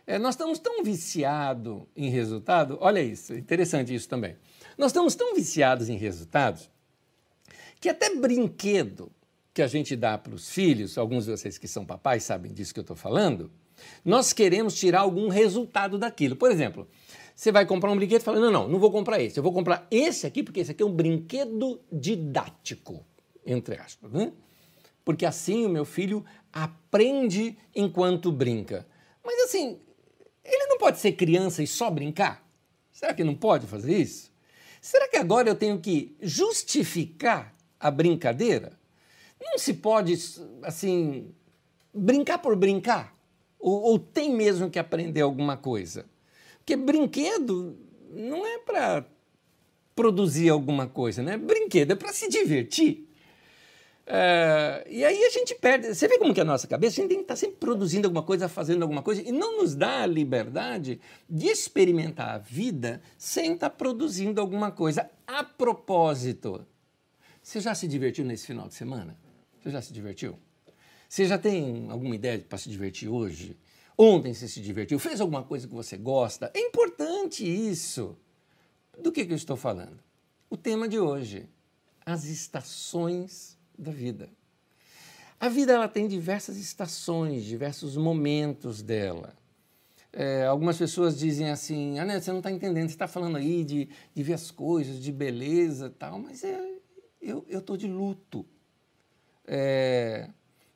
É, 0.07 0.17
nós 0.17 0.33
estamos 0.33 0.57
tão 0.57 0.83
viciados 0.83 1.83
em 1.95 2.09
resultado, 2.09 2.79
olha 2.81 3.03
isso, 3.03 3.35
interessante 3.35 3.93
isso 3.93 4.09
também. 4.09 4.35
Nós 4.79 4.89
estamos 4.89 5.13
tão 5.13 5.35
viciados 5.35 5.89
em 5.89 5.95
resultados 5.95 6.71
que 7.81 7.89
até 7.89 8.15
brinquedo 8.15 9.11
que 9.53 9.61
a 9.61 9.67
gente 9.67 9.95
dá 9.95 10.17
para 10.17 10.35
os 10.35 10.49
filhos, 10.49 10.97
alguns 10.97 11.25
de 11.25 11.31
vocês 11.31 11.57
que 11.57 11.67
são 11.67 11.83
papais 11.83 12.23
sabem 12.23 12.53
disso 12.53 12.73
que 12.73 12.79
eu 12.79 12.83
estou 12.83 12.95
falando, 12.95 13.51
nós 14.05 14.31
queremos 14.31 14.75
tirar 14.75 15.01
algum 15.01 15.27
resultado 15.27 15.97
daquilo. 15.97 16.35
Por 16.35 16.51
exemplo, 16.51 16.87
você 17.35 17.51
vai 17.51 17.65
comprar 17.65 17.91
um 17.91 17.95
brinquedo 17.95 18.21
e 18.21 18.23
fala: 18.23 18.39
não, 18.39 18.51
não, 18.51 18.67
não 18.67 18.79
vou 18.79 18.91
comprar 18.91 19.19
esse, 19.19 19.37
eu 19.37 19.43
vou 19.43 19.51
comprar 19.51 19.87
esse 19.89 20.27
aqui, 20.27 20.43
porque 20.43 20.59
esse 20.59 20.71
aqui 20.71 20.83
é 20.83 20.85
um 20.85 20.93
brinquedo 20.93 21.81
didático, 21.91 23.03
entre 23.43 23.75
aspas. 23.75 24.11
Né? 24.11 24.31
Porque 25.03 25.25
assim 25.25 25.65
o 25.65 25.69
meu 25.69 25.83
filho 25.83 26.23
aprende 26.53 27.57
enquanto 27.75 28.31
brinca. 28.31 28.87
Mas 29.25 29.45
assim, 29.45 29.79
ele 30.45 30.67
não 30.67 30.77
pode 30.77 30.99
ser 30.99 31.13
criança 31.13 31.63
e 31.63 31.67
só 31.67 31.89
brincar? 31.89 32.47
Será 32.91 33.11
que 33.11 33.23
não 33.23 33.33
pode 33.33 33.65
fazer 33.65 33.97
isso? 33.97 34.31
Será 34.79 35.07
que 35.07 35.17
agora 35.17 35.49
eu 35.49 35.55
tenho 35.55 35.79
que 35.79 36.15
justificar 36.21 37.53
a 37.81 37.89
brincadeira? 37.89 38.73
Não 39.41 39.57
se 39.57 39.73
pode, 39.73 40.13
assim, 40.63 41.33
brincar 41.93 42.37
por 42.37 42.55
brincar? 42.55 43.15
Ou, 43.59 43.81
ou 43.81 43.99
tem 43.99 44.33
mesmo 44.33 44.69
que 44.69 44.77
aprender 44.79 45.21
alguma 45.21 45.57
coisa? 45.57 46.05
Porque 46.59 46.75
brinquedo 46.75 47.75
não 48.11 48.45
é 48.45 48.59
para 48.59 49.05
produzir 49.95 50.49
alguma 50.49 50.87
coisa, 50.87 51.23
né? 51.23 51.37
Brinquedo 51.37 51.91
é 51.91 51.95
para 51.95 52.13
se 52.13 52.29
divertir. 52.29 53.07
É, 54.05 54.85
e 54.89 55.05
aí 55.05 55.23
a 55.23 55.29
gente 55.29 55.55
perde. 55.55 55.93
Você 55.93 56.07
vê 56.07 56.17
como 56.17 56.33
que 56.33 56.39
é 56.39 56.43
a 56.43 56.45
nossa 56.45 56.67
cabeça? 56.67 56.99
A 56.99 57.01
gente 57.01 57.09
tem 57.09 57.17
que 57.19 57.23
estar 57.23 57.35
tá 57.35 57.39
sempre 57.39 57.57
produzindo 57.57 58.07
alguma 58.07 58.23
coisa, 58.23 58.49
fazendo 58.49 58.81
alguma 58.81 59.01
coisa, 59.01 59.21
e 59.21 59.31
não 59.31 59.61
nos 59.61 59.73
dá 59.73 60.01
a 60.01 60.05
liberdade 60.05 60.99
de 61.29 61.47
experimentar 61.47 62.35
a 62.35 62.37
vida 62.37 63.01
sem 63.17 63.53
estar 63.53 63.69
tá 63.69 63.75
produzindo 63.75 64.41
alguma 64.41 64.71
coisa. 64.71 65.09
A 65.25 65.43
propósito, 65.43 66.65
você 67.41 67.59
já 67.59 67.73
se 67.73 67.87
divertiu 67.87 68.23
nesse 68.23 68.45
final 68.45 68.67
de 68.67 68.73
semana? 68.73 69.17
Você 69.61 69.71
já 69.71 69.81
se 69.81 69.91
divertiu? 69.91 70.37
Você 71.09 71.25
já 71.25 71.37
tem 71.37 71.89
alguma 71.89 72.15
ideia 72.15 72.39
para 72.39 72.57
se 72.57 72.69
divertir 72.69 73.09
hoje? 73.09 73.57
Ontem 73.97 74.33
você 74.33 74.47
se 74.47 74.61
divertiu? 74.61 74.97
Fez 74.97 75.19
alguma 75.19 75.43
coisa 75.43 75.67
que 75.67 75.73
você 75.73 75.97
gosta? 75.97 76.51
É 76.53 76.59
importante 76.59 77.45
isso. 77.45 78.17
Do 78.97 79.11
que, 79.11 79.25
que 79.25 79.31
eu 79.31 79.37
estou 79.37 79.57
falando? 79.57 79.99
O 80.49 80.57
tema 80.57 80.87
de 80.87 80.99
hoje: 80.99 81.49
as 82.05 82.25
estações 82.25 83.57
da 83.77 83.91
vida. 83.91 84.29
A 85.39 85.49
vida 85.49 85.73
ela 85.73 85.87
tem 85.87 86.07
diversas 86.07 86.57
estações, 86.57 87.43
diversos 87.43 87.97
momentos 87.97 88.81
dela. 88.81 89.35
É, 90.13 90.45
algumas 90.45 90.77
pessoas 90.77 91.17
dizem 91.17 91.49
assim: 91.49 91.99
ah, 91.99 92.05
né, 92.05 92.19
você 92.19 92.31
não 92.31 92.39
está 92.39 92.51
entendendo, 92.51 92.87
você 92.87 92.95
está 92.95 93.07
falando 93.07 93.37
aí 93.37 93.63
de, 93.63 93.89
de 94.13 94.23
ver 94.23 94.33
as 94.33 94.51
coisas, 94.51 95.01
de 95.01 95.11
beleza 95.11 95.93
tal, 95.97 96.19
mas 96.19 96.43
é, 96.43 96.80
eu 97.21 97.59
estou 97.59 97.77
de 97.77 97.87
luto. 97.87 98.45
É, 99.47 100.29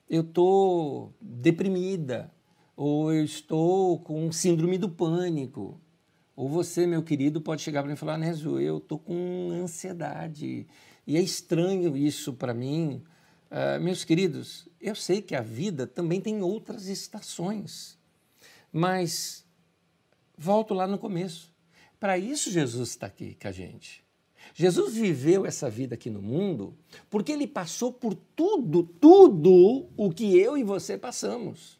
eu 0.09 0.21
estou 0.21 1.13
deprimida, 1.19 2.31
ou 2.75 3.13
eu 3.13 3.23
estou 3.23 3.99
com 3.99 4.31
síndrome 4.31 4.77
do 4.77 4.89
pânico. 4.89 5.79
Ou 6.35 6.49
você, 6.49 6.85
meu 6.85 7.01
querido, 7.01 7.41
pode 7.41 7.61
chegar 7.61 7.81
para 7.81 7.87
mim 7.87 7.95
e 7.95 7.97
falar: 7.97 8.17
Nézio, 8.17 8.59
eu 8.59 8.77
estou 8.77 8.99
com 8.99 9.49
ansiedade, 9.51 10.67
e 11.07 11.17
é 11.17 11.21
estranho 11.21 11.95
isso 11.95 12.33
para 12.33 12.53
mim. 12.53 13.03
Uh, 13.49 13.81
meus 13.81 14.03
queridos, 14.03 14.67
eu 14.81 14.95
sei 14.95 15.21
que 15.21 15.35
a 15.35 15.41
vida 15.41 15.87
também 15.87 16.19
tem 16.19 16.41
outras 16.41 16.87
estações, 16.87 17.97
mas 18.71 19.45
volto 20.37 20.73
lá 20.73 20.85
no 20.85 20.97
começo. 20.97 21.53
Para 21.99 22.17
isso 22.17 22.51
Jesus 22.51 22.89
está 22.89 23.07
aqui 23.07 23.35
com 23.41 23.47
a 23.47 23.51
gente. 23.51 24.04
Jesus 24.53 24.95
viveu 24.95 25.45
essa 25.45 25.69
vida 25.69 25.95
aqui 25.95 26.09
no 26.09 26.21
mundo 26.21 26.73
porque 27.09 27.31
ele 27.31 27.47
passou 27.47 27.91
por 27.91 28.15
tudo, 28.35 28.83
tudo 28.83 29.87
o 29.97 30.11
que 30.11 30.37
eu 30.37 30.57
e 30.57 30.63
você 30.63 30.97
passamos. 30.97 31.79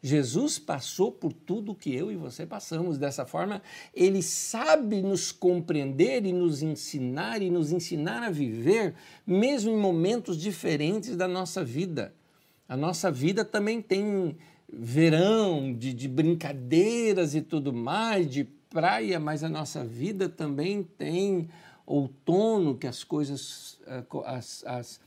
Jesus 0.00 0.58
passou 0.58 1.10
por 1.10 1.32
tudo 1.32 1.74
que 1.74 1.92
eu 1.92 2.12
e 2.12 2.16
você 2.16 2.46
passamos. 2.46 2.98
Dessa 2.98 3.26
forma, 3.26 3.60
ele 3.92 4.22
sabe 4.22 5.02
nos 5.02 5.32
compreender 5.32 6.24
e 6.24 6.32
nos 6.32 6.62
ensinar 6.62 7.42
e 7.42 7.50
nos 7.50 7.72
ensinar 7.72 8.22
a 8.22 8.30
viver, 8.30 8.94
mesmo 9.26 9.72
em 9.72 9.76
momentos 9.76 10.36
diferentes 10.36 11.16
da 11.16 11.26
nossa 11.26 11.64
vida. 11.64 12.14
A 12.68 12.76
nossa 12.76 13.10
vida 13.10 13.44
também 13.44 13.82
tem 13.82 14.36
verão, 14.72 15.74
de, 15.74 15.92
de 15.92 16.06
brincadeiras 16.06 17.34
e 17.34 17.40
tudo 17.40 17.72
mais, 17.72 18.30
de 18.30 18.44
praia, 18.44 19.18
mas 19.18 19.42
a 19.42 19.48
nossa 19.48 19.84
vida 19.84 20.28
também 20.28 20.82
tem 20.82 21.48
outono, 21.88 22.76
que 22.76 22.86
as 22.86 23.02
coisas, 23.02 23.80
eh, 23.86 24.04
as, 24.24 24.64
as 24.66 25.00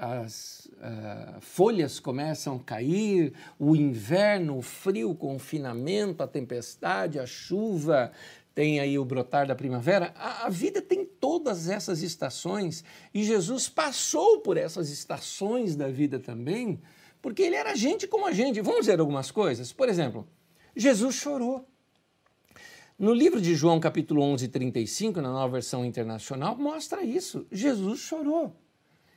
as 0.00 0.70
uh, 0.76 1.40
folhas 1.40 1.98
começam 1.98 2.54
a 2.54 2.60
cair, 2.60 3.32
o 3.58 3.74
inverno, 3.74 4.56
o 4.58 4.62
frio, 4.62 5.10
o 5.10 5.14
confinamento, 5.14 6.22
a 6.22 6.28
tempestade, 6.28 7.18
a 7.18 7.26
chuva, 7.26 8.12
tem 8.54 8.78
aí 8.78 8.96
o 8.96 9.04
brotar 9.04 9.48
da 9.48 9.56
primavera. 9.56 10.12
A, 10.16 10.46
a, 10.46 10.48
vida 10.48 10.80
tem 10.80 11.04
todas 11.04 11.68
essas 11.68 12.00
estações 12.00 12.84
e 13.12 13.24
Jesus 13.24 13.68
passou 13.68 14.40
por 14.40 14.56
essas 14.56 14.88
estações 14.88 15.74
da 15.74 15.88
vida 15.88 16.20
também, 16.20 16.80
porque 17.20 17.42
ele 17.42 17.56
era 17.56 17.74
gente 17.74 18.06
como 18.06 18.24
a 18.24 18.32
gente. 18.32 18.60
Vamos 18.60 18.86
ver 18.86 19.00
algumas 19.00 19.32
coisas? 19.32 19.72
Por 19.72 19.88
exemplo, 19.88 20.28
Jesus 20.76 21.16
chorou. 21.16 21.68
No 22.98 23.14
livro 23.14 23.40
de 23.40 23.54
João, 23.54 23.78
capítulo 23.78 24.20
11, 24.22 24.48
35, 24.48 25.20
na 25.20 25.30
nova 25.30 25.52
versão 25.52 25.84
internacional, 25.84 26.56
mostra 26.56 27.04
isso. 27.04 27.46
Jesus 27.52 28.00
chorou. 28.00 28.56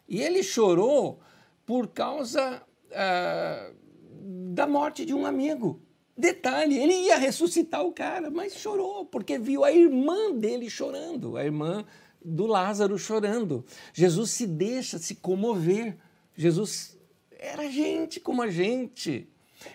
E 0.08 0.22
ele 0.22 0.44
chorou 0.44 1.20
por 1.66 1.88
causa 1.88 2.62
ah, 2.94 3.72
da 4.54 4.68
morte 4.68 5.04
de 5.04 5.16
um 5.16 5.26
amigo. 5.26 5.82
Detalhe, 6.16 6.78
ele 6.78 6.94
ia 6.94 7.18
ressuscitar 7.18 7.84
o 7.84 7.92
cara, 7.92 8.30
mas 8.30 8.54
chorou, 8.54 9.04
porque 9.04 9.40
viu 9.40 9.64
a 9.64 9.72
irmã 9.72 10.32
dele 10.32 10.70
chorando, 10.70 11.36
a 11.36 11.44
irmã 11.44 11.84
do 12.24 12.46
Lázaro 12.46 13.00
chorando. 13.00 13.66
Jesus 13.92 14.30
se 14.30 14.46
deixa 14.46 15.00
se 15.00 15.16
comover. 15.16 15.98
Jesus 16.36 17.00
era 17.32 17.68
gente 17.72 18.20
como 18.20 18.44
a 18.44 18.52
gente. 18.52 19.28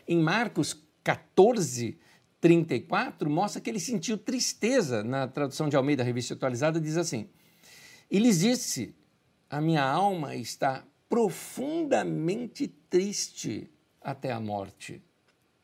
Em 0.06 0.18
Marcos 0.18 0.80
14, 1.02 1.98
34, 2.40 3.28
mostra 3.30 3.60
que 3.60 3.70
ele 3.70 3.80
sentiu 3.80 4.18
tristeza. 4.18 5.02
Na 5.02 5.26
tradução 5.26 5.68
de 5.68 5.76
Almeida, 5.76 6.02
revista 6.02 6.34
atualizada, 6.34 6.80
diz 6.80 6.96
assim: 6.96 7.28
E 8.10 8.18
lhes 8.18 8.40
disse: 8.40 8.94
a 9.48 9.60
minha 9.60 9.84
alma 9.84 10.34
está 10.34 10.84
profundamente 11.08 12.66
triste 12.90 13.70
até 14.00 14.32
a 14.32 14.40
morte. 14.40 15.02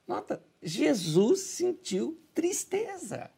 Nota, 0.06 0.42
Jesus 0.62 1.40
sentiu 1.40 2.18
tristeza. 2.34 3.30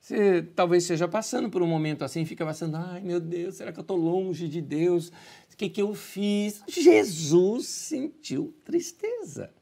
Você 0.00 0.42
talvez 0.42 0.84
esteja 0.84 1.06
passando 1.06 1.50
por 1.50 1.62
um 1.62 1.66
momento 1.66 2.04
assim, 2.04 2.24
fica 2.24 2.44
passando, 2.44 2.76
ai 2.76 3.02
meu 3.02 3.20
Deus, 3.20 3.56
será 3.56 3.70
que 3.72 3.78
eu 3.78 3.82
estou 3.82 3.96
longe 3.96 4.48
de 4.48 4.60
Deus? 4.60 5.08
O 5.52 5.56
que, 5.56 5.68
que 5.68 5.82
eu 5.82 5.94
fiz? 5.94 6.62
Jesus 6.66 7.66
sentiu 7.66 8.54
tristeza. 8.64 9.52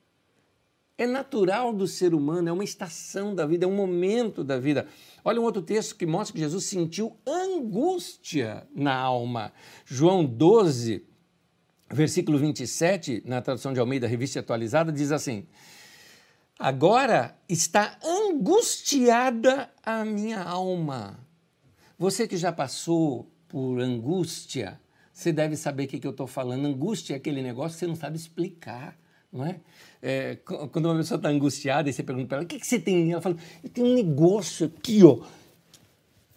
É 0.98 1.06
natural 1.06 1.72
do 1.72 1.86
ser 1.86 2.12
humano, 2.12 2.48
é 2.48 2.52
uma 2.52 2.64
estação 2.64 3.32
da 3.32 3.46
vida, 3.46 3.64
é 3.64 3.68
um 3.68 3.74
momento 3.74 4.42
da 4.42 4.58
vida. 4.58 4.88
Olha 5.24 5.40
um 5.40 5.44
outro 5.44 5.62
texto 5.62 5.94
que 5.94 6.04
mostra 6.04 6.34
que 6.34 6.40
Jesus 6.40 6.64
sentiu 6.64 7.16
angústia 7.24 8.66
na 8.74 8.96
alma. 8.96 9.52
João 9.86 10.24
12, 10.24 11.06
versículo 11.88 12.36
27, 12.36 13.22
na 13.24 13.40
tradução 13.40 13.72
de 13.72 13.78
Almeida, 13.78 14.08
revista 14.08 14.40
atualizada, 14.40 14.90
diz 14.90 15.12
assim: 15.12 15.46
Agora 16.58 17.38
está 17.48 17.96
angustiada 18.04 19.70
a 19.84 20.04
minha 20.04 20.42
alma. 20.42 21.20
Você 21.96 22.26
que 22.26 22.36
já 22.36 22.50
passou 22.50 23.30
por 23.46 23.80
angústia, 23.80 24.80
você 25.12 25.32
deve 25.32 25.54
saber 25.56 25.84
o 25.84 25.86
que, 25.86 26.04
eu 26.04 26.10
estou 26.10 26.26
falando. 26.26 26.66
Angústia 26.66 27.14
é 27.14 27.16
aquele 27.16 27.40
negócio 27.40 27.76
que 27.76 27.80
você 27.80 27.86
não 27.86 27.94
sabe 27.94 28.16
explicar, 28.16 28.98
não 29.32 29.44
é? 29.44 29.60
é, 30.02 30.36
quando 30.36 30.86
uma 30.86 30.96
pessoa 30.96 31.16
está 31.16 31.28
angustiada 31.28 31.88
e 31.88 31.92
você 31.92 32.02
pergunta 32.02 32.28
para 32.28 32.36
ela, 32.38 32.44
o 32.44 32.48
que, 32.48 32.58
que 32.58 32.66
você 32.66 32.78
tem? 32.78 33.12
Ela 33.12 33.20
fala, 33.20 33.36
eu 33.62 33.68
tenho 33.68 33.88
um 33.88 33.94
negócio 33.94 34.66
aqui, 34.66 35.02
ó, 35.04 35.16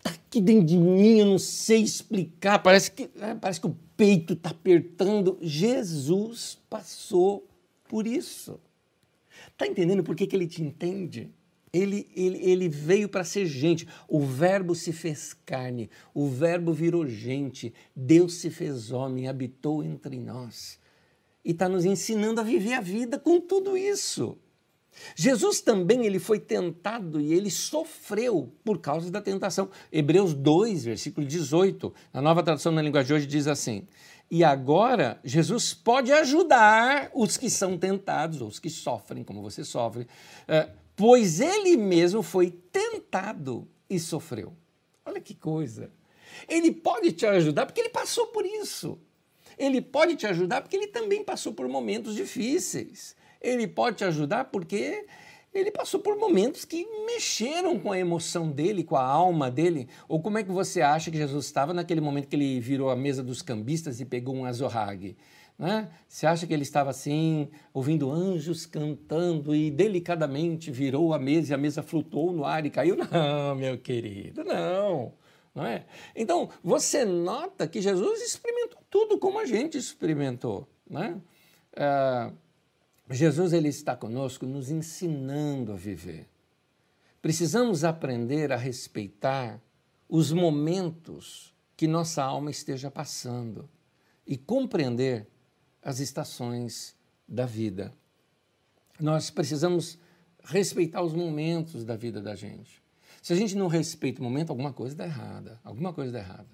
tá 0.02 0.12
aqui 0.12 0.42
dentro 0.42 0.66
de 0.66 0.78
mim, 0.78 1.20
eu 1.20 1.26
não 1.26 1.40
sei 1.40 1.82
explicar, 1.82 2.60
parece 2.60 2.92
que, 2.92 3.10
é, 3.20 3.36
parece 3.36 3.62
que 3.62 3.68
o 3.68 3.78
peito 3.96 4.34
está 4.34 4.50
apertando. 4.50 5.38
Jesus 5.42 6.58
passou 6.70 7.48
por 7.88 8.08
isso. 8.08 8.60
Está 9.48 9.68
entendendo 9.68 10.04
por 10.04 10.16
que, 10.16 10.26
que 10.26 10.36
ele 10.36 10.48
te 10.48 10.64
entende? 10.64 11.30
Ele, 11.74 12.10
ele, 12.16 12.38
ele 12.44 12.68
veio 12.68 13.08
para 13.08 13.24
ser 13.24 13.46
gente. 13.46 13.88
O 14.08 14.20
Verbo 14.20 14.76
se 14.76 14.92
fez 14.92 15.34
carne, 15.46 15.90
o 16.14 16.28
Verbo 16.28 16.74
virou 16.74 17.08
gente, 17.08 17.74
Deus 17.96 18.34
se 18.34 18.50
fez 18.50 18.92
homem, 18.92 19.28
habitou 19.28 19.82
entre 19.82 20.20
nós 20.20 20.81
e 21.44 21.52
está 21.52 21.68
nos 21.68 21.86
ensinando 21.86 22.40
a 22.40 22.44
viver 22.44 22.74
a 22.74 22.82
vida 22.82 23.18
com 23.18 23.40
tudo 23.40 23.78
isso. 23.78 24.38
Jesus 25.16 25.62
também 25.62 26.06
ele 26.06 26.20
foi 26.20 26.40
tentado 26.40 27.20
e 27.20 27.34
ele 27.34 27.50
sofreu 27.50 28.52
por 28.64 28.80
causa 28.80 29.10
da 29.10 29.22
tentação. 29.22 29.70
Hebreus 29.92 30.34
2, 30.34 30.84
versículo 30.84 31.26
18, 31.26 31.94
na 32.14 32.22
nova 32.22 32.44
tradução 32.44 32.72
na 32.72 32.82
língua 32.82 33.04
de 33.04 33.14
hoje 33.14 33.26
diz 33.26 33.48
assim: 33.48 33.88
E 34.30 34.44
agora 34.44 35.20
Jesus 35.24 35.74
pode 35.74 36.12
ajudar 36.12 37.10
os 37.14 37.38
que 37.38 37.50
são 37.50 37.78
tentados, 37.78 38.42
ou 38.42 38.48
os 38.48 38.60
que 38.60 38.70
sofrem, 38.70 39.24
como 39.24 39.42
você 39.42 39.64
sofre, 39.64 40.08
eh, 40.48 40.70
pois 40.96 41.40
ele 41.40 41.78
mesmo 41.78 42.22
foi 42.22 42.52
tentado 42.52 43.68
e 43.90 44.00
sofreu. 44.00 44.54
Olha 45.06 45.20
que 45.20 45.34
coisa. 45.34 45.90
Ele 46.48 46.72
pode 46.72 47.12
te 47.12 47.26
ajudar 47.26 47.66
porque 47.66 47.82
ele 47.82 47.90
passou 47.90 48.28
por 48.28 48.46
isso. 48.46 49.00
Ele 49.62 49.80
pode 49.80 50.16
te 50.16 50.26
ajudar 50.26 50.62
porque 50.62 50.76
ele 50.76 50.88
também 50.88 51.24
passou 51.24 51.54
por 51.54 51.68
momentos 51.68 52.16
difíceis. 52.16 53.16
Ele 53.40 53.68
pode 53.68 53.98
te 53.98 54.04
ajudar 54.04 54.46
porque 54.46 55.06
ele 55.54 55.70
passou 55.70 56.00
por 56.00 56.18
momentos 56.18 56.66
que 56.66 56.84
mexeram 57.06 57.78
com 57.78 57.92
a 57.92 58.00
emoção 58.00 58.50
dele, 58.50 58.84
com 58.84 58.96
a 58.96 59.04
alma 59.04 59.52
dele. 59.52 59.88
Ou 60.08 60.20
como 60.20 60.40
é 60.40 60.44
que 60.44 60.52
você 60.52 60.82
acha 60.82 61.12
que 61.12 61.18
Jesus 61.18 61.46
estava 61.46 61.76
naquele 61.76 62.02
momento 62.02 62.28
que 62.28 62.36
ele 62.36 62.60
virou 62.60 62.90
a 62.90 62.96
mesa 62.96 63.22
dos 63.22 63.44
cambistas 63.44 64.02
e 64.02 64.06
pegou 64.06 64.34
um 64.36 64.46
azorrague? 64.46 65.16
Né? 65.60 65.90
Você 66.08 66.26
acha 66.26 66.48
que 66.48 66.54
ele 66.56 66.64
estava 66.64 66.90
assim, 66.90 67.48
ouvindo 67.72 68.10
anjos 68.10 68.66
cantando 68.66 69.54
e 69.56 69.70
delicadamente 69.70 70.72
virou 70.72 71.14
a 71.14 71.20
mesa 71.20 71.52
e 71.52 71.54
a 71.54 71.58
mesa 71.58 71.84
flutuou 71.84 72.32
no 72.32 72.46
ar 72.46 72.66
e 72.66 72.72
caiu? 72.72 72.96
Não, 73.12 73.54
meu 73.54 73.78
querido, 73.78 74.44
não. 74.44 75.14
Não 75.54 75.66
é? 75.66 75.86
Então, 76.16 76.50
você 76.64 77.04
nota 77.04 77.68
que 77.68 77.82
Jesus 77.82 78.22
experimentou 78.22 78.80
tudo 78.90 79.18
como 79.18 79.40
a 79.40 79.46
gente 79.46 79.78
experimentou. 79.78 80.68
Né? 80.90 81.22
Ah, 81.76 82.32
Jesus 83.10 83.52
ele 83.52 83.68
está 83.68 83.96
conosco 83.96 84.46
nos 84.46 84.70
ensinando 84.70 85.74
a 85.74 85.76
viver. 85.76 86.28
Precisamos 87.22 87.84
aprender 87.84 88.52
a 88.52 88.58
respeitar 88.58 89.62
os 90.08 90.32
momentos 90.32 91.54
que 91.76 91.88
nossa 91.88 92.24
alma 92.24 92.50
esteja 92.50 92.90
passando 92.90 93.70
e 94.26 94.38
compreender 94.38 95.28
as 95.82 96.00
estações 96.00 96.96
da 97.28 97.46
vida. 97.46 97.94
Nós 99.00 99.30
precisamos 99.30 99.98
respeitar 100.44 101.02
os 101.02 101.14
momentos 101.14 101.84
da 101.84 101.96
vida 101.96 102.22
da 102.22 102.36
gente. 102.36 102.81
Se 103.22 103.34
a 103.34 103.36
gente 103.36 103.56
não 103.56 103.68
respeita 103.68 104.20
o 104.20 104.24
momento, 104.24 104.50
alguma 104.50 104.74
coisa 104.74 104.94
está 104.94 105.06
errada. 105.06 105.60
Alguma 105.64 105.94
coisa 105.94 106.18
está 106.18 106.20
errada. 106.20 106.48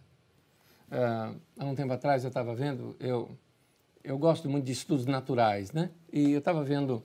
Uh, 0.89 1.39
há 1.57 1.65
um 1.65 1.75
tempo 1.75 1.93
atrás 1.93 2.23
eu 2.23 2.29
estava 2.29 2.55
vendo, 2.55 2.95
eu 2.99 3.37
eu 4.07 4.17
gosto 4.17 4.49
muito 4.49 4.63
de 4.63 4.71
estudos 4.71 5.05
naturais, 5.05 5.73
né? 5.73 5.89
E 6.13 6.31
eu 6.31 6.39
estava 6.39 6.63
vendo 6.63 7.03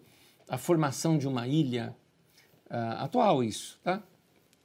a 0.48 0.56
formação 0.56 1.18
de 1.18 1.26
uma 1.26 1.48
ilha 1.48 1.96
uh, 2.70 3.02
atual, 3.02 3.42
isso, 3.42 3.80
tá? 3.82 4.00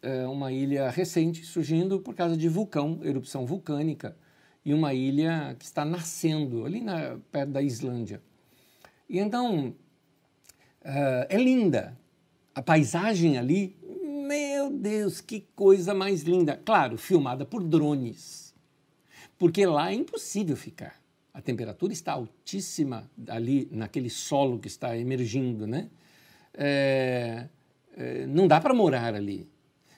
É 0.04 0.28
uma 0.28 0.52
ilha 0.52 0.90
recente 0.92 1.44
surgindo 1.44 2.00
por 2.00 2.14
causa 2.14 2.38
de 2.38 2.48
vulcão, 2.48 3.00
erupção 3.02 3.44
vulcânica, 3.46 4.16
e 4.64 4.72
uma 4.72 4.94
ilha 4.94 5.56
que 5.58 5.66
está 5.66 5.84
nascendo 5.84 6.64
ali 6.64 6.80
na, 6.80 7.18
perto 7.32 7.50
da 7.50 7.62
Islândia. 7.62 8.22
E 9.10 9.18
então 9.18 9.70
uh, 9.70 11.26
é 11.30 11.38
linda 11.38 11.98
a 12.54 12.62
paisagem 12.62 13.38
ali. 13.38 13.77
Meu 14.28 14.70
Deus, 14.70 15.22
que 15.22 15.48
coisa 15.56 15.94
mais 15.94 16.24
linda! 16.24 16.60
Claro, 16.64 16.98
filmada 16.98 17.46
por 17.46 17.64
drones, 17.64 18.54
porque 19.40 19.66
lá 19.66 19.92
é 19.92 19.96
impossível 19.96 20.56
ficar 20.56 21.00
a 21.38 21.42
temperatura 21.42 21.94
está 21.94 22.14
altíssima 22.14 23.08
ali 23.28 23.70
naquele 23.72 24.10
solo 24.10 24.58
que 24.58 24.68
está 24.68 24.98
emergindo, 24.98 25.68
né? 25.68 25.88
É, 26.52 27.46
é, 27.96 28.26
não 28.26 28.48
dá 28.48 28.60
para 28.60 28.74
morar 28.74 29.14
ali. 29.14 29.48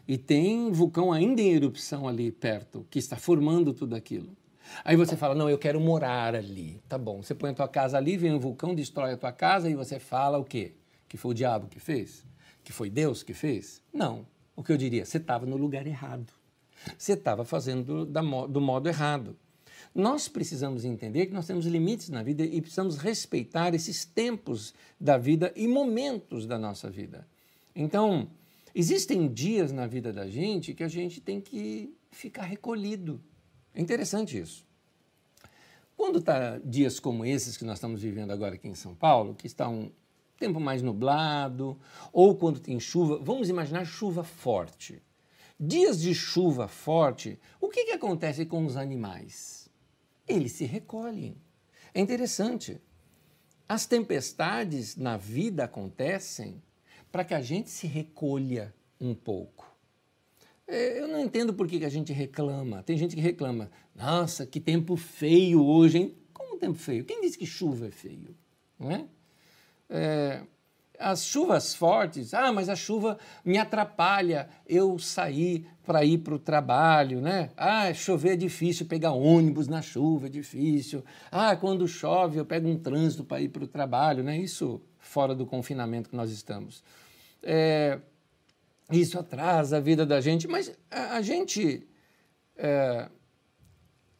E 0.05 0.17
tem 0.17 0.69
vulcão 0.69 1.13
ainda 1.13 1.41
em 1.41 1.53
erupção 1.53 2.09
ali 2.09 2.29
perto, 2.29 2.85
que 2.89 2.99
está 2.99 3.15
formando 3.15 3.73
tudo 3.73 3.95
aquilo. 3.95 4.35
Aí 4.83 4.97
você 4.97 5.15
fala, 5.15 5.33
não, 5.33 5.49
eu 5.49 5.57
quero 5.57 5.79
morar 5.79 6.35
ali. 6.35 6.81
Tá 6.89 6.97
bom, 6.97 7.23
você 7.23 7.33
põe 7.33 7.51
a 7.51 7.53
tua 7.53 7.69
casa 7.69 7.95
ali, 7.95 8.17
vem 8.17 8.33
um 8.33 8.39
vulcão, 8.39 8.75
destrói 8.75 9.13
a 9.13 9.17
tua 9.17 9.31
casa 9.31 9.69
e 9.69 9.75
você 9.75 9.97
fala 9.97 10.37
o 10.37 10.43
quê? 10.43 10.73
Que 11.07 11.15
foi 11.15 11.31
o 11.31 11.33
diabo 11.33 11.69
que 11.69 11.79
fez? 11.79 12.25
Que 12.69 12.73
foi 12.73 12.87
Deus 12.87 13.23
que 13.23 13.33
fez? 13.33 13.81
Não. 13.91 14.27
O 14.55 14.61
que 14.63 14.71
eu 14.71 14.77
diria? 14.77 15.03
Você 15.03 15.17
estava 15.17 15.43
no 15.43 15.57
lugar 15.57 15.87
errado. 15.87 16.31
Você 16.95 17.13
estava 17.13 17.43
fazendo 17.43 18.05
do, 18.05 18.47
do 18.47 18.61
modo 18.61 18.87
errado. 18.87 19.35
Nós 19.95 20.27
precisamos 20.27 20.85
entender 20.85 21.25
que 21.25 21.33
nós 21.33 21.47
temos 21.47 21.65
limites 21.65 22.09
na 22.09 22.21
vida 22.21 22.43
e 22.43 22.61
precisamos 22.61 22.97
respeitar 22.97 23.73
esses 23.73 24.05
tempos 24.05 24.71
da 24.99 25.17
vida 25.17 25.51
e 25.55 25.67
momentos 25.67 26.45
da 26.45 26.59
nossa 26.59 26.91
vida. 26.91 27.27
Então, 27.75 28.29
existem 28.75 29.27
dias 29.27 29.71
na 29.71 29.87
vida 29.87 30.13
da 30.13 30.27
gente 30.27 30.75
que 30.75 30.83
a 30.83 30.87
gente 30.87 31.19
tem 31.19 31.41
que 31.41 31.91
ficar 32.11 32.43
recolhido. 32.43 33.19
É 33.73 33.81
interessante 33.81 34.37
isso. 34.37 34.63
Quando 35.97 36.19
está 36.19 36.59
dias 36.59 36.99
como 36.99 37.25
esses 37.25 37.57
que 37.57 37.65
nós 37.65 37.79
estamos 37.79 38.03
vivendo 38.03 38.29
agora 38.29 38.53
aqui 38.53 38.67
em 38.67 38.75
São 38.75 38.93
Paulo, 38.93 39.33
que 39.33 39.47
está 39.47 39.67
um 39.67 39.89
tempo 40.39 40.59
mais 40.59 40.81
nublado, 40.81 41.79
ou 42.11 42.35
quando 42.35 42.59
tem 42.59 42.79
chuva, 42.79 43.19
vamos 43.21 43.49
imaginar 43.49 43.85
chuva 43.85 44.23
forte. 44.23 45.01
Dias 45.59 46.01
de 46.01 46.15
chuva 46.15 46.67
forte, 46.67 47.37
o 47.59 47.69
que, 47.69 47.85
que 47.85 47.91
acontece 47.91 48.45
com 48.45 48.65
os 48.65 48.77
animais? 48.77 49.59
eles 50.29 50.51
se 50.51 50.63
recolhem. 50.63 51.35
É 51.93 51.99
interessante. 51.99 52.79
As 53.67 53.85
tempestades 53.85 54.95
na 54.95 55.17
vida 55.17 55.63
acontecem 55.63 56.61
para 57.11 57.25
que 57.25 57.33
a 57.33 57.41
gente 57.41 57.69
se 57.69 57.87
recolha 57.87 58.73
um 59.01 59.15
pouco. 59.15 59.67
É, 60.67 60.99
eu 60.99 61.07
não 61.07 61.19
entendo 61.19 61.53
por 61.53 61.67
que 61.67 61.83
a 61.83 61.89
gente 61.89 62.13
reclama. 62.13 62.83
Tem 62.83 62.95
gente 62.95 63.15
que 63.15 63.21
reclama. 63.21 63.71
Nossa, 63.95 64.45
que 64.45 64.59
tempo 64.59 64.95
feio 64.95 65.65
hoje, 65.65 65.97
hein? 65.97 66.17
Como 66.31 66.59
tempo 66.59 66.77
feio? 66.77 67.03
Quem 67.03 67.21
disse 67.21 67.37
que 67.37 67.45
chuva 67.45 67.87
é 67.87 67.91
feio? 67.91 68.37
Não 68.77 68.91
é? 68.91 69.07
É 69.89 70.41
as 70.99 71.23
chuvas 71.23 71.73
fortes, 71.73 72.33
ah, 72.33 72.51
mas 72.51 72.67
a 72.67 72.75
chuva 72.75 73.17
me 73.43 73.57
atrapalha 73.57 74.49
eu 74.67 74.99
sair 74.99 75.65
para 75.85 76.03
ir 76.03 76.19
para 76.19 76.35
o 76.35 76.39
trabalho, 76.39 77.21
né? 77.21 77.51
Ah, 77.55 77.91
chover 77.93 78.33
é 78.33 78.35
difícil, 78.35 78.85
pegar 78.85 79.13
ônibus 79.13 79.67
na 79.67 79.81
chuva 79.81 80.27
é 80.27 80.29
difícil. 80.29 81.03
Ah, 81.31 81.55
quando 81.55 81.87
chove 81.87 82.37
eu 82.37 82.45
pego 82.45 82.67
um 82.67 82.77
trânsito 82.77 83.23
para 83.23 83.41
ir 83.41 83.47
para 83.47 83.63
o 83.63 83.67
trabalho, 83.67 84.23
né? 84.23 84.37
Isso 84.37 84.81
fora 84.99 85.33
do 85.33 85.45
confinamento 85.45 86.09
que 86.09 86.15
nós 86.15 86.31
estamos. 86.31 86.83
É, 87.41 87.97
isso 88.91 89.17
atrasa 89.17 89.77
a 89.77 89.79
vida 89.79 90.05
da 90.05 90.19
gente, 90.19 90.47
mas 90.47 90.77
a, 90.91 91.15
a 91.15 91.21
gente 91.21 91.87
é, 92.57 93.07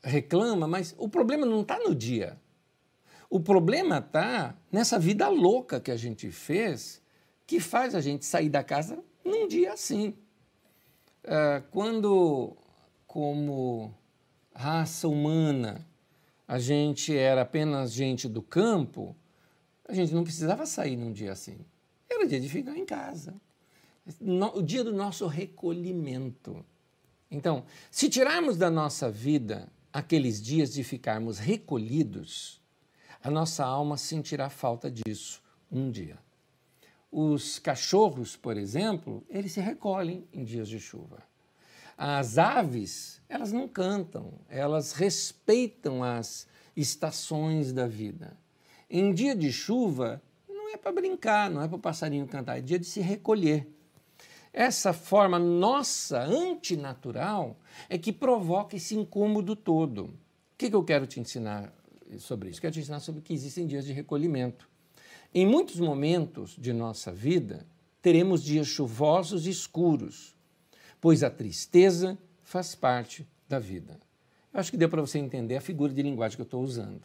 reclama, 0.01 0.65
mas 0.65 0.95
o 0.97 1.09
problema 1.09 1.45
não 1.45 1.61
está 1.61 1.77
no 1.77 1.93
dia. 1.93 2.37
O 3.29 3.39
problema 3.39 3.99
está 3.99 4.55
nessa 4.71 4.97
vida 4.97 5.27
louca 5.27 5.79
que 5.79 5.91
a 5.91 5.95
gente 5.95 6.31
fez, 6.31 7.01
que 7.45 7.59
faz 7.59 7.93
a 7.93 8.01
gente 8.01 8.25
sair 8.25 8.49
da 8.49 8.63
casa 8.63 9.03
num 9.23 9.47
dia 9.47 9.73
assim. 9.73 10.15
É, 11.23 11.61
quando, 11.69 12.57
como 13.05 13.93
raça 14.53 15.07
humana, 15.07 15.85
a 16.47 16.57
gente 16.57 17.15
era 17.15 17.43
apenas 17.43 17.93
gente 17.93 18.27
do 18.27 18.41
campo, 18.41 19.15
a 19.87 19.93
gente 19.93 20.13
não 20.13 20.23
precisava 20.23 20.65
sair 20.65 20.97
num 20.97 21.11
dia 21.11 21.31
assim. 21.31 21.59
Era 22.09 22.27
dia 22.27 22.39
de 22.39 22.49
ficar 22.49 22.75
em 22.75 22.85
casa. 22.85 23.39
o 24.55 24.61
dia 24.63 24.83
do 24.83 24.91
nosso 24.91 25.27
recolhimento. 25.27 26.65
Então, 27.29 27.63
se 27.91 28.09
tirarmos 28.09 28.57
da 28.57 28.71
nossa 28.71 29.11
vida 29.11 29.71
aqueles 29.93 30.41
dias 30.41 30.73
de 30.73 30.83
ficarmos 30.83 31.37
recolhidos, 31.37 32.59
a 33.23 33.29
nossa 33.29 33.65
alma 33.65 33.97
sentirá 33.97 34.49
falta 34.49 34.89
disso 34.89 35.41
um 35.71 35.91
dia. 35.91 36.17
Os 37.11 37.59
cachorros, 37.59 38.35
por 38.35 38.55
exemplo, 38.55 39.23
eles 39.29 39.51
se 39.51 39.59
recolhem 39.59 40.27
em 40.31 40.43
dias 40.43 40.67
de 40.67 40.79
chuva. 40.79 41.23
As 41.97 42.37
aves, 42.37 43.21
elas 43.27 43.51
não 43.51 43.67
cantam, 43.67 44.33
elas 44.47 44.93
respeitam 44.93 46.03
as 46.03 46.47
estações 46.75 47.73
da 47.73 47.87
vida. 47.87 48.37
Em 48.89 49.13
dia 49.13 49.35
de 49.35 49.51
chuva, 49.51 50.21
não 50.47 50.69
é 50.69 50.77
para 50.77 50.91
brincar, 50.91 51.49
não 51.49 51.61
é 51.61 51.67
para 51.67 51.75
o 51.75 51.79
passarinho 51.79 52.27
cantar, 52.27 52.57
é 52.57 52.61
dia 52.61 52.79
de 52.79 52.85
se 52.85 53.01
recolher. 53.01 53.67
Essa 54.53 54.93
forma 54.93 55.37
nossa, 55.37 56.21
antinatural, 56.21 57.57
é 57.89 57.97
que 57.97 58.13
provoca 58.13 58.75
esse 58.75 58.95
incômodo 58.95 59.55
todo. 59.55 60.05
O 60.05 60.13
que, 60.57 60.69
que 60.69 60.75
eu 60.75 60.83
quero 60.83 61.05
te 61.05 61.19
ensinar 61.19 61.73
sobre 62.17 62.49
isso. 62.49 62.61
Quero 62.61 62.73
te 62.73 62.79
ensinar 62.79 62.99
sobre 62.99 63.21
que 63.21 63.33
existem 63.33 63.67
dias 63.67 63.85
de 63.85 63.93
recolhimento. 63.93 64.67
Em 65.33 65.45
muitos 65.45 65.79
momentos 65.79 66.55
de 66.57 66.73
nossa 66.73 67.11
vida, 67.11 67.67
teremos 68.01 68.43
dias 68.43 68.67
chuvosos 68.67 69.45
e 69.45 69.49
escuros, 69.49 70.35
pois 70.99 71.23
a 71.23 71.29
tristeza 71.29 72.17
faz 72.41 72.73
parte 72.73 73.27
da 73.47 73.59
vida. 73.59 73.99
Eu 74.51 74.59
acho 74.59 74.71
que 74.71 74.77
deu 74.77 74.89
para 74.89 75.01
você 75.01 75.19
entender 75.19 75.55
a 75.55 75.61
figura 75.61 75.93
de 75.93 76.01
linguagem 76.01 76.35
que 76.35 76.41
eu 76.41 76.45
estou 76.45 76.63
usando. 76.63 77.03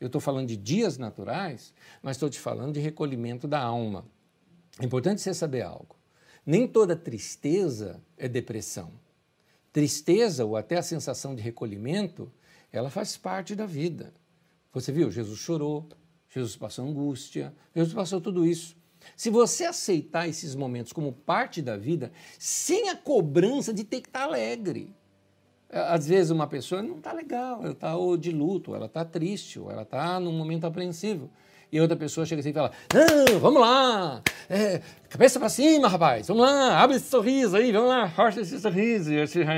Eu 0.00 0.06
estou 0.06 0.20
falando 0.20 0.48
de 0.48 0.56
dias 0.56 0.96
naturais, 0.96 1.74
mas 2.00 2.16
estou 2.16 2.30
te 2.30 2.38
falando 2.38 2.74
de 2.74 2.80
recolhimento 2.80 3.46
da 3.46 3.60
alma. 3.60 4.06
É 4.80 4.84
importante 4.84 5.20
você 5.20 5.34
saber 5.34 5.62
algo. 5.62 5.96
Nem 6.46 6.66
toda 6.66 6.96
tristeza 6.96 8.00
é 8.16 8.28
depressão. 8.28 8.92
Tristeza, 9.72 10.44
ou 10.44 10.56
até 10.56 10.78
a 10.78 10.82
sensação 10.82 11.34
de 11.34 11.42
recolhimento, 11.42 12.32
ela 12.72 12.88
faz 12.88 13.16
parte 13.16 13.54
da 13.54 13.66
vida. 13.66 14.14
Você 14.72 14.92
viu? 14.92 15.10
Jesus 15.10 15.38
chorou, 15.38 15.88
Jesus 16.28 16.56
passou 16.56 16.86
angústia, 16.86 17.54
Jesus 17.74 17.94
passou 17.94 18.20
tudo 18.20 18.46
isso. 18.46 18.76
Se 19.16 19.30
você 19.30 19.64
aceitar 19.64 20.28
esses 20.28 20.54
momentos 20.54 20.92
como 20.92 21.12
parte 21.12 21.62
da 21.62 21.76
vida, 21.76 22.12
sem 22.38 22.90
a 22.90 22.96
cobrança 22.96 23.72
de 23.72 23.84
ter 23.84 24.00
que 24.00 24.08
estar 24.08 24.24
alegre. 24.24 24.94
É, 25.70 25.80
às 25.80 26.08
vezes 26.08 26.30
uma 26.30 26.46
pessoa 26.46 26.82
não 26.82 26.96
está 26.96 27.12
legal, 27.12 27.60
ela 27.62 27.72
está 27.72 27.94
de 28.18 28.30
luto, 28.30 28.74
ela 28.74 28.86
está 28.86 29.04
triste, 29.04 29.58
ou 29.58 29.70
ela 29.70 29.82
está 29.82 30.18
num 30.18 30.32
momento 30.32 30.66
apreensivo. 30.66 31.30
e 31.70 31.78
outra 31.78 31.96
pessoa 31.96 32.24
chega 32.24 32.40
assim 32.40 32.50
e 32.50 32.54
fala: 32.54 32.72
Não, 32.94 33.38
vamos 33.38 33.60
lá, 33.60 34.22
é, 34.48 34.80
cabeça 35.10 35.38
para 35.38 35.50
cima, 35.50 35.88
rapaz, 35.88 36.28
vamos 36.28 36.42
lá, 36.42 36.82
abre 36.82 36.96
esse 36.96 37.08
sorriso 37.10 37.56
aí, 37.56 37.70
vamos 37.70 37.90
lá, 37.90 38.08
força 38.08 38.40
esse 38.40 38.58
sorriso, 38.58 39.10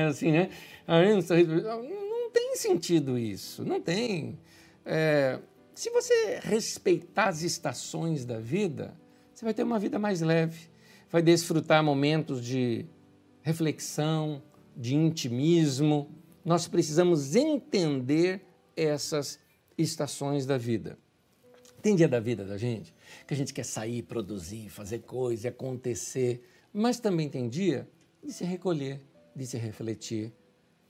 assim, 0.08 0.32
né? 0.32 0.50
Não 0.88 2.30
tem 2.32 2.56
sentido 2.56 3.16
isso, 3.16 3.64
não 3.64 3.80
tem. 3.80 4.36
É, 4.84 5.38
se 5.74 5.90
você 5.90 6.40
respeitar 6.42 7.28
as 7.28 7.42
estações 7.42 8.24
da 8.24 8.38
vida, 8.38 8.94
você 9.32 9.44
vai 9.44 9.54
ter 9.54 9.62
uma 9.62 9.78
vida 9.78 9.98
mais 9.98 10.20
leve, 10.20 10.68
vai 11.08 11.22
desfrutar 11.22 11.82
momentos 11.82 12.44
de 12.44 12.86
reflexão, 13.42 14.42
de 14.76 14.94
intimismo. 14.94 16.10
Nós 16.44 16.68
precisamos 16.68 17.34
entender 17.34 18.42
essas 18.76 19.38
estações 19.76 20.46
da 20.46 20.58
vida. 20.58 20.98
Tem 21.82 21.96
dia 21.96 22.08
da 22.08 22.20
vida 22.20 22.44
da 22.44 22.58
gente 22.58 22.94
que 23.26 23.34
a 23.34 23.36
gente 23.36 23.54
quer 23.54 23.64
sair, 23.64 24.02
produzir, 24.02 24.68
fazer 24.68 25.00
coisa, 25.00 25.48
acontecer, 25.48 26.42
mas 26.72 27.00
também 27.00 27.28
tem 27.28 27.48
dia 27.48 27.88
de 28.22 28.32
se 28.32 28.44
recolher, 28.44 29.00
de 29.34 29.46
se 29.46 29.56
refletir. 29.56 30.32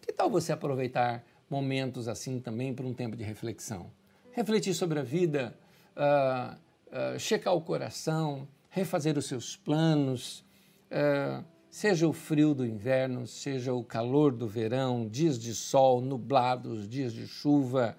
Que 0.01 0.13
tal 0.13 0.29
você 0.29 0.53
aproveitar 0.53 1.25
momentos 1.51 2.09
assim 2.09 2.39
também 2.39 2.73
para 2.73 2.87
um 2.87 2.95
tempo 2.95 3.17
de 3.17 3.25
reflexão? 3.25 3.91
Refletir 4.33 4.75
sobre 4.75 5.01
a 5.01 5.03
vida, 5.03 5.55
uh, 5.97 6.57
uh, 6.57 7.19
checar 7.19 7.55
o 7.55 7.61
coração, 7.61 8.47
refazer 8.69 9.19
os 9.19 9.27
seus 9.27 9.57
planos, 9.57 10.45
uh, 10.91 11.45
seja 11.69 12.07
o 12.07 12.13
frio 12.13 12.55
do 12.55 12.65
inverno, 12.65 13.27
seja 13.27 13.75
o 13.75 13.83
calor 13.83 14.33
do 14.33 14.47
verão, 14.47 15.09
dias 15.09 15.39
de 15.39 15.55
sol, 15.55 16.01
nublados, 16.01 16.89
dias 16.89 17.13
de 17.13 17.27
chuva 17.27 17.97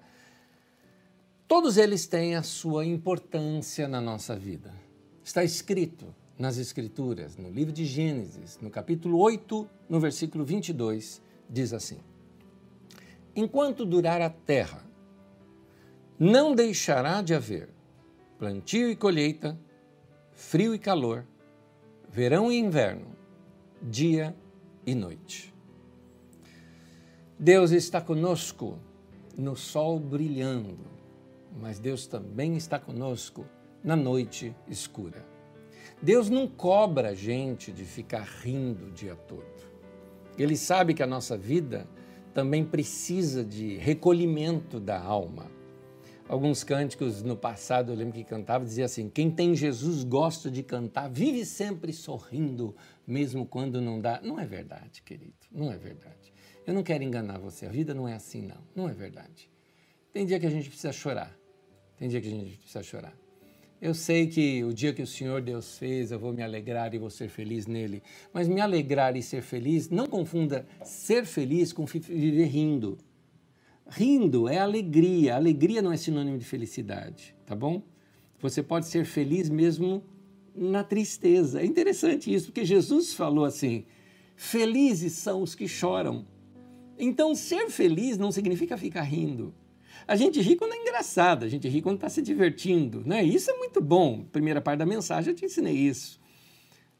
Todos 1.52 1.76
eles 1.76 2.06
têm 2.06 2.34
a 2.34 2.42
sua 2.42 2.86
importância 2.86 3.86
na 3.86 4.00
nossa 4.00 4.34
vida. 4.34 4.72
Está 5.22 5.44
escrito 5.44 6.06
nas 6.38 6.56
Escrituras, 6.56 7.36
no 7.36 7.50
livro 7.50 7.70
de 7.74 7.84
Gênesis, 7.84 8.58
no 8.62 8.70
capítulo 8.70 9.18
8, 9.18 9.68
no 9.86 10.00
versículo 10.00 10.46
22, 10.46 11.20
diz 11.50 11.74
assim: 11.74 11.98
Enquanto 13.34 13.86
durar 13.86 14.20
a 14.20 14.30
terra, 14.30 14.84
não 16.18 16.54
deixará 16.54 17.22
de 17.22 17.34
haver 17.34 17.68
plantio 18.38 18.90
e 18.90 18.96
colheita, 18.96 19.56
frio 20.32 20.74
e 20.74 20.78
calor, 20.78 21.24
verão 22.08 22.50
e 22.50 22.58
inverno, 22.58 23.06
dia 23.80 24.34
e 24.84 24.94
noite. 24.94 25.54
Deus 27.38 27.70
está 27.70 28.00
conosco 28.00 28.78
no 29.38 29.56
sol 29.56 29.98
brilhando, 29.98 30.76
mas 31.60 31.78
Deus 31.78 32.06
também 32.06 32.56
está 32.56 32.78
conosco 32.78 33.46
na 33.82 33.96
noite 33.96 34.54
escura. 34.68 35.24
Deus 36.00 36.28
não 36.28 36.48
cobra 36.48 37.10
a 37.10 37.14
gente 37.14 37.70
de 37.70 37.84
ficar 37.84 38.22
rindo 38.22 38.86
o 38.86 38.90
dia 38.90 39.14
todo. 39.14 39.70
Ele 40.36 40.56
sabe 40.56 40.94
que 40.94 41.02
a 41.02 41.06
nossa 41.06 41.36
vida 41.36 41.86
também 42.32 42.64
precisa 42.64 43.44
de 43.44 43.76
recolhimento 43.76 44.80
da 44.80 45.00
alma. 45.00 45.50
Alguns 46.28 46.64
cânticos 46.64 47.22
no 47.22 47.36
passado, 47.36 47.92
eu 47.92 47.96
lembro 47.96 48.14
que 48.14 48.24
cantava, 48.24 48.64
dizia 48.64 48.86
assim: 48.86 49.08
Quem 49.08 49.30
tem 49.30 49.54
Jesus 49.54 50.02
gosta 50.02 50.50
de 50.50 50.62
cantar, 50.62 51.08
vive 51.10 51.44
sempre 51.44 51.92
sorrindo, 51.92 52.74
mesmo 53.06 53.44
quando 53.44 53.80
não 53.80 54.00
dá. 54.00 54.20
Não 54.22 54.40
é 54.40 54.46
verdade, 54.46 55.02
querido, 55.02 55.34
não 55.50 55.70
é 55.70 55.76
verdade. 55.76 56.32
Eu 56.66 56.72
não 56.72 56.82
quero 56.82 57.04
enganar 57.04 57.38
você, 57.38 57.66
a 57.66 57.70
vida 57.70 57.92
não 57.92 58.08
é 58.08 58.14
assim, 58.14 58.42
não, 58.42 58.62
não 58.74 58.88
é 58.88 58.94
verdade. 58.94 59.50
Tem 60.12 60.24
dia 60.24 60.38
que 60.38 60.46
a 60.46 60.50
gente 60.50 60.68
precisa 60.68 60.92
chorar, 60.92 61.36
tem 61.98 62.08
dia 62.08 62.20
que 62.20 62.28
a 62.28 62.30
gente 62.30 62.56
precisa 62.56 62.82
chorar. 62.82 63.21
Eu 63.82 63.94
sei 63.94 64.28
que 64.28 64.62
o 64.62 64.72
dia 64.72 64.92
que 64.92 65.02
o 65.02 65.06
Senhor 65.08 65.42
Deus 65.42 65.76
fez, 65.76 66.12
eu 66.12 66.18
vou 66.20 66.32
me 66.32 66.40
alegrar 66.40 66.94
e 66.94 66.98
vou 66.98 67.10
ser 67.10 67.28
feliz 67.28 67.66
nele. 67.66 68.00
Mas 68.32 68.46
me 68.46 68.60
alegrar 68.60 69.16
e 69.16 69.22
ser 69.24 69.42
feliz, 69.42 69.90
não 69.90 70.06
confunda 70.06 70.64
ser 70.84 71.24
feliz 71.26 71.72
com 71.72 71.84
viver 71.84 72.44
rindo. 72.44 72.96
Rindo 73.88 74.48
é 74.48 74.58
alegria. 74.58 75.34
Alegria 75.34 75.82
não 75.82 75.92
é 75.92 75.96
sinônimo 75.96 76.38
de 76.38 76.44
felicidade, 76.44 77.34
tá 77.44 77.56
bom? 77.56 77.82
Você 78.38 78.62
pode 78.62 78.86
ser 78.86 79.04
feliz 79.04 79.50
mesmo 79.50 80.04
na 80.54 80.84
tristeza. 80.84 81.60
É 81.60 81.66
interessante 81.66 82.32
isso, 82.32 82.46
porque 82.46 82.64
Jesus 82.64 83.12
falou 83.14 83.44
assim: 83.44 83.84
felizes 84.36 85.14
são 85.14 85.42
os 85.42 85.56
que 85.56 85.66
choram. 85.66 86.24
Então, 86.96 87.34
ser 87.34 87.68
feliz 87.68 88.16
não 88.16 88.30
significa 88.30 88.76
ficar 88.76 89.02
rindo. 89.02 89.52
A 90.06 90.16
gente 90.16 90.40
ri 90.40 90.56
quando 90.56 90.74
é 90.74 90.78
engraçado, 90.78 91.44
a 91.44 91.48
gente 91.48 91.68
ri 91.68 91.80
quando 91.80 91.96
está 91.96 92.08
se 92.08 92.22
divertindo, 92.22 93.02
né? 93.06 93.22
Isso 93.22 93.50
é 93.50 93.56
muito 93.56 93.80
bom. 93.80 94.24
Primeira 94.24 94.60
parte 94.60 94.78
da 94.80 94.86
mensagem 94.86 95.32
eu 95.32 95.36
te 95.36 95.44
ensinei 95.44 95.74
isso. 95.74 96.20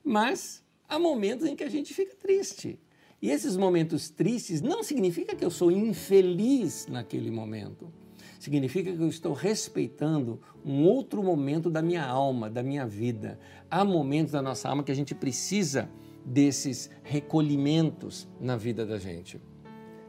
Mas 0.05 0.65
há 0.89 0.99
momentos 0.99 1.47
em 1.47 1.57
que 1.57 1.65
a 1.65 1.71
gente 1.71 1.93
fica 1.95 2.15
triste. 2.15 2.79
E 3.21 3.31
esses 3.31 3.57
momentos 3.57 4.11
tristes 4.11 4.61
não 4.61 4.83
significa 4.83 5.37
que 5.37 5.45
eu 5.45 5.51
sou 5.51 5.71
infeliz 5.71 6.87
naquele 6.89 7.31
momento. 7.31 7.93
Significa 8.39 8.93
que 8.93 9.01
eu 9.01 9.09
estou 9.09 9.33
respeitando 9.33 10.41
um 10.65 10.85
outro 10.85 11.23
momento 11.23 11.71
da 11.71 11.81
minha 11.81 12.05
alma, 12.05 12.51
da 12.51 12.61
minha 12.61 12.85
vida. 12.85 13.39
Há 13.71 13.85
momentos 13.85 14.33
da 14.33 14.43
nossa 14.43 14.69
alma 14.69 14.83
que 14.83 14.91
a 14.91 14.97
gente 14.97 15.15
precisa 15.15 15.89
desses 16.25 16.91
recolhimentos 17.05 18.29
na 18.41 18.57
vida 18.57 18.85
da 18.85 18.99
gente. 18.99 19.41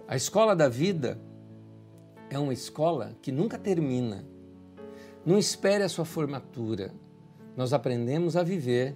A 0.08 0.16
escola 0.16 0.56
da 0.56 0.68
vida 0.68 1.22
é 2.34 2.40
uma 2.40 2.54
escola 2.54 3.16
que 3.22 3.32
nunca 3.32 3.58
termina. 3.58 4.26
Não 5.26 5.38
espere 5.38 5.84
a 5.84 5.90
sua 5.90 6.04
formatura. 6.04 6.92
Nós 7.56 7.74
aprendemos 7.74 8.36
a 8.36 8.44
viver 8.44 8.96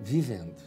vivendo. 0.00 0.62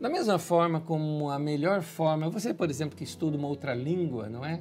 Da 0.00 0.08
mesma 0.08 0.38
forma 0.38 0.80
como 0.80 1.30
a 1.30 1.38
melhor 1.38 1.82
forma, 1.82 2.28
você, 2.28 2.52
por 2.52 2.70
exemplo, 2.70 2.96
que 2.96 3.04
estuda 3.04 3.36
uma 3.36 3.48
outra 3.48 3.74
língua, 3.74 4.28
não 4.28 4.44
é? 4.44 4.60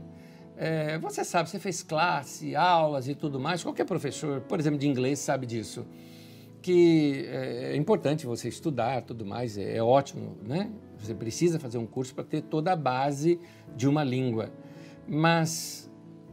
é 0.58 0.98
você 1.00 1.24
sabe, 1.24 1.50
você 1.50 1.60
fez 1.60 1.82
classe, 1.82 2.56
aulas 2.56 3.08
e 3.08 3.16
tudo 3.16 3.40
mais. 3.40 3.64
Qualquer 3.64 3.86
professor, 3.86 4.42
por 4.42 4.60
exemplo, 4.60 4.78
de 4.78 4.88
inglês, 4.88 5.20
sabe 5.20 5.46
disso. 5.46 5.86
Que 6.62 7.26
é, 7.28 7.74
é 7.74 7.76
importante 7.76 8.26
você 8.26 8.48
estudar, 8.48 9.02
tudo 9.02 9.26
mais, 9.26 9.58
é, 9.58 9.78
é 9.78 9.84
ótimo, 9.84 10.38
né? 10.46 10.72
Você 10.98 11.14
precisa 11.14 11.60
fazer 11.60 11.78
um 11.78 11.86
curso 11.86 12.14
para 12.14 12.24
ter 12.24 12.42
toda 12.42 12.72
a 12.72 12.76
base 12.76 13.40
de 13.76 13.88
uma 13.88 14.04
língua. 14.04 14.50
Mas 15.08 15.83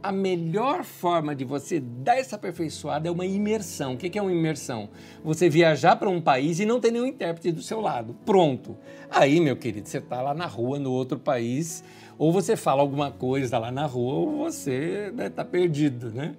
a 0.03 0.11
melhor 0.11 0.83
forma 0.83 1.35
de 1.35 1.45
você 1.45 1.79
dar 1.79 2.17
essa 2.17 2.35
aperfeiçoada 2.35 3.07
é 3.07 3.11
uma 3.11 3.25
imersão. 3.25 3.93
O 3.93 3.97
que 3.97 4.17
é 4.17 4.21
uma 4.21 4.31
imersão? 4.31 4.89
Você 5.23 5.49
viajar 5.49 5.95
para 5.95 6.09
um 6.09 6.19
país 6.19 6.59
e 6.59 6.65
não 6.65 6.79
ter 6.79 6.91
nenhum 6.91 7.05
intérprete 7.05 7.51
do 7.51 7.61
seu 7.61 7.79
lado. 7.79 8.15
Pronto. 8.25 8.77
Aí, 9.09 9.39
meu 9.39 9.55
querido, 9.55 9.87
você 9.87 9.99
está 9.99 10.21
lá 10.21 10.33
na 10.33 10.45
rua, 10.45 10.79
no 10.79 10.91
outro 10.91 11.19
país, 11.19 11.83
ou 12.17 12.31
você 12.31 12.55
fala 12.55 12.81
alguma 12.81 13.11
coisa 13.11 13.57
lá 13.57 13.71
na 13.71 13.85
rua, 13.85 14.13
ou 14.13 14.37
você 14.37 15.07
está 15.09 15.23
né, 15.23 15.29
tá 15.29 15.45
perdido, 15.45 16.11
né? 16.11 16.35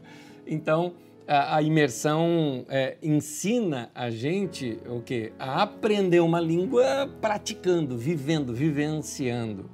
Então, 0.47 0.95
a, 1.27 1.57
a 1.57 1.63
imersão 1.63 2.65
é, 2.69 2.97
ensina 3.03 3.91
a 3.95 4.11
gente 4.11 4.79
o 4.87 5.01
quê? 5.01 5.33
A 5.39 5.63
aprender 5.63 6.21
uma 6.21 6.41
língua 6.41 7.09
praticando, 7.21 7.97
vivendo, 7.97 8.53
vivenciando. 8.53 9.71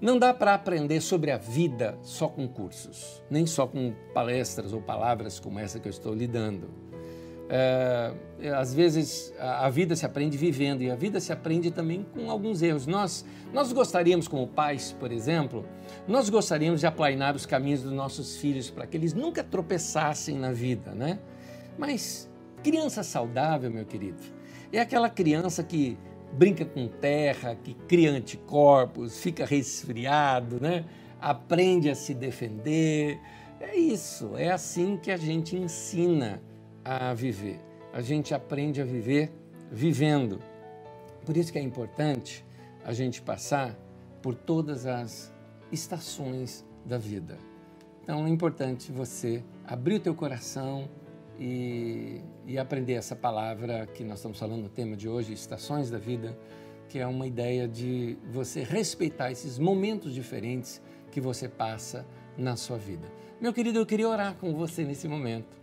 Não 0.00 0.16
dá 0.16 0.32
para 0.32 0.54
aprender 0.54 1.00
sobre 1.00 1.32
a 1.32 1.36
vida 1.36 1.98
só 2.02 2.28
com 2.28 2.46
cursos, 2.46 3.22
nem 3.28 3.46
só 3.46 3.66
com 3.66 3.92
palestras 4.14 4.72
ou 4.72 4.80
palavras 4.80 5.40
como 5.40 5.58
essa 5.58 5.80
que 5.80 5.88
eu 5.88 5.90
estou 5.90 6.14
lidando. 6.14 6.68
É, 7.50 8.12
às 8.54 8.74
vezes 8.74 9.34
a 9.38 9.68
vida 9.70 9.96
se 9.96 10.04
aprende 10.04 10.36
vivendo 10.36 10.82
e 10.82 10.90
a 10.90 10.94
vida 10.94 11.18
se 11.18 11.32
aprende 11.32 11.70
também 11.70 12.06
com 12.14 12.30
alguns 12.30 12.62
erros. 12.62 12.86
Nós, 12.86 13.24
nós 13.52 13.72
gostaríamos, 13.72 14.28
como 14.28 14.46
pais, 14.46 14.94
por 15.00 15.10
exemplo, 15.10 15.66
nós 16.06 16.28
gostaríamos 16.28 16.80
de 16.80 16.86
aplainar 16.86 17.34
os 17.34 17.44
caminhos 17.44 17.82
dos 17.82 17.92
nossos 17.92 18.36
filhos 18.36 18.70
para 18.70 18.86
que 18.86 18.96
eles 18.96 19.14
nunca 19.14 19.42
tropeçassem 19.42 20.36
na 20.38 20.52
vida, 20.52 20.92
né? 20.94 21.18
Mas 21.76 22.30
criança 22.62 23.02
saudável, 23.02 23.70
meu 23.70 23.84
querido, 23.84 24.22
é 24.72 24.78
aquela 24.78 25.08
criança 25.08 25.62
que 25.64 25.98
brinca 26.32 26.64
com 26.64 26.86
terra, 26.88 27.54
que 27.54 27.74
cria 27.74 28.10
anticorpos, 28.10 29.18
fica 29.18 29.44
resfriado, 29.44 30.60
né? 30.60 30.84
aprende 31.20 31.90
a 31.90 31.94
se 31.94 32.14
defender. 32.14 33.20
É 33.60 33.76
isso, 33.76 34.36
é 34.36 34.50
assim 34.50 34.96
que 34.96 35.10
a 35.10 35.16
gente 35.16 35.56
ensina 35.56 36.40
a 36.84 37.12
viver. 37.12 37.60
A 37.92 38.00
gente 38.00 38.34
aprende 38.34 38.80
a 38.80 38.84
viver 38.84 39.32
vivendo. 39.70 40.40
Por 41.24 41.36
isso 41.36 41.52
que 41.52 41.58
é 41.58 41.62
importante 41.62 42.44
a 42.84 42.92
gente 42.92 43.20
passar 43.20 43.76
por 44.22 44.34
todas 44.34 44.86
as 44.86 45.32
estações 45.70 46.64
da 46.84 46.96
vida. 46.96 47.36
Então 48.02 48.26
é 48.26 48.30
importante 48.30 48.90
você 48.90 49.42
abrir 49.66 49.96
o 49.96 50.00
teu 50.00 50.14
coração, 50.14 50.88
e, 51.38 52.20
e 52.46 52.58
aprender 52.58 52.94
essa 52.94 53.14
palavra 53.14 53.86
que 53.86 54.02
nós 54.02 54.18
estamos 54.18 54.38
falando 54.38 54.62
no 54.62 54.68
tema 54.68 54.96
de 54.96 55.08
hoje, 55.08 55.32
estações 55.32 55.90
da 55.90 55.98
vida, 55.98 56.36
que 56.88 56.98
é 56.98 57.06
uma 57.06 57.26
ideia 57.26 57.68
de 57.68 58.16
você 58.32 58.62
respeitar 58.62 59.30
esses 59.30 59.58
momentos 59.58 60.12
diferentes 60.12 60.82
que 61.10 61.20
você 61.20 61.48
passa 61.48 62.06
na 62.36 62.56
sua 62.56 62.78
vida. 62.78 63.06
Meu 63.40 63.52
querido, 63.52 63.78
eu 63.78 63.86
queria 63.86 64.08
orar 64.08 64.34
com 64.34 64.54
você 64.54 64.84
nesse 64.84 65.06
momento, 65.06 65.56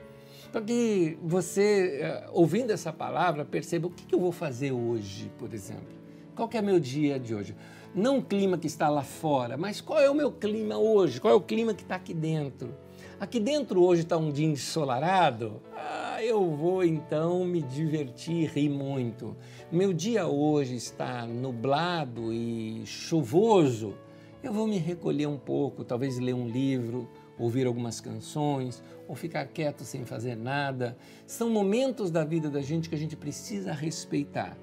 para 0.52 0.62
que 0.62 1.18
você, 1.22 2.00
eh, 2.02 2.30
ouvindo 2.32 2.72
essa 2.72 2.94
palavra, 2.94 3.44
perceba 3.44 3.88
o 3.88 3.90
que 3.90 4.14
eu 4.14 4.20
vou 4.20 4.32
fazer 4.32 4.72
hoje, 4.72 5.30
por 5.38 5.54
exemplo. 5.54 5.94
Qual 6.36 6.50
é 6.54 6.62
meu 6.62 6.80
dia 6.80 7.20
de 7.20 7.34
hoje? 7.34 7.56
Não 7.94 8.20
o 8.20 8.24
clima 8.24 8.58
que 8.58 8.68
está 8.68 8.90
lá 8.90 9.04
fora, 9.04 9.58
mas 9.58 9.82
qual 9.82 10.00
é 10.00 10.10
o 10.10 10.14
meu 10.14 10.32
clima 10.32 10.78
hoje? 10.78 11.20
Qual 11.20 11.34
é 11.34 11.36
o 11.36 11.42
clima 11.42 11.74
que 11.74 11.82
está 11.82 11.96
aqui 11.96 12.14
dentro? 12.14 12.74
Aqui 13.18 13.40
dentro 13.40 13.82
hoje 13.82 14.02
está 14.02 14.18
um 14.18 14.30
dia 14.30 14.46
ensolarado. 14.46 15.62
Ah, 15.74 16.22
eu 16.22 16.52
vou 16.52 16.84
então 16.84 17.46
me 17.46 17.62
divertir, 17.62 18.50
rir 18.50 18.68
muito. 18.68 19.38
Meu 19.72 19.94
dia 19.94 20.28
hoje 20.28 20.76
está 20.76 21.26
nublado 21.26 22.34
e 22.34 22.86
chuvoso. 22.86 23.96
Eu 24.44 24.52
vou 24.52 24.68
me 24.68 24.78
recolher 24.78 25.28
um 25.28 25.38
pouco, 25.38 25.86
talvez 25.86 26.20
ler 26.20 26.34
um 26.34 26.46
livro, 26.46 27.10
ouvir 27.40 27.66
algumas 27.66 28.02
canções 28.02 28.84
ou 29.08 29.16
ficar 29.16 29.46
quieto 29.46 29.86
sem 29.86 30.04
fazer 30.04 30.36
nada. 30.36 30.98
São 31.26 31.50
momentos 31.50 32.12
da 32.12 32.26
vida 32.26 32.50
da 32.50 32.62
gente 32.62 32.90
que 32.90 32.96
a 32.96 33.00
gente 33.00 33.16
precisa 33.16 33.72
respeitar. 33.72 34.58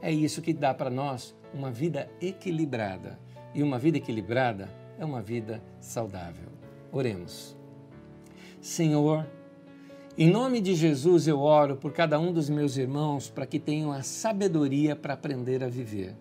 É 0.00 0.12
isso 0.12 0.40
que 0.40 0.52
dá 0.52 0.72
para 0.72 0.90
nós 0.90 1.34
uma 1.52 1.72
vida 1.72 2.08
equilibrada. 2.20 3.18
E 3.52 3.64
uma 3.64 3.80
vida 3.80 3.98
equilibrada 3.98 4.72
é 4.96 5.04
uma 5.04 5.20
vida 5.20 5.60
saudável. 5.80 6.48
Oremos. 6.92 7.55
Senhor, 8.66 9.24
em 10.18 10.28
nome 10.28 10.60
de 10.60 10.74
Jesus 10.74 11.28
eu 11.28 11.38
oro 11.38 11.76
por 11.76 11.92
cada 11.92 12.18
um 12.18 12.32
dos 12.32 12.50
meus 12.50 12.76
irmãos 12.76 13.30
para 13.30 13.46
que 13.46 13.60
tenham 13.60 13.92
a 13.92 14.02
sabedoria 14.02 14.96
para 14.96 15.14
aprender 15.14 15.62
a 15.62 15.68
viver. 15.68 16.16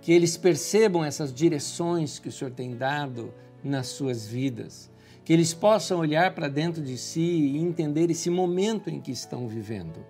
Que 0.00 0.10
eles 0.10 0.34
percebam 0.34 1.04
essas 1.04 1.30
direções 1.30 2.18
que 2.18 2.30
o 2.30 2.32
Senhor 2.32 2.52
tem 2.52 2.74
dado 2.74 3.34
nas 3.62 3.88
suas 3.88 4.26
vidas. 4.26 4.90
Que 5.22 5.30
eles 5.34 5.52
possam 5.52 5.98
olhar 5.98 6.34
para 6.34 6.48
dentro 6.48 6.82
de 6.82 6.96
si 6.96 7.20
e 7.20 7.58
entender 7.58 8.10
esse 8.10 8.30
momento 8.30 8.88
em 8.88 8.98
que 8.98 9.12
estão 9.12 9.46
vivendo. 9.46 10.02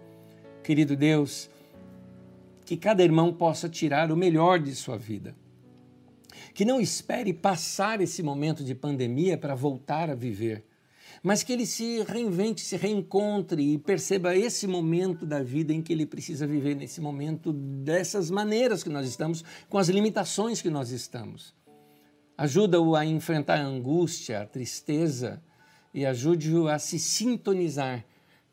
Querido 0.63 0.95
Deus, 0.95 1.51
que 2.65 2.77
cada 2.77 3.03
irmão 3.03 3.33
possa 3.33 3.69
tirar 3.69 4.13
o 4.13 4.17
melhor 4.17 4.61
de 4.61 4.77
sua 4.77 4.97
vida. 4.97 5.35
Que 6.55 6.65
não 6.65 6.81
espere 6.81 7.33
passar 7.33 8.01
esse 8.01 8.23
momento 8.23 8.63
de 8.63 8.77
pandemia 8.77 9.37
para 9.37 9.57
voltar 9.57 10.09
a 10.09 10.15
viver, 10.15 10.65
mas 11.23 11.43
que 11.43 11.53
ele 11.53 11.67
se 11.67 12.03
reinvente, 12.03 12.61
se 12.61 12.77
reencontre 12.77 13.75
e 13.75 13.79
perceba 13.79 14.37
esse 14.37 14.67
momento 14.67 15.27
da 15.27 15.43
vida 15.43 15.73
em 15.73 15.83
que 15.83 15.93
ele 15.93 16.07
precisa 16.07 16.47
viver, 16.47 16.75
nesse 16.75 17.01
momento 17.01 17.53
dessas 17.53 18.31
maneiras 18.31 18.83
que 18.83 18.91
nós 18.91 19.07
estamos, 19.09 19.45
com 19.69 19.79
as 19.79 19.89
limitações 19.89 20.63
que 20.63 20.71
nós 20.71 20.91
estamos. 20.91 21.55
Ajuda-o 22.37 22.95
a 22.95 23.05
enfrentar 23.05 23.59
a 23.59 23.65
angústia, 23.65 24.43
a 24.43 24.47
tristeza 24.47 25.43
e 25.93 26.07
ajude-o 26.07 26.69
a 26.69 26.79
se 26.79 26.99
sintonizar 26.99 28.05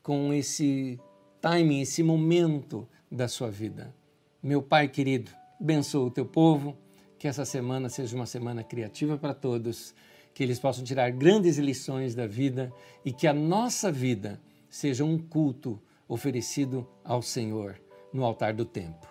com 0.02 0.32
esse 0.32 0.98
timing, 1.40 1.80
esse 1.80 2.02
momento 2.02 2.88
da 3.10 3.28
sua 3.28 3.50
vida. 3.50 3.94
Meu 4.42 4.62
Pai 4.62 4.88
querido, 4.88 5.30
abençoa 5.60 6.06
o 6.06 6.10
teu 6.10 6.26
povo, 6.26 6.76
que 7.18 7.28
essa 7.28 7.44
semana 7.44 7.88
seja 7.88 8.14
uma 8.14 8.26
semana 8.26 8.62
criativa 8.62 9.16
para 9.16 9.32
todos, 9.32 9.94
que 10.36 10.42
eles 10.42 10.58
possam 10.58 10.84
tirar 10.84 11.10
grandes 11.12 11.56
lições 11.56 12.14
da 12.14 12.26
vida 12.26 12.70
e 13.02 13.10
que 13.10 13.26
a 13.26 13.32
nossa 13.32 13.90
vida 13.90 14.38
seja 14.68 15.02
um 15.02 15.16
culto 15.16 15.80
oferecido 16.06 16.86
ao 17.02 17.22
Senhor 17.22 17.80
no 18.12 18.22
altar 18.22 18.52
do 18.52 18.66
tempo. 18.66 19.08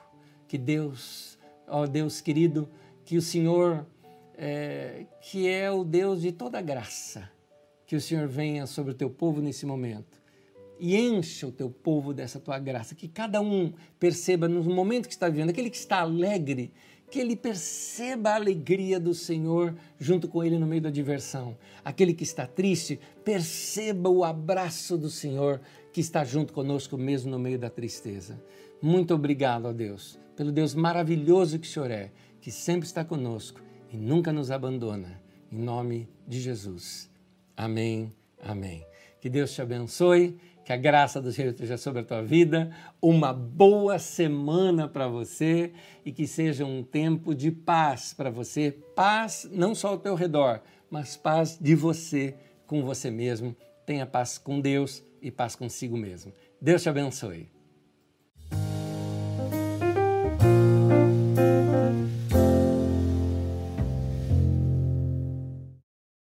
Que 0.47 0.55
Deus, 0.55 1.39
ó 1.67 1.88
Deus 1.88 2.21
querido, 2.21 2.69
que 3.03 3.17
o 3.17 3.23
Senhor, 3.23 3.88
é, 4.38 5.07
que 5.19 5.49
é 5.49 5.71
o 5.71 5.84
Deus 5.84 6.21
de 6.21 6.32
toda 6.32 6.61
graça, 6.61 7.28
que 7.88 7.95
o 7.95 8.01
Senhor 8.01 8.28
venha 8.28 8.67
sobre 8.67 8.91
o 8.91 8.95
teu 8.95 9.09
povo 9.09 9.41
nesse 9.41 9.65
momento 9.65 10.21
e 10.80 10.95
encha 10.95 11.47
o 11.47 11.51
teu 11.51 11.71
povo 11.71 12.13
dessa 12.13 12.39
tua 12.39 12.59
graça, 12.59 12.93
que 12.93 13.07
cada 13.07 13.41
um 13.41 13.73
perceba 13.97 14.47
no 14.47 14.63
momento 14.63 15.07
que 15.07 15.13
está 15.15 15.28
vivendo, 15.28 15.49
aquele 15.49 15.71
que 15.71 15.78
está 15.78 16.01
alegre, 16.01 16.71
que 17.10 17.20
ele 17.20 17.36
perceba 17.36 18.32
a 18.32 18.36
alegria 18.36 18.99
do 18.99 19.14
Senhor 19.14 19.76
junto 19.97 20.28
com 20.28 20.43
ele 20.43 20.58
no 20.58 20.68
meio 20.68 20.82
da 20.82 20.89
diversão. 20.89 21.58
Aquele 21.84 22.14
que 22.14 22.24
está 22.24 22.45
triste, 22.47 22.99
perceba 23.24 24.10
o 24.10 24.24
abraço 24.24 24.97
do 24.97 25.10
Senhor 25.10 25.62
que 25.93 26.01
está 26.01 26.24
junto 26.24 26.51
conosco 26.51 26.97
mesmo 26.97 27.32
no 27.32 27.39
meio 27.39 27.58
da 27.58 27.70
tristeza. 27.70 28.41
Muito 28.82 29.14
obrigado, 29.14 29.66
ó 29.66 29.74
Deus, 29.74 30.20
pelo 30.36 30.51
Deus 30.51 30.76
maravilhoso 30.76 31.58
que 31.58 31.68
o 31.68 31.72
Senhor 31.72 31.89
é, 31.91 32.12
que 32.41 32.51
sempre 32.51 32.86
está 32.86 33.06
conosco 33.06 33.62
e 33.91 33.97
nunca 33.97 34.34
nos 34.34 34.51
abandona. 34.51 35.22
Em 35.51 35.58
nome 35.58 36.10
de 36.28 36.41
Jesus. 36.41 37.10
Amém. 37.56 38.14
Amém. 38.41 38.86
Que 39.22 39.30
Deus 39.30 39.53
te 39.53 39.62
abençoe 39.62 40.38
que 40.66 40.74
a 40.74 40.78
graça 40.78 41.22
do 41.22 41.32
Senhor 41.32 41.51
esteja 41.51 41.78
sobre 41.78 42.01
a 42.01 42.03
tua 42.03 42.24
vida, 42.24 42.76
uma 42.99 43.32
boa 43.32 43.99
semana 43.99 44.88
para 44.88 45.07
você 45.07 45.72
e 46.03 46.11
que 46.11 46.26
seja 46.26 46.66
um 46.66 46.84
tempo 46.84 47.36
de 47.36 47.51
paz 47.51 48.13
para 48.13 48.32
você. 48.32 48.76
Paz 48.95 49.47
não 49.51 49.76
só 49.76 49.89
ao 49.89 49.99
teu 49.99 50.16
redor, 50.16 50.61
mas 50.89 51.16
paz 51.16 51.59
de 51.61 51.76
você 51.76 52.36
com 52.66 52.84
você 52.84 53.11
mesmo. 53.11 53.55
Tenha 53.86 54.07
paz 54.07 54.39
com 54.39 54.59
Deus 54.59 55.03
e 55.22 55.30
paz 55.30 55.55
consigo 55.55 55.95
mesmo. 55.95 56.34
Deus 56.59 56.82
te 56.82 56.89
abençoe. 56.89 57.55